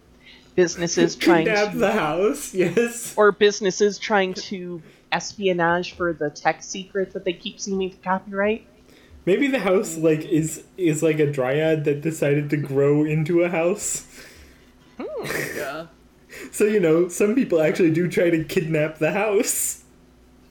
businesses 0.55 1.15
trying 1.15 1.45
to. 1.45 1.51
Kidnap 1.51 1.73
to, 1.73 1.79
the 1.79 1.91
house, 1.91 2.53
yes. 2.53 3.13
or 3.17 3.31
businesses 3.31 3.97
trying 3.97 4.33
to 4.35 4.81
espionage 5.11 5.93
for 5.93 6.13
the 6.13 6.29
tech 6.29 6.61
secrets 6.61 7.13
that 7.13 7.25
they 7.25 7.33
keep 7.33 7.59
seeming 7.59 7.89
to 7.89 7.97
copyright. 7.97 8.65
Maybe 9.25 9.47
the 9.47 9.59
house 9.59 9.97
like 9.97 10.25
is 10.25 10.63
is 10.77 11.03
like 11.03 11.19
a 11.19 11.31
dryad 11.31 11.85
that 11.85 12.01
decided 12.01 12.49
to 12.51 12.57
grow 12.57 13.03
into 13.03 13.43
a 13.43 13.49
house. 13.49 14.05
Hmm, 14.97 15.25
yeah. 15.57 15.87
So 16.51 16.63
you 16.63 16.79
know, 16.79 17.09
some 17.09 17.35
people 17.35 17.59
actually 17.59 17.91
do 17.91 18.07
try 18.07 18.29
to 18.29 18.43
kidnap 18.43 18.99
the 18.99 19.11
house. 19.11 19.83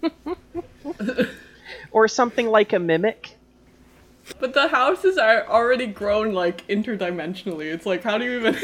Or 1.90 2.06
something 2.06 2.48
like 2.48 2.72
a 2.74 2.78
mimic. 2.78 3.36
But 4.38 4.52
the 4.52 4.68
houses 4.68 5.16
are 5.16 5.46
already 5.46 5.86
grown 5.86 6.34
like 6.34 6.66
interdimensionally. 6.68 7.72
It's 7.72 7.86
like 7.86 8.02
how 8.02 8.18
do 8.18 8.24
you 8.24 8.38
even 8.38 8.56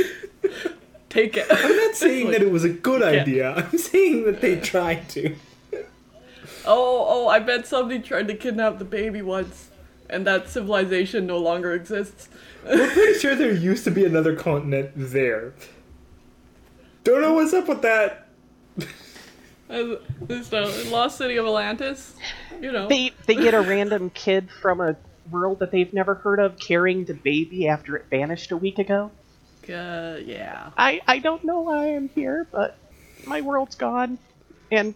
take 1.08 1.36
it? 1.36 1.46
I'm 1.50 1.76
not 1.76 1.94
saying 1.94 2.30
that 2.32 2.42
it 2.42 2.50
was 2.50 2.64
a 2.64 2.68
good 2.68 3.02
idea. 3.02 3.54
I'm 3.54 3.78
saying 3.78 4.24
that 4.24 4.40
they 4.40 4.60
tried 4.60 5.08
to. 5.10 5.34
Oh, 6.66 7.06
oh, 7.08 7.28
I 7.28 7.38
bet 7.40 7.66
somebody 7.66 8.00
tried 8.00 8.28
to 8.28 8.34
kidnap 8.34 8.78
the 8.78 8.84
baby 8.84 9.22
once, 9.22 9.70
and 10.14 10.26
that 10.26 10.48
civilization 10.48 11.26
no 11.26 11.38
longer 11.38 11.72
exists. 11.72 12.28
We're 12.64 12.88
pretty 12.90 13.18
sure 13.18 13.34
there 13.34 13.52
used 13.52 13.84
to 13.84 13.90
be 13.90 14.04
another 14.04 14.34
continent 14.36 14.92
there. 14.94 15.52
Don't 17.02 17.20
know 17.20 17.34
what's 17.34 17.52
up 17.52 17.68
with 17.68 17.82
that. 17.82 18.28
As- 19.68 19.98
It's 20.28 20.48
the 20.48 20.88
lost 20.90 21.18
city 21.18 21.36
of 21.36 21.44
Atlantis. 21.46 22.14
You 22.60 22.72
know. 22.72 22.88
They 22.88 23.10
they 23.26 23.34
get 23.34 23.54
a 23.54 23.60
random 23.60 24.10
kid 24.10 24.48
from 24.62 24.80
a 24.80 24.96
world 25.30 25.58
that 25.58 25.70
they've 25.70 25.92
never 25.92 26.14
heard 26.14 26.38
of 26.38 26.58
carrying 26.58 27.04
the 27.04 27.14
baby 27.14 27.66
after 27.68 27.96
it 27.96 28.06
vanished 28.10 28.52
a 28.52 28.56
week 28.56 28.78
ago. 28.78 29.10
Uh, 29.68 30.18
yeah. 30.24 30.70
I 30.76 31.00
I 31.06 31.18
don't 31.18 31.44
know 31.44 31.60
why 31.62 31.94
I'm 31.96 32.08
here, 32.10 32.46
but 32.52 32.76
my 33.26 33.40
world's 33.40 33.74
gone, 33.74 34.18
and 34.70 34.94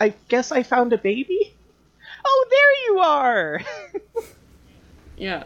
I 0.00 0.14
guess 0.28 0.52
I 0.52 0.62
found 0.62 0.92
a 0.92 0.98
baby. 0.98 1.54
Oh, 2.24 2.46
there 2.50 2.92
you 2.94 2.98
are. 3.00 3.60
Yeah. 5.16 5.44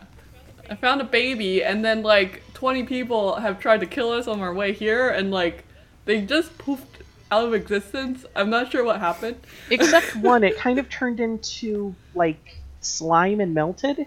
I 0.68 0.74
found 0.76 1.00
a 1.00 1.04
baby, 1.04 1.64
and 1.64 1.84
then 1.84 2.02
like 2.02 2.42
20 2.54 2.84
people 2.84 3.36
have 3.36 3.58
tried 3.58 3.80
to 3.80 3.86
kill 3.86 4.10
us 4.12 4.28
on 4.28 4.40
our 4.40 4.54
way 4.54 4.72
here, 4.72 5.08
and 5.10 5.30
like 5.30 5.64
they 6.04 6.20
just 6.20 6.56
poofed 6.58 6.84
out 7.32 7.44
of 7.44 7.54
existence. 7.54 8.24
I'm 8.36 8.50
not 8.50 8.70
sure 8.70 8.84
what 8.84 9.00
happened. 9.00 9.36
Except 9.70 10.14
one, 10.16 10.44
it 10.44 10.56
kind 10.56 10.78
of 10.78 10.88
turned 10.88 11.18
into 11.20 11.94
like 12.14 12.58
slime 12.80 13.40
and 13.40 13.52
melted. 13.54 14.06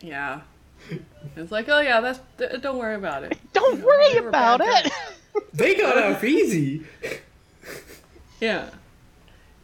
Yeah. 0.00 0.40
It's 1.36 1.52
like, 1.52 1.68
oh 1.68 1.80
yeah, 1.80 2.00
that's 2.00 2.20
d- 2.38 2.58
don't 2.60 2.78
worry 2.78 2.94
about 2.96 3.22
it. 3.24 3.38
Don't 3.52 3.74
You 3.76 3.80
know, 3.80 3.86
worry 3.86 4.16
about 4.16 4.60
it. 4.62 4.66
guys. 4.84 4.92
They 5.52 5.74
got 5.76 5.96
off 5.98 6.24
easy. 6.24 6.84
Yeah. 8.40 8.70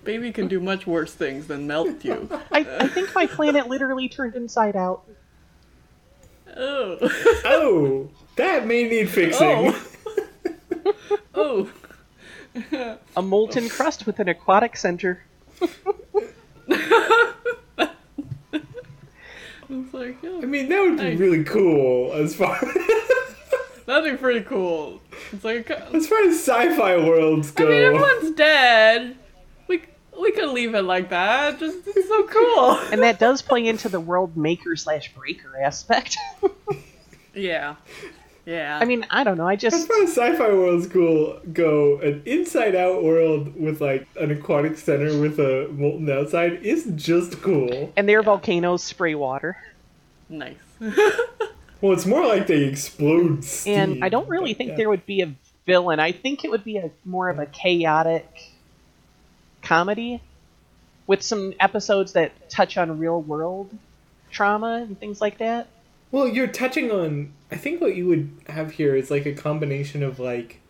Baby 0.07 0.31
can 0.31 0.47
do 0.47 0.61
much 0.61 0.87
worse 0.87 1.13
things 1.13 1.49
than 1.49 1.67
melt 1.67 2.05
you. 2.05 2.29
I, 2.53 2.61
I 2.61 2.87
think 2.87 3.13
my 3.15 3.27
planet 3.27 3.67
literally 3.69 4.09
turned 4.09 4.37
inside 4.37 4.77
out. 4.77 5.03
Oh. 6.57 6.97
Oh, 7.45 8.09
that 8.37 8.67
may 8.67 8.85
need 8.89 9.11
fixing. 9.11 9.75
Oh. 9.75 9.89
oh. 11.35 11.71
A 13.17 13.21
molten 13.21 13.69
crust 13.69 14.07
with 14.07 14.21
an 14.21 14.29
aquatic 14.29 14.77
center. 14.77 15.25
Like, 19.69 20.19
oh, 20.23 20.43
I 20.43 20.47
mean, 20.47 20.69
that 20.69 20.81
would 20.81 20.99
be 20.99 21.03
Nice. 21.05 21.19
really 21.19 21.43
cool 21.43 22.13
as 22.13 22.37
far 22.37 22.61
that'd 23.87 24.11
be 24.13 24.17
pretty 24.17 24.43
cool. 24.43 25.01
It's 25.33 25.43
like, 25.43 25.71
I 25.71 25.75
as 25.93 26.07
far 26.07 26.21
as 26.23 26.37
sci-fi 26.37 26.97
worlds 26.99 27.51
go. 27.51 27.67
I 27.67 27.71
mean, 27.71 27.83
everyone's 27.83 28.31
dead. 28.37 29.17
We 30.17 30.27
we 30.27 30.33
could 30.33 30.51
leave 30.51 30.75
it 30.75 30.83
like 30.83 31.11
that. 31.11 31.59
Just 31.59 31.79
it's 31.87 32.09
so 32.09 32.27
cool. 32.27 32.71
And 32.93 33.03
that 33.03 33.19
does 33.19 33.43
play 33.43 33.67
into 33.67 33.89
the 33.89 34.01
world 34.01 34.37
maker 34.37 34.75
slash 34.77 35.13
breaker 35.15 35.59
aspect. 35.61 36.17
Yeah. 37.35 37.77
Yeah. 38.47 38.79
I 38.81 38.87
mean, 38.87 39.05
I 39.11 39.23
don't 39.23 39.37
know. 39.37 39.47
I 39.47 39.57
just. 39.57 39.75
As 39.77 39.87
just 39.87 40.17
far 40.17 40.31
as 40.31 40.39
sci-fi 40.39 40.55
worlds 40.55 40.87
go, 40.87 41.39
go 41.53 41.99
an 41.99 42.23
inside-out 42.25 43.05
world 43.05 43.55
with 43.61 43.83
like 43.83 44.09
an 44.19 44.31
aquatic 44.31 44.79
center 44.79 45.21
with 45.21 45.39
a 45.39 45.69
molten 45.71 46.09
outside 46.11 46.63
is 46.63 46.91
just 46.95 47.43
cool. 47.43 47.93
and 47.95 48.09
their 48.09 48.23
volcanoes 48.23 48.83
spray 48.83 49.15
water. 49.15 49.57
nice. 50.31 50.57
Well, 51.83 51.93
it's 51.93 52.07
more 52.07 52.27
like 52.27 52.47
they 52.47 52.65
explode 52.65 53.45
steam. 53.45 53.75
And 53.79 54.05
I 54.05 54.09
don't 54.09 54.29
really 54.31 54.55
but 54.55 54.59
think 54.59 54.71
yeah. 54.71 54.77
there 54.77 54.89
would 54.89 55.05
be 55.05 55.21
a 55.21 55.35
villain. 55.67 56.01
I 56.01 56.13
think 56.13 56.43
it 56.43 56.51
would 56.51 56.65
be 56.65 56.79
a 56.79 56.91
more 57.05 57.29
of 57.29 57.39
a 57.39 57.45
chaotic 57.45 58.56
comedy 59.67 60.23
with 61.07 61.23
some 61.23 61.55
episodes 61.61 62.13
that 62.13 62.49
touch 62.51 62.77
on 62.79 62.99
real 62.99 63.21
world 63.21 63.71
trauma 64.31 64.85
and 64.87 64.99
things 64.99 65.21
like 65.21 65.39
that. 65.39 65.67
Well, 66.13 66.29
you're 66.29 66.47
touching 66.47 66.91
on. 66.91 67.33
I 67.51 67.57
think 67.57 67.81
what 67.81 67.97
you 67.97 68.07
would 68.07 68.31
have 68.49 68.73
here 68.73 68.95
is 68.95 69.11
like 69.11 69.27
a 69.27 69.33
combination 69.33 70.03
of 70.03 70.19
like 70.19 70.61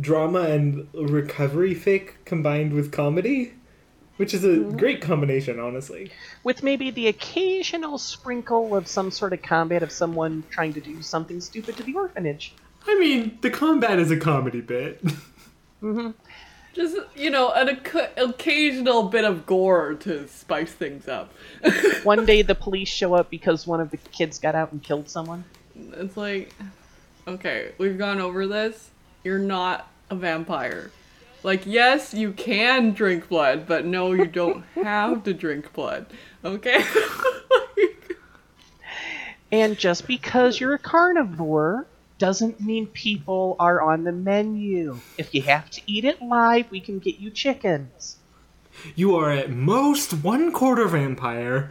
drama 0.00 0.40
and 0.42 0.88
recovery 0.94 1.74
fic 1.74 2.12
combined 2.24 2.72
with 2.72 2.92
comedy, 2.92 3.52
which 4.16 4.32
is 4.34 4.44
a 4.44 4.48
Mm-hmm. 4.48 4.76
great 4.76 5.00
combination, 5.00 5.58
honestly. 5.60 6.10
With 6.44 6.62
maybe 6.62 6.90
the 6.90 7.08
occasional 7.08 7.98
sprinkle 7.98 8.74
of 8.76 8.86
some 8.86 9.10
sort 9.10 9.32
of 9.32 9.42
combat 9.42 9.82
of 9.82 9.90
someone 9.92 10.44
trying 10.50 10.72
to 10.74 10.80
do 10.80 11.02
something 11.02 11.40
stupid 11.40 11.76
to 11.78 11.82
the 11.82 11.94
orphanage. 11.94 12.54
I 12.86 12.98
mean, 12.98 13.38
the 13.42 13.50
combat 13.50 13.98
is 13.98 14.10
a 14.10 14.16
comedy 14.16 14.60
bit. 14.60 15.02
Just 16.76 16.98
you 17.16 17.30
know, 17.30 17.52
an 17.52 17.70
oc- 17.70 18.10
occasional 18.18 19.04
bit 19.04 19.24
of 19.24 19.46
gore 19.46 19.94
to 20.00 20.28
spice 20.28 20.72
things 20.72 21.08
up. 21.08 21.32
One 22.02 22.26
day 22.26 22.42
the 22.42 22.54
police 22.54 22.90
show 22.90 23.14
up 23.14 23.30
because 23.30 23.66
one 23.66 23.80
of 23.80 23.90
the 23.90 23.96
kids 23.96 24.38
got 24.38 24.54
out 24.54 24.72
and 24.72 24.82
killed 24.82 25.08
someone. 25.08 25.42
It's 25.94 26.18
like, 26.18 26.54
okay, 27.26 27.72
we've 27.78 27.96
gone 27.96 28.20
over 28.20 28.46
this. 28.46 28.90
You're 29.24 29.38
not 29.38 29.88
a 30.10 30.16
vampire. 30.16 30.90
Like, 31.42 31.64
yes, 31.64 32.12
you 32.12 32.32
can 32.32 32.92
drink 32.92 33.30
blood, 33.30 33.66
but 33.66 33.86
no, 33.86 34.12
you 34.12 34.26
don't 34.26 34.62
have 34.74 35.24
to 35.24 35.32
drink 35.32 35.72
blood. 35.72 36.04
Okay? 36.44 36.84
And 39.52 39.78
just 39.78 40.06
because 40.06 40.58
you're 40.58 40.74
a 40.74 40.78
carnivore 40.78 41.86
doesn't 42.18 42.60
mean 42.60 42.86
people 42.88 43.56
are 43.58 43.80
on 43.82 44.04
the 44.04 44.12
menu. 44.12 44.98
If 45.18 45.34
you 45.34 45.42
have 45.42 45.70
to 45.70 45.80
eat 45.86 46.04
it 46.04 46.22
live, 46.22 46.70
we 46.70 46.80
can 46.80 46.98
get 46.98 47.18
you 47.18 47.30
chickens. 47.30 48.16
you 48.94 49.14
are 49.16 49.30
at 49.30 49.50
most 49.50 50.12
one 50.12 50.52
quarter 50.52 50.86
vampire. 50.88 51.70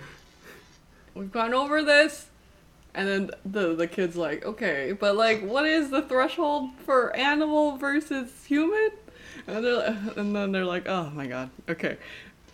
we've 1.13 1.31
gone 1.31 1.53
over 1.53 1.83
this. 1.83 2.27
And 2.93 3.07
then 3.09 3.31
the 3.45 3.75
the 3.75 3.87
kid's 3.87 4.15
like, 4.15 4.45
okay, 4.45 4.93
but 4.93 5.15
like, 5.17 5.41
what 5.43 5.65
is 5.65 5.89
the 5.89 6.01
threshold 6.01 6.69
for 6.85 7.13
animal 7.15 7.75
versus 7.77 8.45
human? 8.45 8.91
And 9.47 9.65
they're 9.65 9.73
like, 9.75 10.17
and 10.17 10.35
then 10.35 10.51
they're 10.53 10.65
like, 10.65 10.87
oh 10.87 11.09
my 11.13 11.27
god, 11.27 11.49
okay. 11.67 11.97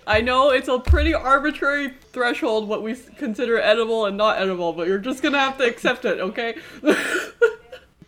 I 0.07 0.21
know 0.21 0.49
it's 0.49 0.67
a 0.67 0.79
pretty 0.79 1.13
arbitrary 1.13 1.93
threshold 2.11 2.67
what 2.67 2.81
we 2.81 2.95
consider 3.17 3.59
edible 3.61 4.07
and 4.07 4.17
not 4.17 4.41
edible, 4.41 4.73
but 4.73 4.87
you're 4.87 4.97
just 4.97 5.21
gonna 5.21 5.39
have 5.39 5.59
to 5.59 5.63
accept 5.63 6.05
it, 6.05 6.19
okay? 6.19 6.55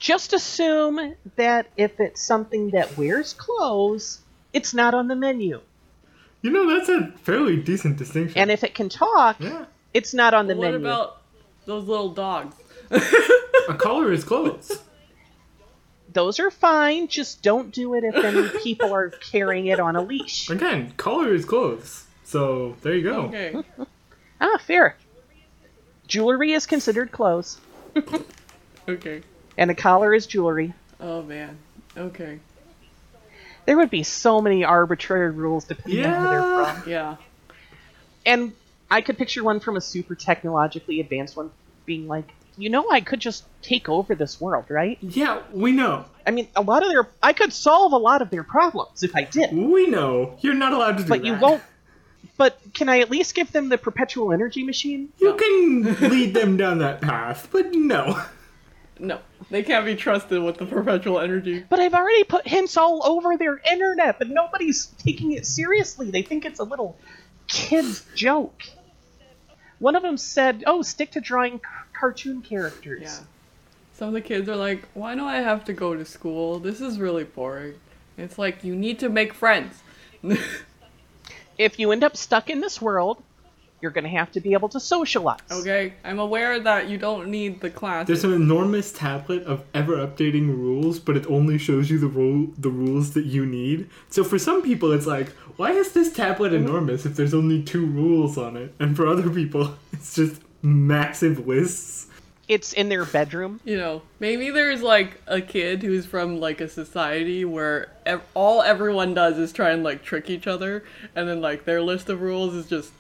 Just 0.03 0.33
assume 0.33 1.15
that 1.37 1.67
if 1.77 1.97
it's 1.97 2.21
something 2.21 2.71
that 2.71 2.97
wears 2.97 3.31
clothes, 3.31 4.19
it's 4.51 4.73
not 4.73 4.93
on 4.93 5.07
the 5.07 5.15
menu. 5.15 5.61
You 6.41 6.51
know, 6.51 6.67
that's 6.67 6.89
a 6.89 7.13
fairly 7.19 7.55
decent 7.55 7.95
distinction. 7.95 8.37
And 8.37 8.51
if 8.51 8.65
it 8.65 8.75
can 8.75 8.89
talk, 8.89 9.37
yeah, 9.39 9.63
it's 9.93 10.13
not 10.13 10.33
on 10.33 10.47
the 10.47 10.57
what 10.57 10.71
menu. 10.71 10.79
about 10.79 11.21
those 11.65 11.85
little 11.85 12.09
dogs? 12.09 12.53
a 12.91 13.75
collar 13.75 14.11
is 14.11 14.25
clothes. 14.25 14.77
Those 16.11 16.37
are 16.41 16.51
fine, 16.51 17.07
just 17.07 17.41
don't 17.41 17.73
do 17.73 17.93
it 17.93 18.03
if 18.03 18.13
any 18.13 18.49
people 18.61 18.93
are 18.93 19.09
carrying 19.09 19.67
it 19.67 19.79
on 19.79 19.95
a 19.95 20.01
leash. 20.01 20.49
Again, 20.49 20.91
collar 20.97 21.33
is 21.33 21.45
clothes. 21.45 22.07
So 22.25 22.75
there 22.81 22.93
you 22.93 23.03
go. 23.03 23.21
Okay. 23.27 23.55
Ah, 24.41 24.57
fair. 24.67 24.97
Jewelry 26.07 26.51
is 26.51 26.65
considered 26.65 27.13
clothes, 27.13 27.61
Okay. 28.89 29.21
And 29.57 29.71
a 29.71 29.75
collar 29.75 30.13
is 30.13 30.27
jewelry. 30.27 30.73
Oh 30.99 31.21
man. 31.21 31.57
Okay. 31.97 32.39
There 33.65 33.77
would 33.77 33.89
be 33.89 34.03
so 34.03 34.41
many 34.41 34.63
arbitrary 34.63 35.31
rules 35.31 35.65
depending 35.65 36.05
on 36.05 36.23
where 36.23 36.41
they're 36.41 36.73
from. 36.75 36.89
Yeah. 36.89 37.15
And 38.25 38.53
I 38.89 39.01
could 39.01 39.17
picture 39.17 39.43
one 39.43 39.59
from 39.59 39.77
a 39.77 39.81
super 39.81 40.15
technologically 40.15 40.99
advanced 40.99 41.35
one 41.35 41.51
being 41.85 42.07
like, 42.07 42.25
you 42.57 42.69
know, 42.69 42.89
I 42.89 43.01
could 43.01 43.19
just 43.19 43.43
take 43.61 43.89
over 43.89 44.15
this 44.15 44.39
world, 44.39 44.65
right? 44.69 44.97
Yeah, 45.01 45.41
we 45.51 45.71
know. 45.71 46.05
I 46.25 46.31
mean, 46.31 46.47
a 46.55 46.61
lot 46.61 46.83
of 46.83 46.89
their. 46.89 47.07
I 47.21 47.33
could 47.33 47.51
solve 47.51 47.93
a 47.93 47.97
lot 47.97 48.21
of 48.21 48.29
their 48.29 48.43
problems 48.43 49.01
if 49.01 49.15
I 49.15 49.23
did. 49.23 49.51
We 49.51 49.87
know. 49.87 50.37
You're 50.41 50.53
not 50.53 50.71
allowed 50.71 50.97
to 50.97 51.03
do 51.03 51.09
But 51.09 51.23
that. 51.23 51.23
But 51.23 51.25
you 51.25 51.35
won't. 51.35 51.63
But 52.37 52.59
can 52.73 52.89
I 52.89 52.99
at 52.99 53.09
least 53.09 53.35
give 53.35 53.51
them 53.51 53.69
the 53.69 53.77
perpetual 53.77 54.31
energy 54.31 54.63
machine? 54.63 55.09
You 55.19 55.35
can 55.35 56.09
lead 56.09 56.33
them 56.33 56.57
down 56.57 56.79
that 56.79 57.01
path, 57.01 57.47
but 57.51 57.73
no. 57.73 58.21
No, 58.99 59.19
they 59.49 59.63
can't 59.63 59.85
be 59.85 59.95
trusted 59.95 60.41
with 60.41 60.57
the 60.57 60.65
perpetual 60.65 61.19
energy. 61.19 61.65
But 61.67 61.79
I've 61.79 61.93
already 61.93 62.23
put 62.23 62.47
hints 62.47 62.77
all 62.77 63.01
over 63.05 63.37
their 63.37 63.59
internet, 63.71 64.19
but 64.19 64.29
nobody's 64.29 64.87
taking 64.99 65.31
it 65.31 65.45
seriously. 65.45 66.11
They 66.11 66.21
think 66.21 66.45
it's 66.45 66.59
a 66.59 66.63
little 66.63 66.97
kid's 67.47 68.05
joke. 68.15 68.63
One 69.79 69.95
of 69.95 70.03
them 70.03 70.17
said, 70.17 70.63
"Oh, 70.67 70.81
stick 70.83 71.11
to 71.11 71.21
drawing 71.21 71.57
c- 71.57 71.63
cartoon 71.93 72.41
characters." 72.41 73.01
Yeah. 73.01 73.19
Some 73.95 74.07
of 74.09 74.13
the 74.13 74.21
kids 74.21 74.49
are 74.49 74.55
like, 74.55 74.87
why 74.93 75.13
do 75.15 75.23
I 75.23 75.37
have 75.37 75.65
to 75.65 75.73
go 75.73 75.95
to 75.95 76.03
school? 76.03 76.59
This 76.59 76.81
is 76.81 76.99
really 76.99 77.23
boring. 77.25 77.75
It's 78.17 78.37
like, 78.39 78.63
you 78.63 78.75
need 78.75 78.99
to 78.99 79.09
make 79.09 79.33
friends. 79.33 79.81
If 81.57 81.77
you 81.77 81.91
end 81.91 82.03
up 82.03 82.17
stuck 82.17 82.49
in 82.49 82.61
this 82.61 82.81
world, 82.81 83.21
you're 83.83 83.91
going 83.91 84.05
to 84.05 84.09
have 84.09 84.31
to 84.31 84.39
be 84.39 84.53
able 84.53 84.69
to 84.69 84.79
socialize. 84.79 85.41
okay, 85.51 85.93
I'm 86.05 86.17
aware 86.17 86.57
that 86.61 86.87
you 86.89 86.97
don't 86.97 87.27
need 87.27 87.59
the 87.59 87.69
class. 87.69 88.07
There's 88.07 88.23
an 88.23 88.33
enormous 88.33 88.93
tablet 88.93 89.43
of 89.43 89.63
ever 89.73 89.97
updating 89.97 90.47
rules, 90.47 90.97
but 90.99 91.17
it 91.17 91.27
only 91.27 91.57
shows 91.57 91.89
you 91.91 91.99
the 91.99 92.07
rule 92.07 92.47
the 92.57 92.69
rules 92.69 93.13
that 93.13 93.25
you 93.25 93.45
need. 93.45 93.89
So 94.09 94.23
for 94.23 94.39
some 94.39 94.61
people 94.63 94.93
it's 94.93 95.05
like, 95.05 95.29
why 95.57 95.71
is 95.71 95.91
this 95.91 96.11
tablet 96.13 96.53
enormous 96.53 97.05
if 97.05 97.15
there's 97.17 97.33
only 97.33 97.61
two 97.61 97.85
rules 97.85 98.37
on 98.37 98.55
it? 98.55 98.73
And 98.79 98.95
for 98.95 99.05
other 99.05 99.29
people, 99.29 99.75
it's 99.93 100.15
just 100.15 100.41
massive 100.61 101.45
lists. 101.45 102.07
It's 102.47 102.73
in 102.73 102.89
their 102.89 103.05
bedroom. 103.05 103.59
you 103.63 103.77
know, 103.77 104.01
maybe 104.19 104.49
there's 104.49 104.81
like 104.81 105.21
a 105.27 105.41
kid 105.41 105.81
who's 105.83 106.05
from 106.05 106.39
like 106.39 106.59
a 106.61 106.67
society 106.69 107.45
where 107.45 107.91
ev- 108.05 108.21
all 108.33 108.61
everyone 108.61 109.13
does 109.13 109.37
is 109.37 109.51
try 109.53 109.71
and 109.71 109.83
like 109.83 110.03
trick 110.03 110.29
each 110.29 110.47
other, 110.47 110.83
and 111.15 111.27
then 111.27 111.41
like 111.41 111.65
their 111.65 111.81
list 111.81 112.09
of 112.09 112.21
rules 112.21 112.53
is 112.53 112.67
just 112.67 112.91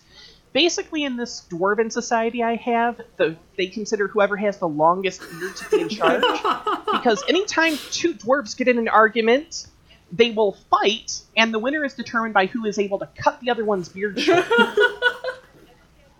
basically 0.57 1.05
in 1.05 1.19
this 1.19 1.47
dwarven 1.51 1.93
society 1.93 2.43
I 2.43 2.55
have, 2.57 2.99
the, 3.19 3.37
they 3.59 3.67
consider 3.67 4.09
whoever 4.09 4.39
has 4.39 4.57
the 4.57 4.67
longest 4.67 5.21
beard 5.21 5.55
to 5.55 5.69
be 5.69 5.83
in 5.83 5.89
charge. 5.91 6.23
because 6.93 7.23
anytime 7.29 7.77
two 7.91 8.15
dwarves 8.15 8.57
get 8.57 8.67
in 8.67 8.79
an 8.79 8.89
argument, 8.89 9.67
they 10.11 10.31
will 10.31 10.53
fight, 10.71 11.21
and 11.37 11.53
the 11.53 11.59
winner 11.59 11.85
is 11.85 11.93
determined 11.93 12.33
by 12.33 12.47
who 12.47 12.65
is 12.65 12.79
able 12.79 12.99
to 13.01 13.09
cut 13.19 13.39
the 13.43 13.51
other 13.51 13.67
one's 13.67 13.91
beard 13.91 14.19
short. 14.19 14.47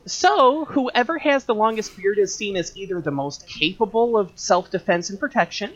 So, 0.09 0.67
whoever 0.67 1.19
has 1.19 1.47
the 1.47 1.55
longest 1.55 1.97
beard 1.97 2.19
is 2.19 2.33
seen 2.33 2.57
as 2.57 2.77
either 2.77 3.01
the 3.01 3.11
most 3.11 3.49
capable 3.49 4.17
of 4.17 4.31
self 4.37 4.71
defense 4.71 5.11
and 5.11 5.19
protection, 5.19 5.73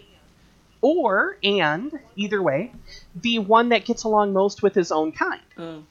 or, 0.81 1.37
and, 1.43 1.99
either 2.15 2.41
way, 2.41 2.71
the 3.13 3.41
one 3.41 3.71
that 3.71 3.85
gets 3.85 4.05
along 4.05 4.33
most 4.33 4.63
with 4.63 4.73
his 4.73 4.93
own 4.93 5.11
kind. 5.11 5.41
Oh. 5.59 5.83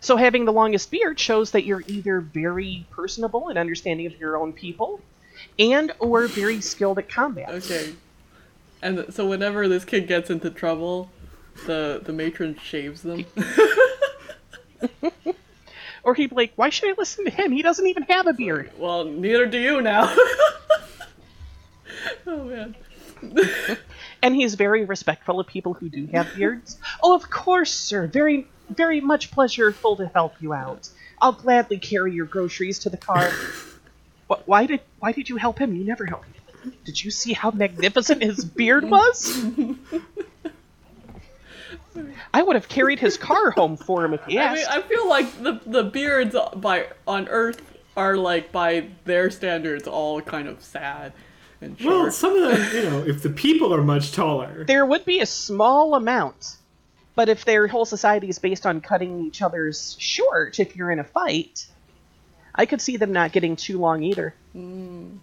So, 0.00 0.16
having 0.16 0.44
the 0.44 0.52
longest 0.52 0.90
beard 0.90 1.18
shows 1.18 1.50
that 1.52 1.64
you're 1.64 1.82
either 1.86 2.20
very 2.20 2.86
personable 2.90 3.48
and 3.48 3.58
understanding 3.58 4.06
of 4.06 4.18
your 4.18 4.36
own 4.36 4.52
people, 4.52 5.00
and 5.58 5.92
or 5.98 6.26
very 6.26 6.60
skilled 6.60 6.98
at 6.98 7.08
combat. 7.08 7.50
Okay. 7.50 7.94
And 8.80 9.12
so 9.12 9.26
whenever 9.26 9.66
this 9.66 9.84
kid 9.84 10.06
gets 10.06 10.30
into 10.30 10.50
trouble, 10.50 11.10
the 11.66 12.00
the 12.04 12.12
matron 12.12 12.56
shaves 12.62 13.02
them. 13.02 13.24
Or 16.04 16.14
he'd 16.14 16.30
be 16.30 16.36
like, 16.36 16.52
"Why 16.56 16.70
should 16.70 16.88
I 16.88 16.94
listen 16.96 17.26
to 17.26 17.30
him? 17.30 17.52
He 17.52 17.60
doesn't 17.60 17.86
even 17.86 18.04
have 18.04 18.26
a 18.26 18.32
beard." 18.32 18.70
well, 18.78 19.04
neither 19.04 19.44
do 19.44 19.58
you 19.58 19.82
now. 19.82 20.14
oh 22.26 22.44
man. 22.44 22.74
And 24.22 24.34
he's 24.34 24.54
very 24.54 24.84
respectful 24.84 25.38
of 25.38 25.46
people 25.46 25.74
who 25.74 25.88
do 25.88 26.06
have 26.12 26.34
beards. 26.34 26.78
oh, 27.02 27.14
of 27.14 27.30
course, 27.30 27.72
sir. 27.72 28.06
Very, 28.08 28.48
very 28.70 29.00
much 29.00 29.30
pleasureful 29.30 29.96
to 29.98 30.06
help 30.08 30.34
you 30.40 30.52
out. 30.52 30.88
I'll 31.20 31.32
gladly 31.32 31.78
carry 31.78 32.12
your 32.12 32.26
groceries 32.26 32.78
to 32.80 32.90
the 32.90 32.96
car. 32.96 33.30
Wh- 34.30 34.46
why 34.48 34.66
did 34.66 34.80
Why 35.00 35.12
did 35.12 35.28
you 35.28 35.36
help 35.36 35.58
him? 35.58 35.74
You 35.74 35.84
never 35.84 36.06
helped 36.06 36.28
me. 36.28 36.72
Did 36.84 37.02
you 37.02 37.10
see 37.10 37.32
how 37.32 37.50
magnificent 37.50 38.22
his 38.22 38.44
beard 38.44 38.84
was? 38.84 39.44
I 42.32 42.42
would 42.42 42.54
have 42.54 42.68
carried 42.68 43.00
his 43.00 43.16
car 43.16 43.50
home 43.50 43.76
for 43.76 44.04
him 44.04 44.14
if 44.14 44.24
he 44.26 44.38
I 44.38 44.44
asked. 44.44 44.56
mean, 44.70 44.78
I 44.78 44.82
feel 44.82 45.08
like 45.08 45.42
the 45.42 45.60
the 45.66 45.82
beards 45.82 46.36
by 46.56 46.86
on 47.06 47.26
Earth 47.28 47.60
are 47.96 48.16
like 48.16 48.52
by 48.52 48.86
their 49.04 49.30
standards 49.30 49.88
all 49.88 50.20
kind 50.20 50.46
of 50.46 50.62
sad 50.62 51.12
and 51.60 51.76
short. 51.80 51.94
Well, 51.94 52.10
some 52.12 52.36
of 52.36 52.50
them, 52.56 52.76
you 52.76 52.88
know, 52.90 52.98
if 53.04 53.22
the 53.22 53.30
people 53.30 53.74
are 53.74 53.82
much 53.82 54.12
taller. 54.12 54.64
there 54.64 54.86
would 54.86 55.04
be 55.04 55.18
a 55.20 55.26
small 55.26 55.94
amount, 55.96 56.57
but 57.18 57.28
if 57.28 57.44
their 57.44 57.66
whole 57.66 57.84
society 57.84 58.28
is 58.28 58.38
based 58.38 58.64
on 58.64 58.80
cutting 58.80 59.26
each 59.26 59.42
other's 59.42 59.96
short, 59.98 60.60
if 60.60 60.76
you're 60.76 60.92
in 60.92 61.00
a 61.00 61.04
fight, 61.04 61.66
I 62.54 62.64
could 62.64 62.80
see 62.80 62.96
them 62.96 63.12
not 63.12 63.32
getting 63.32 63.56
too 63.56 63.80
long 63.80 64.04
either. 64.04 64.36
Hmm. 64.52 65.16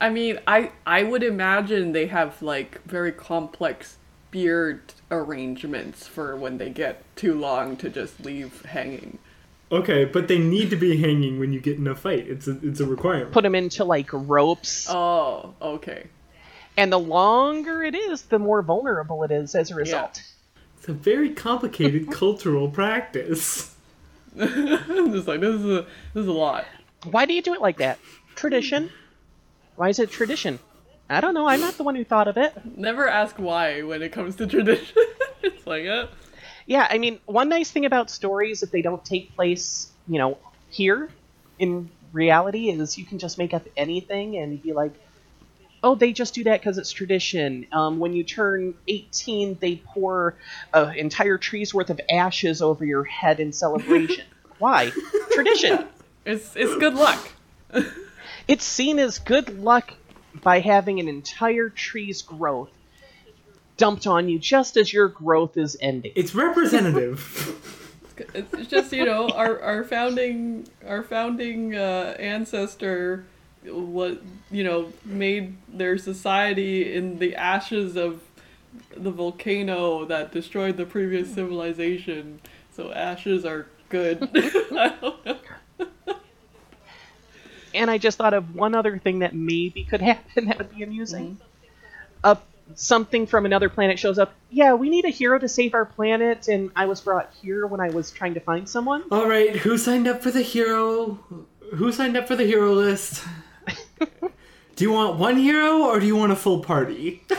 I 0.00 0.08
mean, 0.08 0.38
I 0.46 0.72
I 0.86 1.02
would 1.02 1.22
imagine 1.22 1.92
they 1.92 2.06
have 2.06 2.40
like 2.40 2.82
very 2.84 3.12
complex 3.12 3.98
beard 4.30 4.80
arrangements 5.10 6.06
for 6.06 6.36
when 6.38 6.56
they 6.56 6.70
get 6.70 7.04
too 7.16 7.34
long 7.38 7.76
to 7.76 7.90
just 7.90 8.24
leave 8.24 8.64
hanging. 8.64 9.18
Okay, 9.70 10.06
but 10.06 10.26
they 10.26 10.38
need 10.38 10.70
to 10.70 10.76
be 10.76 10.96
hanging 10.96 11.38
when 11.38 11.52
you 11.52 11.60
get 11.60 11.76
in 11.76 11.86
a 11.86 11.94
fight. 11.94 12.26
It's 12.26 12.48
a, 12.48 12.58
it's 12.66 12.80
a 12.80 12.86
requirement. 12.86 13.32
Put 13.32 13.42
them 13.42 13.54
into 13.54 13.84
like 13.84 14.08
ropes, 14.10 14.88
Oh, 14.88 15.52
okay. 15.60 16.06
and 16.78 16.90
the 16.90 16.98
longer 16.98 17.82
it 17.82 17.94
is, 17.94 18.22
the 18.22 18.38
more 18.38 18.62
vulnerable 18.62 19.22
it 19.22 19.30
is 19.30 19.54
as 19.54 19.70
a 19.70 19.74
result. 19.74 20.22
It's 20.82 20.88
a 20.88 20.94
very 20.94 21.30
complicated 21.30 22.10
cultural 22.10 22.68
practice. 22.68 23.72
I'm 24.36 25.12
just 25.12 25.28
like 25.28 25.38
this 25.38 25.54
is 25.54 25.64
a 25.64 25.86
this 26.12 26.22
is 26.22 26.26
a 26.26 26.32
lot. 26.32 26.64
Why 27.04 27.24
do 27.24 27.34
you 27.34 27.40
do 27.40 27.54
it 27.54 27.60
like 27.60 27.76
that? 27.76 28.00
Tradition? 28.34 28.90
Why 29.76 29.90
is 29.90 30.00
it 30.00 30.10
tradition? 30.10 30.58
I 31.08 31.20
don't 31.20 31.34
know. 31.34 31.46
I'm 31.46 31.60
not 31.60 31.74
the 31.74 31.84
one 31.84 31.94
who 31.94 32.02
thought 32.02 32.26
of 32.26 32.36
it. 32.36 32.52
Never 32.76 33.06
ask 33.06 33.36
why 33.36 33.82
when 33.82 34.02
it 34.02 34.10
comes 34.10 34.34
to 34.36 34.46
tradition. 34.48 34.96
it's 35.44 35.64
like, 35.68 35.86
uh, 35.86 36.08
Yeah, 36.66 36.88
I 36.90 36.98
mean, 36.98 37.20
one 37.26 37.48
nice 37.48 37.70
thing 37.70 37.86
about 37.86 38.10
stories, 38.10 38.64
if 38.64 38.72
they 38.72 38.82
don't 38.82 39.04
take 39.04 39.36
place, 39.36 39.88
you 40.08 40.18
know, 40.18 40.36
here 40.68 41.10
in 41.60 41.90
reality, 42.12 42.70
is 42.70 42.98
you 42.98 43.04
can 43.04 43.20
just 43.20 43.38
make 43.38 43.54
up 43.54 43.62
anything 43.76 44.36
and 44.36 44.60
be 44.60 44.72
like, 44.72 44.94
oh, 45.82 45.94
they 45.94 46.12
just 46.12 46.34
do 46.34 46.44
that 46.44 46.60
because 46.60 46.78
it's 46.78 46.92
tradition. 46.92 47.66
Um, 47.72 47.98
when 47.98 48.12
you 48.12 48.24
turn 48.24 48.74
18, 48.88 49.58
they 49.60 49.76
pour 49.84 50.36
an 50.72 50.96
entire 50.96 51.38
tree's 51.38 51.74
worth 51.74 51.90
of 51.90 52.00
ashes 52.10 52.62
over 52.62 52.84
your 52.84 53.04
head 53.04 53.40
in 53.40 53.52
celebration. 53.52 54.24
Why? 54.58 54.92
Tradition. 55.32 55.86
it's 56.24 56.54
it's 56.54 56.76
good 56.76 56.94
luck. 56.94 57.32
It's 58.46 58.64
seen 58.64 58.98
as 58.98 59.18
good 59.18 59.60
luck 59.60 59.94
by 60.42 60.60
having 60.60 61.00
an 61.00 61.08
entire 61.08 61.68
tree's 61.68 62.22
growth 62.22 62.70
dumped 63.76 64.06
on 64.06 64.28
you 64.28 64.38
just 64.38 64.76
as 64.76 64.92
your 64.92 65.08
growth 65.08 65.56
is 65.56 65.76
ending. 65.80 66.12
It's 66.14 66.34
representative. 66.34 67.58
It's 68.34 68.68
just 68.68 68.92
you 68.92 69.06
know 69.06 69.30
our 69.30 69.58
our 69.60 69.82
founding 69.82 70.68
our 70.86 71.02
founding 71.02 71.74
uh, 71.74 72.14
ancestor 72.18 73.24
what 73.64 74.20
you 74.50 74.64
know 74.64 74.92
made 75.04 75.56
their 75.68 75.98
society 75.98 76.94
in 76.94 77.18
the 77.18 77.36
ashes 77.36 77.96
of 77.96 78.20
the 78.96 79.10
volcano 79.10 80.04
that 80.06 80.32
destroyed 80.32 80.76
the 80.76 80.86
previous 80.86 81.32
civilization. 81.32 82.40
So 82.74 82.92
ashes 82.92 83.44
are 83.44 83.66
good. 83.88 84.22
I 84.34 84.96
don't 85.00 85.24
know. 85.26 85.36
And 87.74 87.90
I 87.90 87.98
just 87.98 88.18
thought 88.18 88.34
of 88.34 88.54
one 88.54 88.74
other 88.74 88.98
thing 88.98 89.20
that 89.20 89.34
maybe 89.34 89.84
could 89.84 90.00
happen 90.02 90.46
that 90.46 90.58
would 90.58 90.74
be 90.74 90.82
amusing. 90.82 91.38
Uh, 92.22 92.36
something 92.74 93.26
from 93.26 93.46
another 93.46 93.68
planet 93.68 93.98
shows 93.98 94.18
up. 94.18 94.32
Yeah, 94.50 94.74
we 94.74 94.90
need 94.90 95.04
a 95.04 95.10
hero 95.10 95.38
to 95.38 95.48
save 95.48 95.74
our 95.74 95.84
planet, 95.84 96.48
and 96.48 96.70
I 96.76 96.86
was 96.86 97.00
brought 97.00 97.32
here 97.42 97.66
when 97.66 97.80
I 97.80 97.90
was 97.90 98.10
trying 98.10 98.34
to 98.34 98.40
find 98.40 98.68
someone. 98.68 99.04
All 99.10 99.28
right, 99.28 99.56
who 99.56 99.76
signed 99.78 100.06
up 100.06 100.22
for 100.22 100.30
the 100.30 100.42
hero? 100.42 101.18
Who 101.74 101.92
signed 101.92 102.16
up 102.16 102.28
for 102.28 102.36
the 102.36 102.44
hero 102.44 102.72
list? 102.72 103.24
do 104.76 104.84
you 104.84 104.92
want 104.92 105.18
one 105.18 105.36
hero 105.36 105.82
or 105.82 106.00
do 106.00 106.06
you 106.06 106.16
want 106.16 106.32
a 106.32 106.36
full 106.36 106.60
party? 106.60 107.22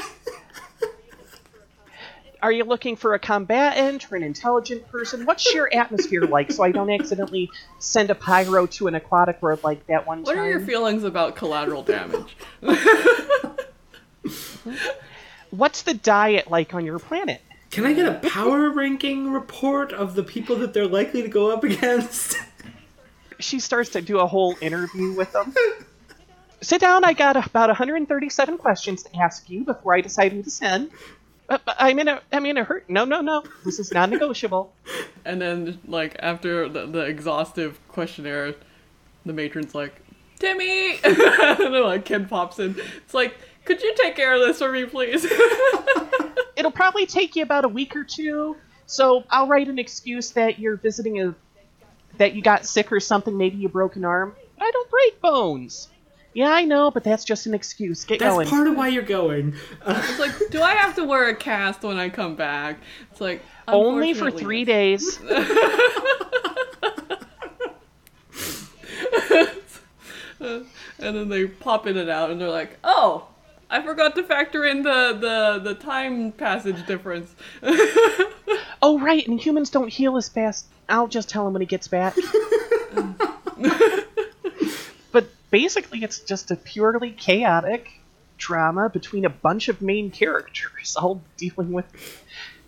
Are 2.41 2.51
you 2.51 2.66
looking 2.66 2.97
for 2.97 3.14
a 3.14 3.20
combatant 3.20 4.11
or 4.11 4.18
an 4.18 4.24
intelligent 4.24 4.86
person? 4.89 5.26
What's 5.26 5.53
your 5.53 5.74
atmosphere 5.74 6.24
like 6.24 6.51
so 6.51 6.61
I 6.61 6.74
don't 6.74 6.89
accidentally 6.89 7.49
send 7.80 8.09
a 8.09 8.16
pyro 8.16 8.66
to 8.66 8.88
an 8.88 8.95
aquatic 8.95 9.41
world 9.41 9.64
like 9.64 9.88
that 9.88 10.05
one 10.05 10.24
What 10.24 10.36
time? 10.36 10.43
are 10.43 10.49
your 10.49 10.59
feelings 10.59 11.05
about 11.05 11.38
collateral 11.38 11.84
damage? 11.84 12.36
What's 15.51 15.84
the 15.84 15.93
diet 15.93 16.51
like 16.51 16.74
on 16.74 16.84
your 16.84 16.99
planet? 16.99 17.41
Can 17.72 17.86
I 17.86 17.93
get 17.93 18.07
a 18.07 18.16
power 18.30 18.70
ranking 18.72 19.32
report 19.32 19.93
of 19.93 20.16
the 20.16 20.24
people 20.24 20.57
that 20.57 20.74
they're 20.74 20.86
likely 20.86 21.22
to 21.22 21.30
go 21.30 21.49
up 21.49 21.64
against? 21.64 22.36
She 23.39 23.61
starts 23.61 23.91
to 23.91 24.01
do 24.01 24.20
a 24.20 24.28
whole 24.28 24.55
interview 24.59 25.14
with 25.14 25.32
them. 25.32 25.53
Sit 26.64 26.80
down. 26.80 27.03
I 27.03 27.14
got 27.14 27.36
about 27.36 27.70
137 27.70 28.57
questions 28.57 29.03
to 29.03 29.16
ask 29.18 29.49
you 29.49 29.66
before 29.66 29.93
I 29.93 30.01
decide 30.01 30.32
who 30.32 30.41
to 30.43 30.49
send. 30.49 30.91
Uh, 31.49 31.57
but 31.66 31.76
I'm 31.78 31.99
in 31.99 32.07
a 32.07 32.22
I'm 32.32 32.45
in 32.45 32.57
a 32.57 32.64
hurt. 32.64 32.89
No, 32.89 33.03
no, 33.03 33.20
no. 33.20 33.43
This 33.66 33.80
is 33.80 33.91
non-negotiable. 33.91 34.74
And 35.26 35.41
then, 35.41 35.80
like, 35.88 36.18
after 36.20 36.68
the, 36.68 36.86
the 36.86 36.99
exhaustive 36.99 37.80
questionnaire, 37.88 38.55
the 39.26 39.32
matron's 39.32 39.74
like, 39.74 39.95
Timmy! 40.38 40.99
and 41.01 41.16
then, 41.16 41.82
like, 41.82 42.03
kid 42.03 42.28
pops 42.28 42.59
in. 42.59 42.76
It's 42.97 43.14
like, 43.14 43.38
could 43.64 43.82
you 43.82 43.95
take 43.95 44.18
care 44.18 44.34
of 44.34 44.41
this 44.41 44.59
for 44.59 44.70
me, 44.70 44.84
please? 44.86 45.26
It'll 46.57 46.72
probably 46.72 47.05
take 47.05 47.38
you 47.38 47.43
about 47.43 47.64
a 47.64 47.70
week 47.70 47.95
or 47.95 48.03
two. 48.03 48.57
So 48.86 49.24
I'll 49.30 49.47
write 49.47 49.70
an 49.70 49.80
excuse 49.80 50.32
that 50.32 50.59
you're 50.59 50.76
visiting 50.76 51.22
a 51.22 51.36
that 52.18 52.36
you 52.36 52.41
got 52.41 52.66
sick 52.66 52.91
or 52.91 52.99
something. 52.99 53.38
Maybe 53.38 53.55
you 53.55 53.70
broke 53.70 53.95
an 53.95 54.03
arm. 54.03 54.36
I 54.59 54.70
don't 54.72 54.89
break 54.89 55.22
bones. 55.22 55.88
Yeah, 56.34 56.49
I 56.51 56.65
know, 56.65 56.89
but 56.91 57.03
that's 57.03 57.23
just 57.23 57.45
an 57.45 57.53
excuse. 57.53 58.03
Get 58.05 58.19
That's 58.19 58.34
going. 58.34 58.47
part 58.47 58.67
of 58.67 58.75
why 58.75 58.88
you're 58.88 59.03
going. 59.03 59.53
It's 59.86 60.19
like, 60.19 60.31
do 60.49 60.61
I 60.61 60.73
have 60.73 60.95
to 60.95 61.03
wear 61.03 61.29
a 61.29 61.36
cast 61.36 61.84
when 61.84 61.97
I 61.97 62.09
come 62.09 62.36
back? 62.36 62.79
It's 63.11 63.21
like, 63.21 63.41
Only 63.67 64.13
for 64.13 64.31
three 64.31 64.63
yes. 64.63 64.67
days. 64.67 65.19
and 70.39 70.65
then 70.99 71.29
they 71.29 71.45
pop 71.45 71.88
in 71.88 71.97
and 71.97 72.09
out, 72.09 72.31
and 72.31 72.39
they're 72.41 72.49
like, 72.49 72.77
"Oh, 72.84 73.27
I 73.69 73.81
forgot 73.81 74.15
to 74.15 74.23
factor 74.23 74.65
in 74.65 74.84
the 74.84 75.17
the 75.19 75.59
the 75.63 75.75
time 75.75 76.31
passage 76.31 76.86
difference." 76.86 77.34
Oh, 78.86 78.99
right, 78.99 79.25
and 79.25 79.39
humans 79.39 79.69
don't 79.69 79.88
heal 79.88 80.17
as 80.17 80.27
fast. 80.27 80.65
I'll 80.89 81.07
just 81.07 81.29
tell 81.29 81.47
him 81.47 81.53
when 81.53 81.61
he 81.61 81.65
gets 81.65 81.88
back. 81.88 82.17
basically, 85.53 86.03
it's 86.03 86.19
just 86.19 86.49
a 86.49 86.55
purely 86.55 87.11
chaotic 87.11 87.87
drama 88.37 88.89
between 88.89 89.23
a 89.23 89.29
bunch 89.29 89.69
of 89.69 89.83
main 89.83 90.09
characters, 90.09 90.97
all 90.99 91.21
dealing 91.37 91.71
with 91.71 91.85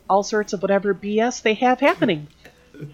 all 0.08 0.22
sorts 0.22 0.54
of 0.54 0.62
whatever 0.62 0.94
BS 0.94 1.42
they 1.42 1.56
have 1.56 1.80
happening. 1.80 2.28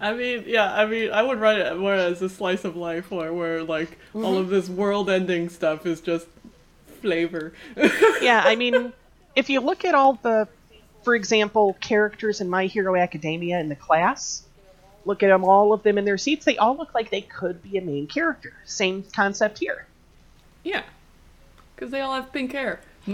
I 0.00 0.14
mean, 0.14 0.44
yeah, 0.46 0.72
I 0.72 0.86
mean, 0.86 1.10
I 1.10 1.22
would 1.22 1.38
write 1.38 1.58
it 1.58 1.76
more 1.76 1.92
as 1.92 2.22
a 2.22 2.30
slice 2.30 2.64
of 2.64 2.74
life, 2.74 3.10
where 3.10 3.34
where 3.34 3.62
like 3.64 3.98
all 4.14 4.38
of 4.38 4.46
mm-hmm. 4.46 4.54
this 4.54 4.68
world-ending 4.70 5.50
stuff 5.50 5.84
is 5.84 6.00
just 6.00 6.26
flavor. 7.02 7.52
yeah, 8.22 8.42
I 8.44 8.56
mean, 8.56 8.94
if 9.36 9.50
you 9.50 9.60
look 9.60 9.84
at 9.84 9.94
all 9.94 10.14
the, 10.22 10.48
for 11.02 11.14
example, 11.14 11.76
characters 11.80 12.40
in 12.40 12.48
My 12.48 12.64
Hero 12.66 12.96
Academia 12.96 13.58
in 13.58 13.68
the 13.68 13.76
class, 13.76 14.44
look 15.04 15.22
at 15.22 15.28
them, 15.28 15.44
all 15.44 15.72
of 15.72 15.82
them 15.82 15.98
in 15.98 16.04
their 16.04 16.18
seats, 16.18 16.44
they 16.44 16.56
all 16.58 16.76
look 16.76 16.94
like 16.94 17.10
they 17.10 17.22
could 17.22 17.62
be 17.62 17.78
a 17.78 17.82
main 17.82 18.06
character. 18.06 18.52
Same 18.64 19.04
concept 19.14 19.58
here. 19.58 19.86
yeah, 20.64 20.82
because 21.74 21.90
they 21.90 22.00
all 22.00 22.14
have 22.14 22.32
pink 22.32 22.52
hair. 22.52 22.80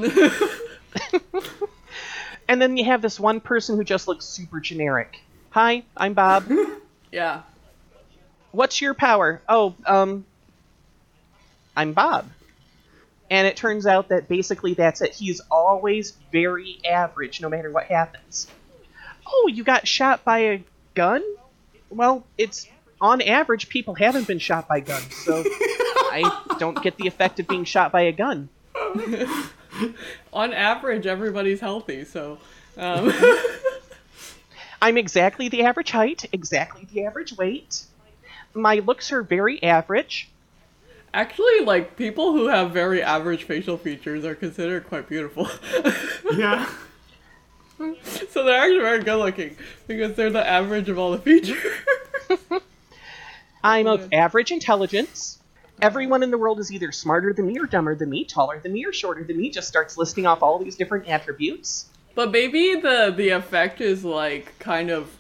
And 2.49 2.63
then 2.63 2.79
you 2.79 2.87
have 2.87 3.03
this 3.03 3.21
one 3.21 3.41
person 3.41 3.77
who 3.77 3.85
just 3.85 4.09
looks 4.09 4.25
super 4.25 4.59
generic. 4.59 5.21
Hi, 5.51 5.83
I'm 5.95 6.15
Bob. 6.15 6.51
yeah, 7.13 7.43
What's 8.53 8.81
your 8.81 8.95
power? 8.95 9.43
Oh, 9.47 9.75
um, 9.85 10.25
I'm 11.77 11.93
Bob. 11.93 12.27
And 13.31 13.47
it 13.47 13.57
turns 13.57 13.87
out 13.87 14.09
that 14.09 14.27
basically 14.27 14.73
that's 14.73 15.03
it. 15.03 15.13
He's 15.13 15.43
always 15.51 16.17
very 16.33 16.79
average, 16.89 17.43
no 17.43 17.51
matter 17.51 17.71
what 17.71 17.85
happens. 17.85 18.49
Oh, 19.27 19.51
you 19.53 19.63
got 19.65 19.87
shot 19.87 20.25
by 20.25 20.39
a 20.39 20.65
gun? 20.95 21.23
Well, 21.91 22.25
it's 22.37 22.69
on 23.01 23.23
average, 23.23 23.69
people 23.69 23.95
haven't 23.95 24.27
been 24.27 24.39
shot 24.39 24.69
by 24.69 24.81
guns, 24.81 25.15
so 25.25 25.43
I 26.11 26.57
don't 26.59 26.83
get 26.83 26.97
the 26.97 27.07
effect 27.07 27.41
of 27.41 27.49
being 27.49 27.65
shot 27.65 27.93
by 27.93 28.03
a 28.03 28.13
gun. 28.13 28.49
on 30.33 30.53
average, 30.53 31.07
everybody's 31.07 31.61
healthy, 31.61 32.05
so. 32.05 32.39
Um, 32.77 33.13
I'm 34.83 34.97
exactly 34.97 35.49
the 35.49 35.65
average 35.65 35.91
height, 35.91 36.27
exactly 36.33 36.87
the 36.93 37.05
average 37.05 37.37
weight. 37.37 37.85
My 38.55 38.77
looks 38.77 39.13
are 39.13 39.23
very 39.23 39.63
average. 39.63 40.29
Actually, 41.13 41.61
like 41.61 41.97
people 41.97 42.33
who 42.33 42.49
have 42.49 42.71
very 42.71 43.03
average 43.03 43.45
facial 43.45 43.77
features 43.77 44.25
are 44.25 44.35
considered 44.35 44.87
quite 44.87 45.09
beautiful. 45.09 45.49
yeah. 46.37 46.69
so 48.31 48.45
they're 48.45 48.61
actually 48.61 48.81
very 48.81 49.03
good 49.03 49.17
looking 49.17 49.57
because 49.87 50.15
they're 50.17 50.31
the 50.31 50.47
average 50.47 50.89
of 50.89 50.99
all 50.99 51.13
the 51.13 51.19
features. 51.19 51.63
I'm 53.63 53.87
of 53.87 54.13
average 54.13 54.51
intelligence. 54.51 55.39
Everyone 55.81 56.23
in 56.23 56.31
the 56.31 56.39
world 56.39 56.59
is 56.59 56.73
either 56.73 56.91
smarter 56.91 57.33
than 57.33 57.47
me 57.47 57.59
or 57.59 57.67
dumber 57.67 57.95
than 57.95 58.11
me, 58.11 58.25
taller 58.25 58.59
than 58.59 58.73
me 58.73 58.85
or 58.85 58.93
shorter 58.93 59.23
than 59.23 59.37
me, 59.37 59.51
just 59.51 59.69
starts 59.69 59.97
listing 59.97 60.27
off 60.27 60.43
all 60.43 60.59
these 60.59 60.77
different 60.77 61.09
attributes. 61.09 61.87
but 62.15 62.33
maybe 62.33 62.75
the 62.81 63.15
the 63.17 63.29
effect 63.31 63.81
is 63.81 64.05
like 64.05 64.59
kind 64.59 64.91
of 64.91 65.17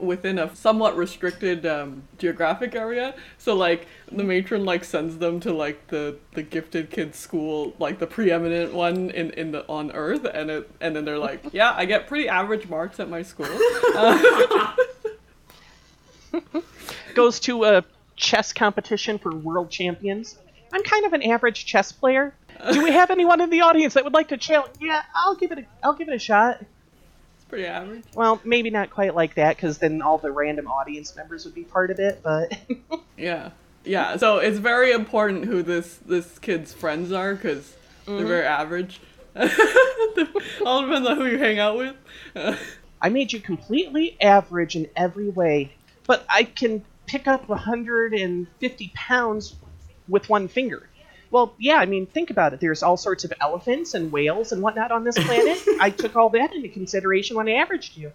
within 0.00 0.38
a 0.38 0.54
somewhat 0.56 0.96
restricted 0.96 1.66
um, 1.66 2.02
geographic 2.18 2.74
area. 2.74 3.14
So 3.38 3.54
like 3.54 3.86
the 4.10 4.24
matron 4.24 4.64
like 4.64 4.84
sends 4.84 5.18
them 5.18 5.40
to 5.40 5.52
like 5.52 5.88
the 5.88 6.16
the 6.34 6.42
gifted 6.42 6.90
kids 6.90 7.18
school, 7.18 7.74
like 7.78 7.98
the 7.98 8.06
preeminent 8.06 8.72
one 8.72 9.10
in 9.10 9.30
in 9.32 9.52
the 9.52 9.66
on 9.68 9.92
Earth, 9.92 10.24
and 10.24 10.50
it 10.50 10.70
and 10.80 10.96
then 10.96 11.04
they're 11.04 11.18
like, 11.18 11.42
yeah, 11.52 11.72
I 11.76 11.84
get 11.84 12.06
pretty 12.06 12.28
average 12.28 12.68
marks 12.68 13.00
at 13.00 13.08
my 13.08 13.22
school. 13.22 13.46
Goes 17.14 17.40
to 17.40 17.64
a 17.64 17.84
chess 18.16 18.52
competition 18.52 19.18
for 19.18 19.34
world 19.34 19.70
champions. 19.70 20.38
I'm 20.72 20.82
kind 20.82 21.04
of 21.04 21.12
an 21.12 21.22
average 21.22 21.66
chess 21.66 21.90
player. 21.90 22.34
Do 22.72 22.82
we 22.82 22.92
have 22.92 23.10
anyone 23.10 23.40
in 23.40 23.50
the 23.50 23.62
audience 23.62 23.94
that 23.94 24.04
would 24.04 24.12
like 24.12 24.28
to 24.28 24.36
challenge? 24.36 24.74
Yeah, 24.80 25.02
I'll 25.14 25.34
give 25.34 25.50
it 25.52 25.58
a 25.58 25.64
I'll 25.82 25.94
give 25.94 26.08
it 26.08 26.14
a 26.14 26.18
shot. 26.18 26.60
Pretty 27.50 27.66
average. 27.66 28.04
Well, 28.14 28.40
maybe 28.44 28.70
not 28.70 28.90
quite 28.90 29.14
like 29.14 29.34
that 29.34 29.56
because 29.56 29.78
then 29.78 30.00
all 30.00 30.16
the 30.16 30.32
random 30.32 30.68
audience 30.68 31.14
members 31.14 31.44
would 31.44 31.54
be 31.54 31.64
part 31.64 31.90
of 31.90 31.98
it, 31.98 32.20
but 32.22 32.56
Yeah, 33.16 33.50
yeah. 33.84 34.16
So 34.16 34.38
it's 34.38 34.58
very 34.58 34.92
important 34.92 35.44
who 35.44 35.62
this 35.62 35.98
this 36.06 36.38
kid's 36.38 36.72
friends 36.72 37.12
are 37.12 37.34
because 37.34 37.76
they're 38.06 38.16
mm-hmm. 38.16 38.26
very 38.26 38.46
average. 38.46 39.00
All 40.66 40.82
depends 40.82 41.08
on 41.08 41.16
who 41.18 41.26
you 41.26 41.38
hang 41.38 41.58
out 41.58 41.76
with. 41.76 41.96
I 43.02 43.08
made 43.08 43.32
you 43.32 43.40
completely 43.40 44.16
average 44.20 44.74
in 44.74 44.88
every 44.96 45.28
way, 45.28 45.72
but 46.06 46.24
I 46.28 46.44
can 46.44 46.84
pick 47.06 47.28
up 47.28 47.48
150 47.48 48.92
pounds 48.94 49.56
with 50.08 50.28
one 50.28 50.48
finger. 50.48 50.89
Well, 51.30 51.54
yeah, 51.58 51.76
I 51.76 51.86
mean, 51.86 52.06
think 52.06 52.30
about 52.30 52.52
it. 52.54 52.60
There's 52.60 52.82
all 52.82 52.96
sorts 52.96 53.24
of 53.24 53.32
elephants 53.40 53.94
and 53.94 54.10
whales 54.10 54.52
and 54.52 54.62
whatnot 54.62 54.90
on 54.90 55.04
this 55.04 55.16
planet. 55.16 55.62
I 55.80 55.90
took 55.90 56.16
all 56.16 56.28
that 56.30 56.52
into 56.52 56.68
consideration 56.68 57.36
when 57.36 57.48
I 57.48 57.52
averaged 57.52 57.96
you. 57.96 58.12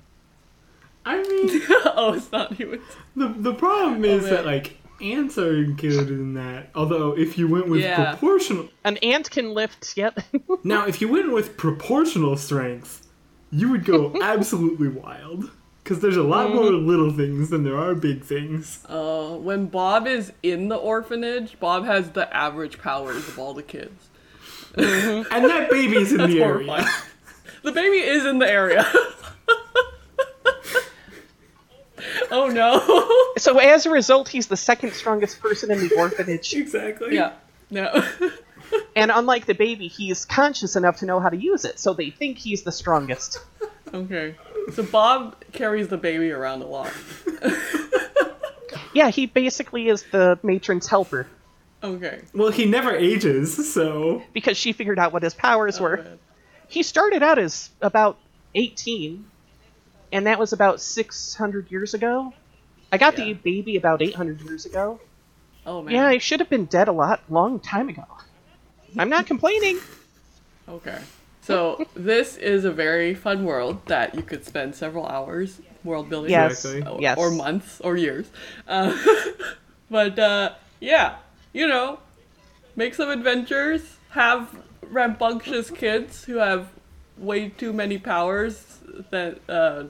I 1.05 1.21
mean, 1.21 1.61
oh, 1.85 2.13
it's 2.15 2.31
not 2.31 2.59
you. 2.59 2.81
the 3.15 3.27
the 3.29 3.53
problem 3.53 4.03
is 4.03 4.23
oh, 4.23 4.25
man. 4.25 4.33
that 4.33 4.45
like 4.45 4.77
ants 5.01 5.37
are 5.37 5.55
included 5.55 6.09
in 6.09 6.33
that. 6.33 6.71
Although 6.75 7.17
if 7.17 7.37
you 7.37 7.47
went 7.47 7.67
with 7.67 7.81
Yeah. 7.81 8.11
proportional, 8.15 8.69
An 8.83 8.97
ant 8.97 9.29
can 9.29 9.53
lift, 9.53 9.95
yep. 9.95 10.17
now 10.63 10.87
if 10.87 11.01
you 11.01 11.07
went 11.07 11.31
with 11.31 11.57
proportional 11.57 12.35
strength, 12.37 13.05
you 13.51 13.69
would 13.69 13.85
go 13.85 14.15
absolutely 14.21 14.87
wild. 14.87 15.51
Because 15.85 15.99
there's 15.99 16.17
a 16.17 16.23
lot 16.23 16.51
more 16.51 16.63
little 16.71 17.11
things 17.11 17.51
than 17.51 17.63
there 17.63 17.77
are 17.77 17.93
big 17.93 18.23
things. 18.23 18.83
Uh, 18.89 19.35
when 19.35 19.67
Bob 19.67 20.07
is 20.07 20.33
in 20.41 20.67
the 20.67 20.75
orphanage, 20.75 21.59
Bob 21.59 21.85
has 21.85 22.09
the 22.09 22.35
average 22.35 22.79
powers 22.79 23.27
of 23.27 23.37
all 23.37 23.53
the 23.53 23.61
kids. 23.61 24.09
And 24.75 25.45
that 25.45 25.69
baby's 25.69 26.11
in 26.11 26.17
That's 26.21 26.33
the 26.33 26.41
area. 26.41 26.87
The 27.61 27.71
baby 27.71 27.97
is 27.97 28.25
in 28.25 28.39
the 28.39 28.47
area. 28.47 28.85
oh 32.31 32.47
no. 32.47 33.33
so 33.39 33.57
as 33.57 33.87
a 33.87 33.89
result, 33.91 34.27
he's 34.27 34.45
the 34.47 34.57
second 34.57 34.93
strongest 34.93 35.39
person 35.39 35.71
in 35.71 35.87
the 35.87 35.95
orphanage. 35.95 36.53
Exactly. 36.53 37.15
yeah. 37.15 37.33
No. 37.71 38.07
And 38.95 39.11
unlike 39.11 39.45
the 39.45 39.53
baby, 39.53 39.87
he's 39.87 40.25
conscious 40.25 40.75
enough 40.75 40.97
to 40.97 41.05
know 41.05 41.19
how 41.19 41.29
to 41.29 41.37
use 41.37 41.65
it, 41.65 41.79
so 41.79 41.93
they 41.93 42.09
think 42.09 42.37
he's 42.37 42.63
the 42.63 42.71
strongest. 42.71 43.39
okay. 43.93 44.35
So 44.73 44.83
Bob 44.83 45.35
carries 45.51 45.87
the 45.87 45.97
baby 45.97 46.31
around 46.31 46.61
a 46.61 46.67
lot. 46.67 46.91
Yeah, 48.93 49.09
he 49.09 49.25
basically 49.25 49.89
is 49.89 50.03
the 50.11 50.39
matron's 50.41 50.87
helper 50.87 51.27
Okay. 51.85 52.21
Well, 52.33 52.49
he 52.49 52.65
never 52.65 52.95
ages, 52.95 53.71
so 53.71 54.23
because 54.33 54.57
she 54.57 54.73
figured 54.73 54.97
out 54.97 55.13
what 55.13 55.21
his 55.21 55.35
powers 55.35 55.79
were. 55.79 55.99
Oh, 55.99 56.03
man. 56.03 56.19
He 56.67 56.81
started 56.81 57.21
out 57.21 57.37
as 57.37 57.69
about 57.79 58.17
18, 58.55 59.23
and 60.11 60.25
that 60.25 60.39
was 60.39 60.51
about 60.51 60.81
600 60.81 61.69
years 61.69 61.93
ago. 61.93 62.33
I 62.91 62.97
got 62.97 63.15
the 63.15 63.33
baby 63.33 63.75
about 63.75 64.01
800 64.01 64.41
years 64.41 64.65
ago. 64.65 64.99
Oh 65.65 65.81
man. 65.81 65.93
Yeah, 65.93 66.11
he 66.11 66.19
should 66.19 66.39
have 66.39 66.49
been 66.49 66.65
dead 66.65 66.87
a 66.87 66.91
lot 66.91 67.21
long 67.29 67.59
time 67.59 67.89
ago. 67.89 68.05
I'm 68.97 69.09
not 69.09 69.27
complaining. 69.27 69.79
Okay. 70.67 70.99
So 71.45 71.85
this 71.95 72.37
is 72.37 72.65
a 72.65 72.71
very 72.71 73.13
fun 73.13 73.45
world 73.45 73.85
that 73.85 74.15
you 74.15 74.23
could 74.23 74.43
spend 74.45 74.73
several 74.73 75.05
hours 75.05 75.61
world 75.83 76.09
building. 76.09 76.31
Yes. 76.31 76.65
Exactly. 76.65 76.91
or, 76.91 76.99
Yes. 76.99 77.17
or 77.17 77.29
months 77.29 77.79
or 77.81 77.95
years. 77.95 78.27
Uh, 78.67 78.97
but 79.89 80.17
uh, 80.17 80.53
yeah, 80.79 81.17
you 81.53 81.67
know, 81.67 81.99
make 82.75 82.95
some 82.95 83.09
adventures, 83.09 83.97
have 84.09 84.49
rambunctious 84.81 85.69
kids 85.69 86.25
who 86.25 86.37
have 86.37 86.69
way 87.17 87.49
too 87.49 87.71
many 87.71 87.99
powers 87.99 88.79
that 89.11 89.39
uh, 89.47 89.83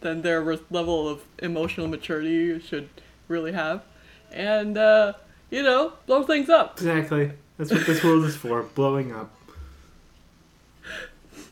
than 0.00 0.22
their 0.22 0.40
re- 0.40 0.58
level 0.70 1.08
of 1.08 1.22
emotional 1.38 1.88
maturity 1.88 2.58
should 2.60 2.88
really 3.28 3.52
have, 3.52 3.82
and 4.32 4.78
uh, 4.78 5.12
you 5.50 5.62
know, 5.62 5.92
blow 6.06 6.22
things 6.22 6.48
up. 6.48 6.74
Exactly. 6.78 7.32
That's 7.58 7.70
what 7.72 7.84
this 7.84 8.02
world 8.02 8.24
is 8.24 8.36
for, 8.36 8.62
blowing 8.62 9.12
up. 9.12 9.30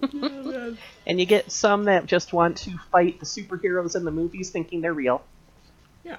And 1.07 1.19
you 1.19 1.25
get 1.25 1.51
some 1.51 1.85
that 1.85 2.05
just 2.05 2.35
want 2.35 2.59
to 2.59 2.79
fight 2.93 3.19
the 3.19 3.25
superheroes 3.25 3.97
in 3.97 4.05
the 4.05 4.11
movies 4.11 4.51
thinking 4.51 4.83
they're 4.83 4.93
real. 4.93 5.23
Yeah. 6.05 6.19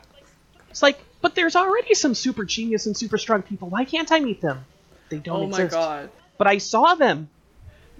It's 0.71 0.81
like, 0.81 0.99
but 1.21 1.35
there's 1.35 1.55
already 1.55 1.93
some 1.93 2.15
super 2.15 2.43
genius 2.43 2.87
and 2.87 2.97
super 2.97 3.19
strong 3.19 3.43
people. 3.43 3.69
Why 3.69 3.85
can't 3.85 4.11
I 4.11 4.19
meet 4.19 4.41
them? 4.41 4.65
They 5.09 5.17
don't 5.17 5.49
exist. 5.49 5.75
Oh 5.75 5.77
my 5.77 5.85
god. 5.85 6.09
But 6.37 6.47
I 6.47 6.57
saw 6.57 6.95
them. 6.95 7.29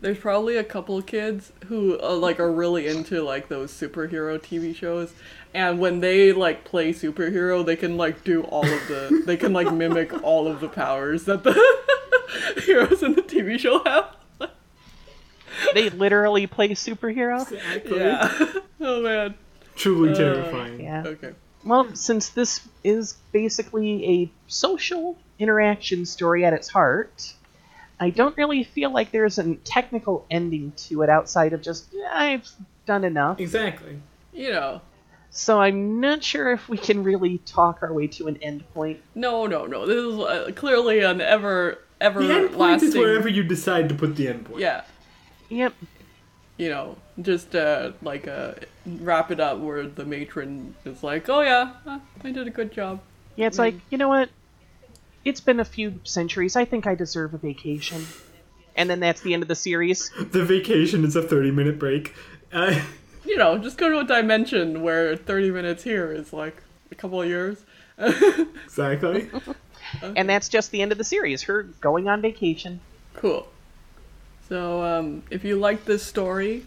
There's 0.01 0.17
probably 0.17 0.55
a 0.55 0.63
couple 0.63 1.01
kids 1.01 1.51
who 1.65 1.99
uh, 2.01 2.15
like 2.15 2.39
are 2.39 2.51
really 2.51 2.87
into 2.87 3.21
like 3.21 3.49
those 3.49 3.71
superhero 3.71 4.39
TV 4.39 4.73
shows, 4.73 5.13
and 5.53 5.77
when 5.77 5.99
they 5.99 6.31
like 6.31 6.63
play 6.63 6.93
superhero, 6.93 7.65
they 7.65 7.75
can 7.75 7.97
like 7.97 8.23
do 8.23 8.43
all 8.43 8.65
of 8.65 8.87
the 8.87 9.23
they 9.25 9.35
can 9.35 9.51
like 9.51 9.73
mimic 9.73 10.23
all 10.23 10.47
of 10.47 10.61
the 10.61 10.69
powers 10.69 11.25
that 11.25 11.43
the 11.43 11.53
heroes 12.65 13.03
in 13.03 13.13
the 13.13 13.21
TV 13.21 13.59
show 13.59 13.83
have. 13.83 14.15
They 15.73 15.89
literally 15.89 16.47
play 16.47 16.69
superhero. 16.69 17.41
Exactly. 17.51 17.99
Yeah. 17.99 18.53
oh 18.81 19.01
man. 19.03 19.35
Truly 19.75 20.11
Uh, 20.11 20.15
terrifying. 20.15 20.81
Yeah. 20.81 21.03
Okay. 21.05 21.31
Well, 21.63 21.93
since 21.95 22.29
this 22.29 22.61
is 22.83 23.17
basically 23.31 24.05
a 24.23 24.31
social 24.47 25.17
interaction 25.39 26.05
story 26.05 26.45
at 26.45 26.53
its 26.53 26.69
heart, 26.69 27.33
I 27.99 28.09
don't 28.11 28.35
really 28.37 28.63
feel 28.63 28.91
like 28.93 29.11
there's 29.11 29.37
a 29.39 29.55
technical 29.55 30.25
ending 30.31 30.71
to 30.87 31.01
it 31.01 31.09
outside 31.09 31.53
of 31.53 31.61
just, 31.61 31.87
"Yeah, 31.91 32.09
I've 32.13 32.49
done 32.85 33.03
enough. 33.03 33.39
Exactly. 33.39 33.99
You 34.33 34.51
know. 34.53 34.81
So 35.31 35.61
I'm 35.61 35.99
not 35.99 36.23
sure 36.23 36.51
if 36.51 36.67
we 36.69 36.77
can 36.77 37.03
really 37.03 37.37
talk 37.39 37.83
our 37.83 37.93
way 37.93 38.07
to 38.07 38.27
an 38.27 38.37
end 38.41 38.63
point. 38.73 38.99
No, 39.13 39.45
no, 39.45 39.65
no. 39.67 39.85
This 39.85 39.97
is 39.97 40.19
uh, 40.19 40.51
clearly 40.55 41.01
an 41.01 41.21
ever 41.21 41.77
ever 42.01 42.23
The 42.23 42.33
end 42.33 42.47
point 42.47 42.59
lasting. 42.59 42.89
is 42.89 42.95
wherever 42.95 43.27
you 43.27 43.43
decide 43.43 43.89
to 43.89 43.95
put 43.95 44.15
the 44.15 44.27
end 44.29 44.45
point. 44.45 44.61
Yeah. 44.61 44.81
Yep. 45.49 45.73
you 46.57 46.69
know, 46.69 46.97
just 47.21 47.55
uh, 47.55 47.91
like 48.01 48.27
uh, 48.27 48.53
wrap 48.85 49.31
it 49.31 49.39
up 49.39 49.59
where 49.59 49.87
the 49.87 50.05
matron 50.05 50.75
is 50.85 51.03
like, 51.03 51.27
"Oh 51.29 51.41
yeah, 51.41 51.73
uh, 51.85 51.99
I 52.23 52.31
did 52.31 52.47
a 52.47 52.51
good 52.51 52.71
job." 52.71 53.01
Yeah, 53.35 53.47
it's 53.47 53.57
like, 53.57 53.75
you 53.89 53.97
know 53.97 54.09
what? 54.09 54.29
It's 55.23 55.39
been 55.39 55.59
a 55.59 55.65
few 55.65 55.99
centuries. 56.03 56.55
I 56.55 56.65
think 56.65 56.85
I 56.87 56.95
deserve 56.95 57.33
a 57.33 57.37
vacation. 57.37 58.05
And 58.75 58.89
then 58.89 58.99
that's 58.99 59.21
the 59.21 59.33
end 59.33 59.43
of 59.43 59.47
the 59.49 59.55
series. 59.55 60.11
The 60.31 60.43
vacation 60.43 61.03
is 61.05 61.15
a 61.15 61.21
30 61.21 61.51
minute 61.51 61.79
break. 61.79 62.13
Uh, 62.51 62.79
You 63.25 63.37
know, 63.37 63.57
just 63.57 63.77
go 63.77 63.89
to 63.89 63.99
a 63.99 64.03
dimension 64.03 64.81
where 64.81 65.15
30 65.15 65.51
minutes 65.51 65.83
here 65.83 66.11
is 66.11 66.33
like 66.33 66.63
a 66.89 66.95
couple 66.95 67.21
of 67.21 67.27
years. 67.27 67.63
exactly. 67.97 69.29
And 70.01 70.27
that's 70.27 70.49
just 70.49 70.71
the 70.71 70.81
end 70.81 70.91
of 70.93 70.97
the 70.97 71.03
series. 71.03 71.43
Her 71.43 71.63
going 71.63 72.07
on 72.07 72.21
vacation. 72.21 72.79
Cool. 73.13 73.45
So, 74.49 74.83
um, 74.83 75.23
if 75.29 75.43
you 75.43 75.57
like 75.57 75.85
this 75.85 76.03
story, 76.03 76.65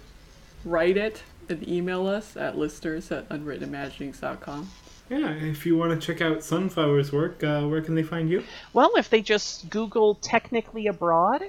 write 0.64 0.97
it 0.97 1.24
and 1.49 1.66
email 1.68 2.07
us 2.07 2.37
at 2.37 2.57
listeners 2.57 3.11
at 3.11 3.28
unwrittenimaginings.com. 3.28 4.70
Yeah, 5.11 5.30
if 5.33 5.66
you 5.66 5.76
want 5.76 6.01
to 6.01 6.07
check 6.07 6.22
out 6.22 6.39
Sunflower's 6.39 7.12
work, 7.12 7.43
uh, 7.43 7.62
where 7.62 7.83
can 7.83 7.97
they 7.97 8.05
find 8.05 8.30
you? 8.30 8.45
Well, 8.72 8.93
if 8.97 9.11
they 9.11 9.20
just 9.20 9.68
Google 9.68 10.14
Technically 10.14 10.87
Abroad, 10.87 11.43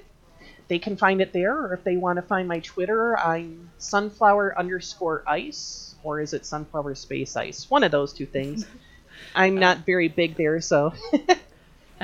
they 0.68 0.80
can 0.80 0.98
find 0.98 1.22
it 1.22 1.34
there. 1.34 1.56
Or 1.56 1.74
if 1.74 1.84
they 1.84 1.96
want 1.96 2.18
to 2.18 2.24
find 2.24 2.48
my 2.48 2.60
Twitter, 2.60 3.18
I'm 3.18 3.70
sunflower 3.78 4.58
underscore 4.58 5.24
ice. 5.28 5.96
Or 6.04 6.20
is 6.20 6.34
it 6.34 6.46
sunflower 6.46 6.96
space 6.96 7.38
ice? 7.38 7.70
One 7.70 7.84
of 7.84 7.92
those 7.92 8.12
two 8.12 8.26
things. 8.26 8.66
I'm 9.36 9.56
not 9.56 9.86
very 9.86 10.08
big 10.08 10.36
there, 10.36 10.60
so. 10.60 10.94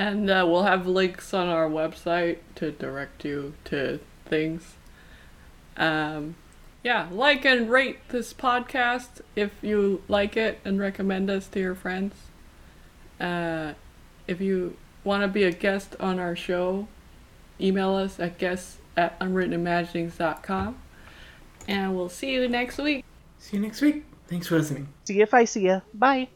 And 0.00 0.30
uh, 0.30 0.46
we'll 0.48 0.62
have 0.62 0.86
links 0.86 1.34
on 1.34 1.48
our 1.48 1.68
website 1.68 2.38
to 2.54 2.70
direct 2.70 3.22
you 3.22 3.52
to 3.66 4.00
things. 4.30 4.76
Um, 5.76 6.36
yeah, 6.82 7.08
like 7.10 7.44
and 7.44 7.70
rate 7.70 7.98
this 8.08 8.32
podcast 8.32 9.20
if 9.36 9.50
you 9.60 10.02
like 10.08 10.36
it 10.36 10.60
and 10.64 10.80
recommend 10.80 11.28
us 11.28 11.46
to 11.48 11.60
your 11.60 11.74
friends. 11.74 12.14
Uh, 13.20 13.74
if 14.26 14.40
you 14.40 14.76
want 15.04 15.22
to 15.22 15.28
be 15.28 15.44
a 15.44 15.52
guest 15.52 15.94
on 16.00 16.18
our 16.18 16.34
show, 16.34 16.88
email 17.60 17.94
us 17.94 18.18
at 18.18 18.38
guests 18.38 18.78
at 18.96 19.18
unwrittenimaginings.com. 19.20 20.76
And 21.68 21.94
we'll 21.94 22.08
see 22.08 22.32
you 22.32 22.48
next 22.48 22.78
week. 22.78 23.04
See 23.38 23.56
you 23.56 23.62
next 23.62 23.80
week. 23.82 24.04
Thanks 24.28 24.46
for 24.46 24.56
listening. 24.56 24.88
See 25.04 25.20
if 25.20 25.34
I 25.34 25.44
see 25.44 25.66
ya. 25.66 25.80
Bye. 25.92 26.28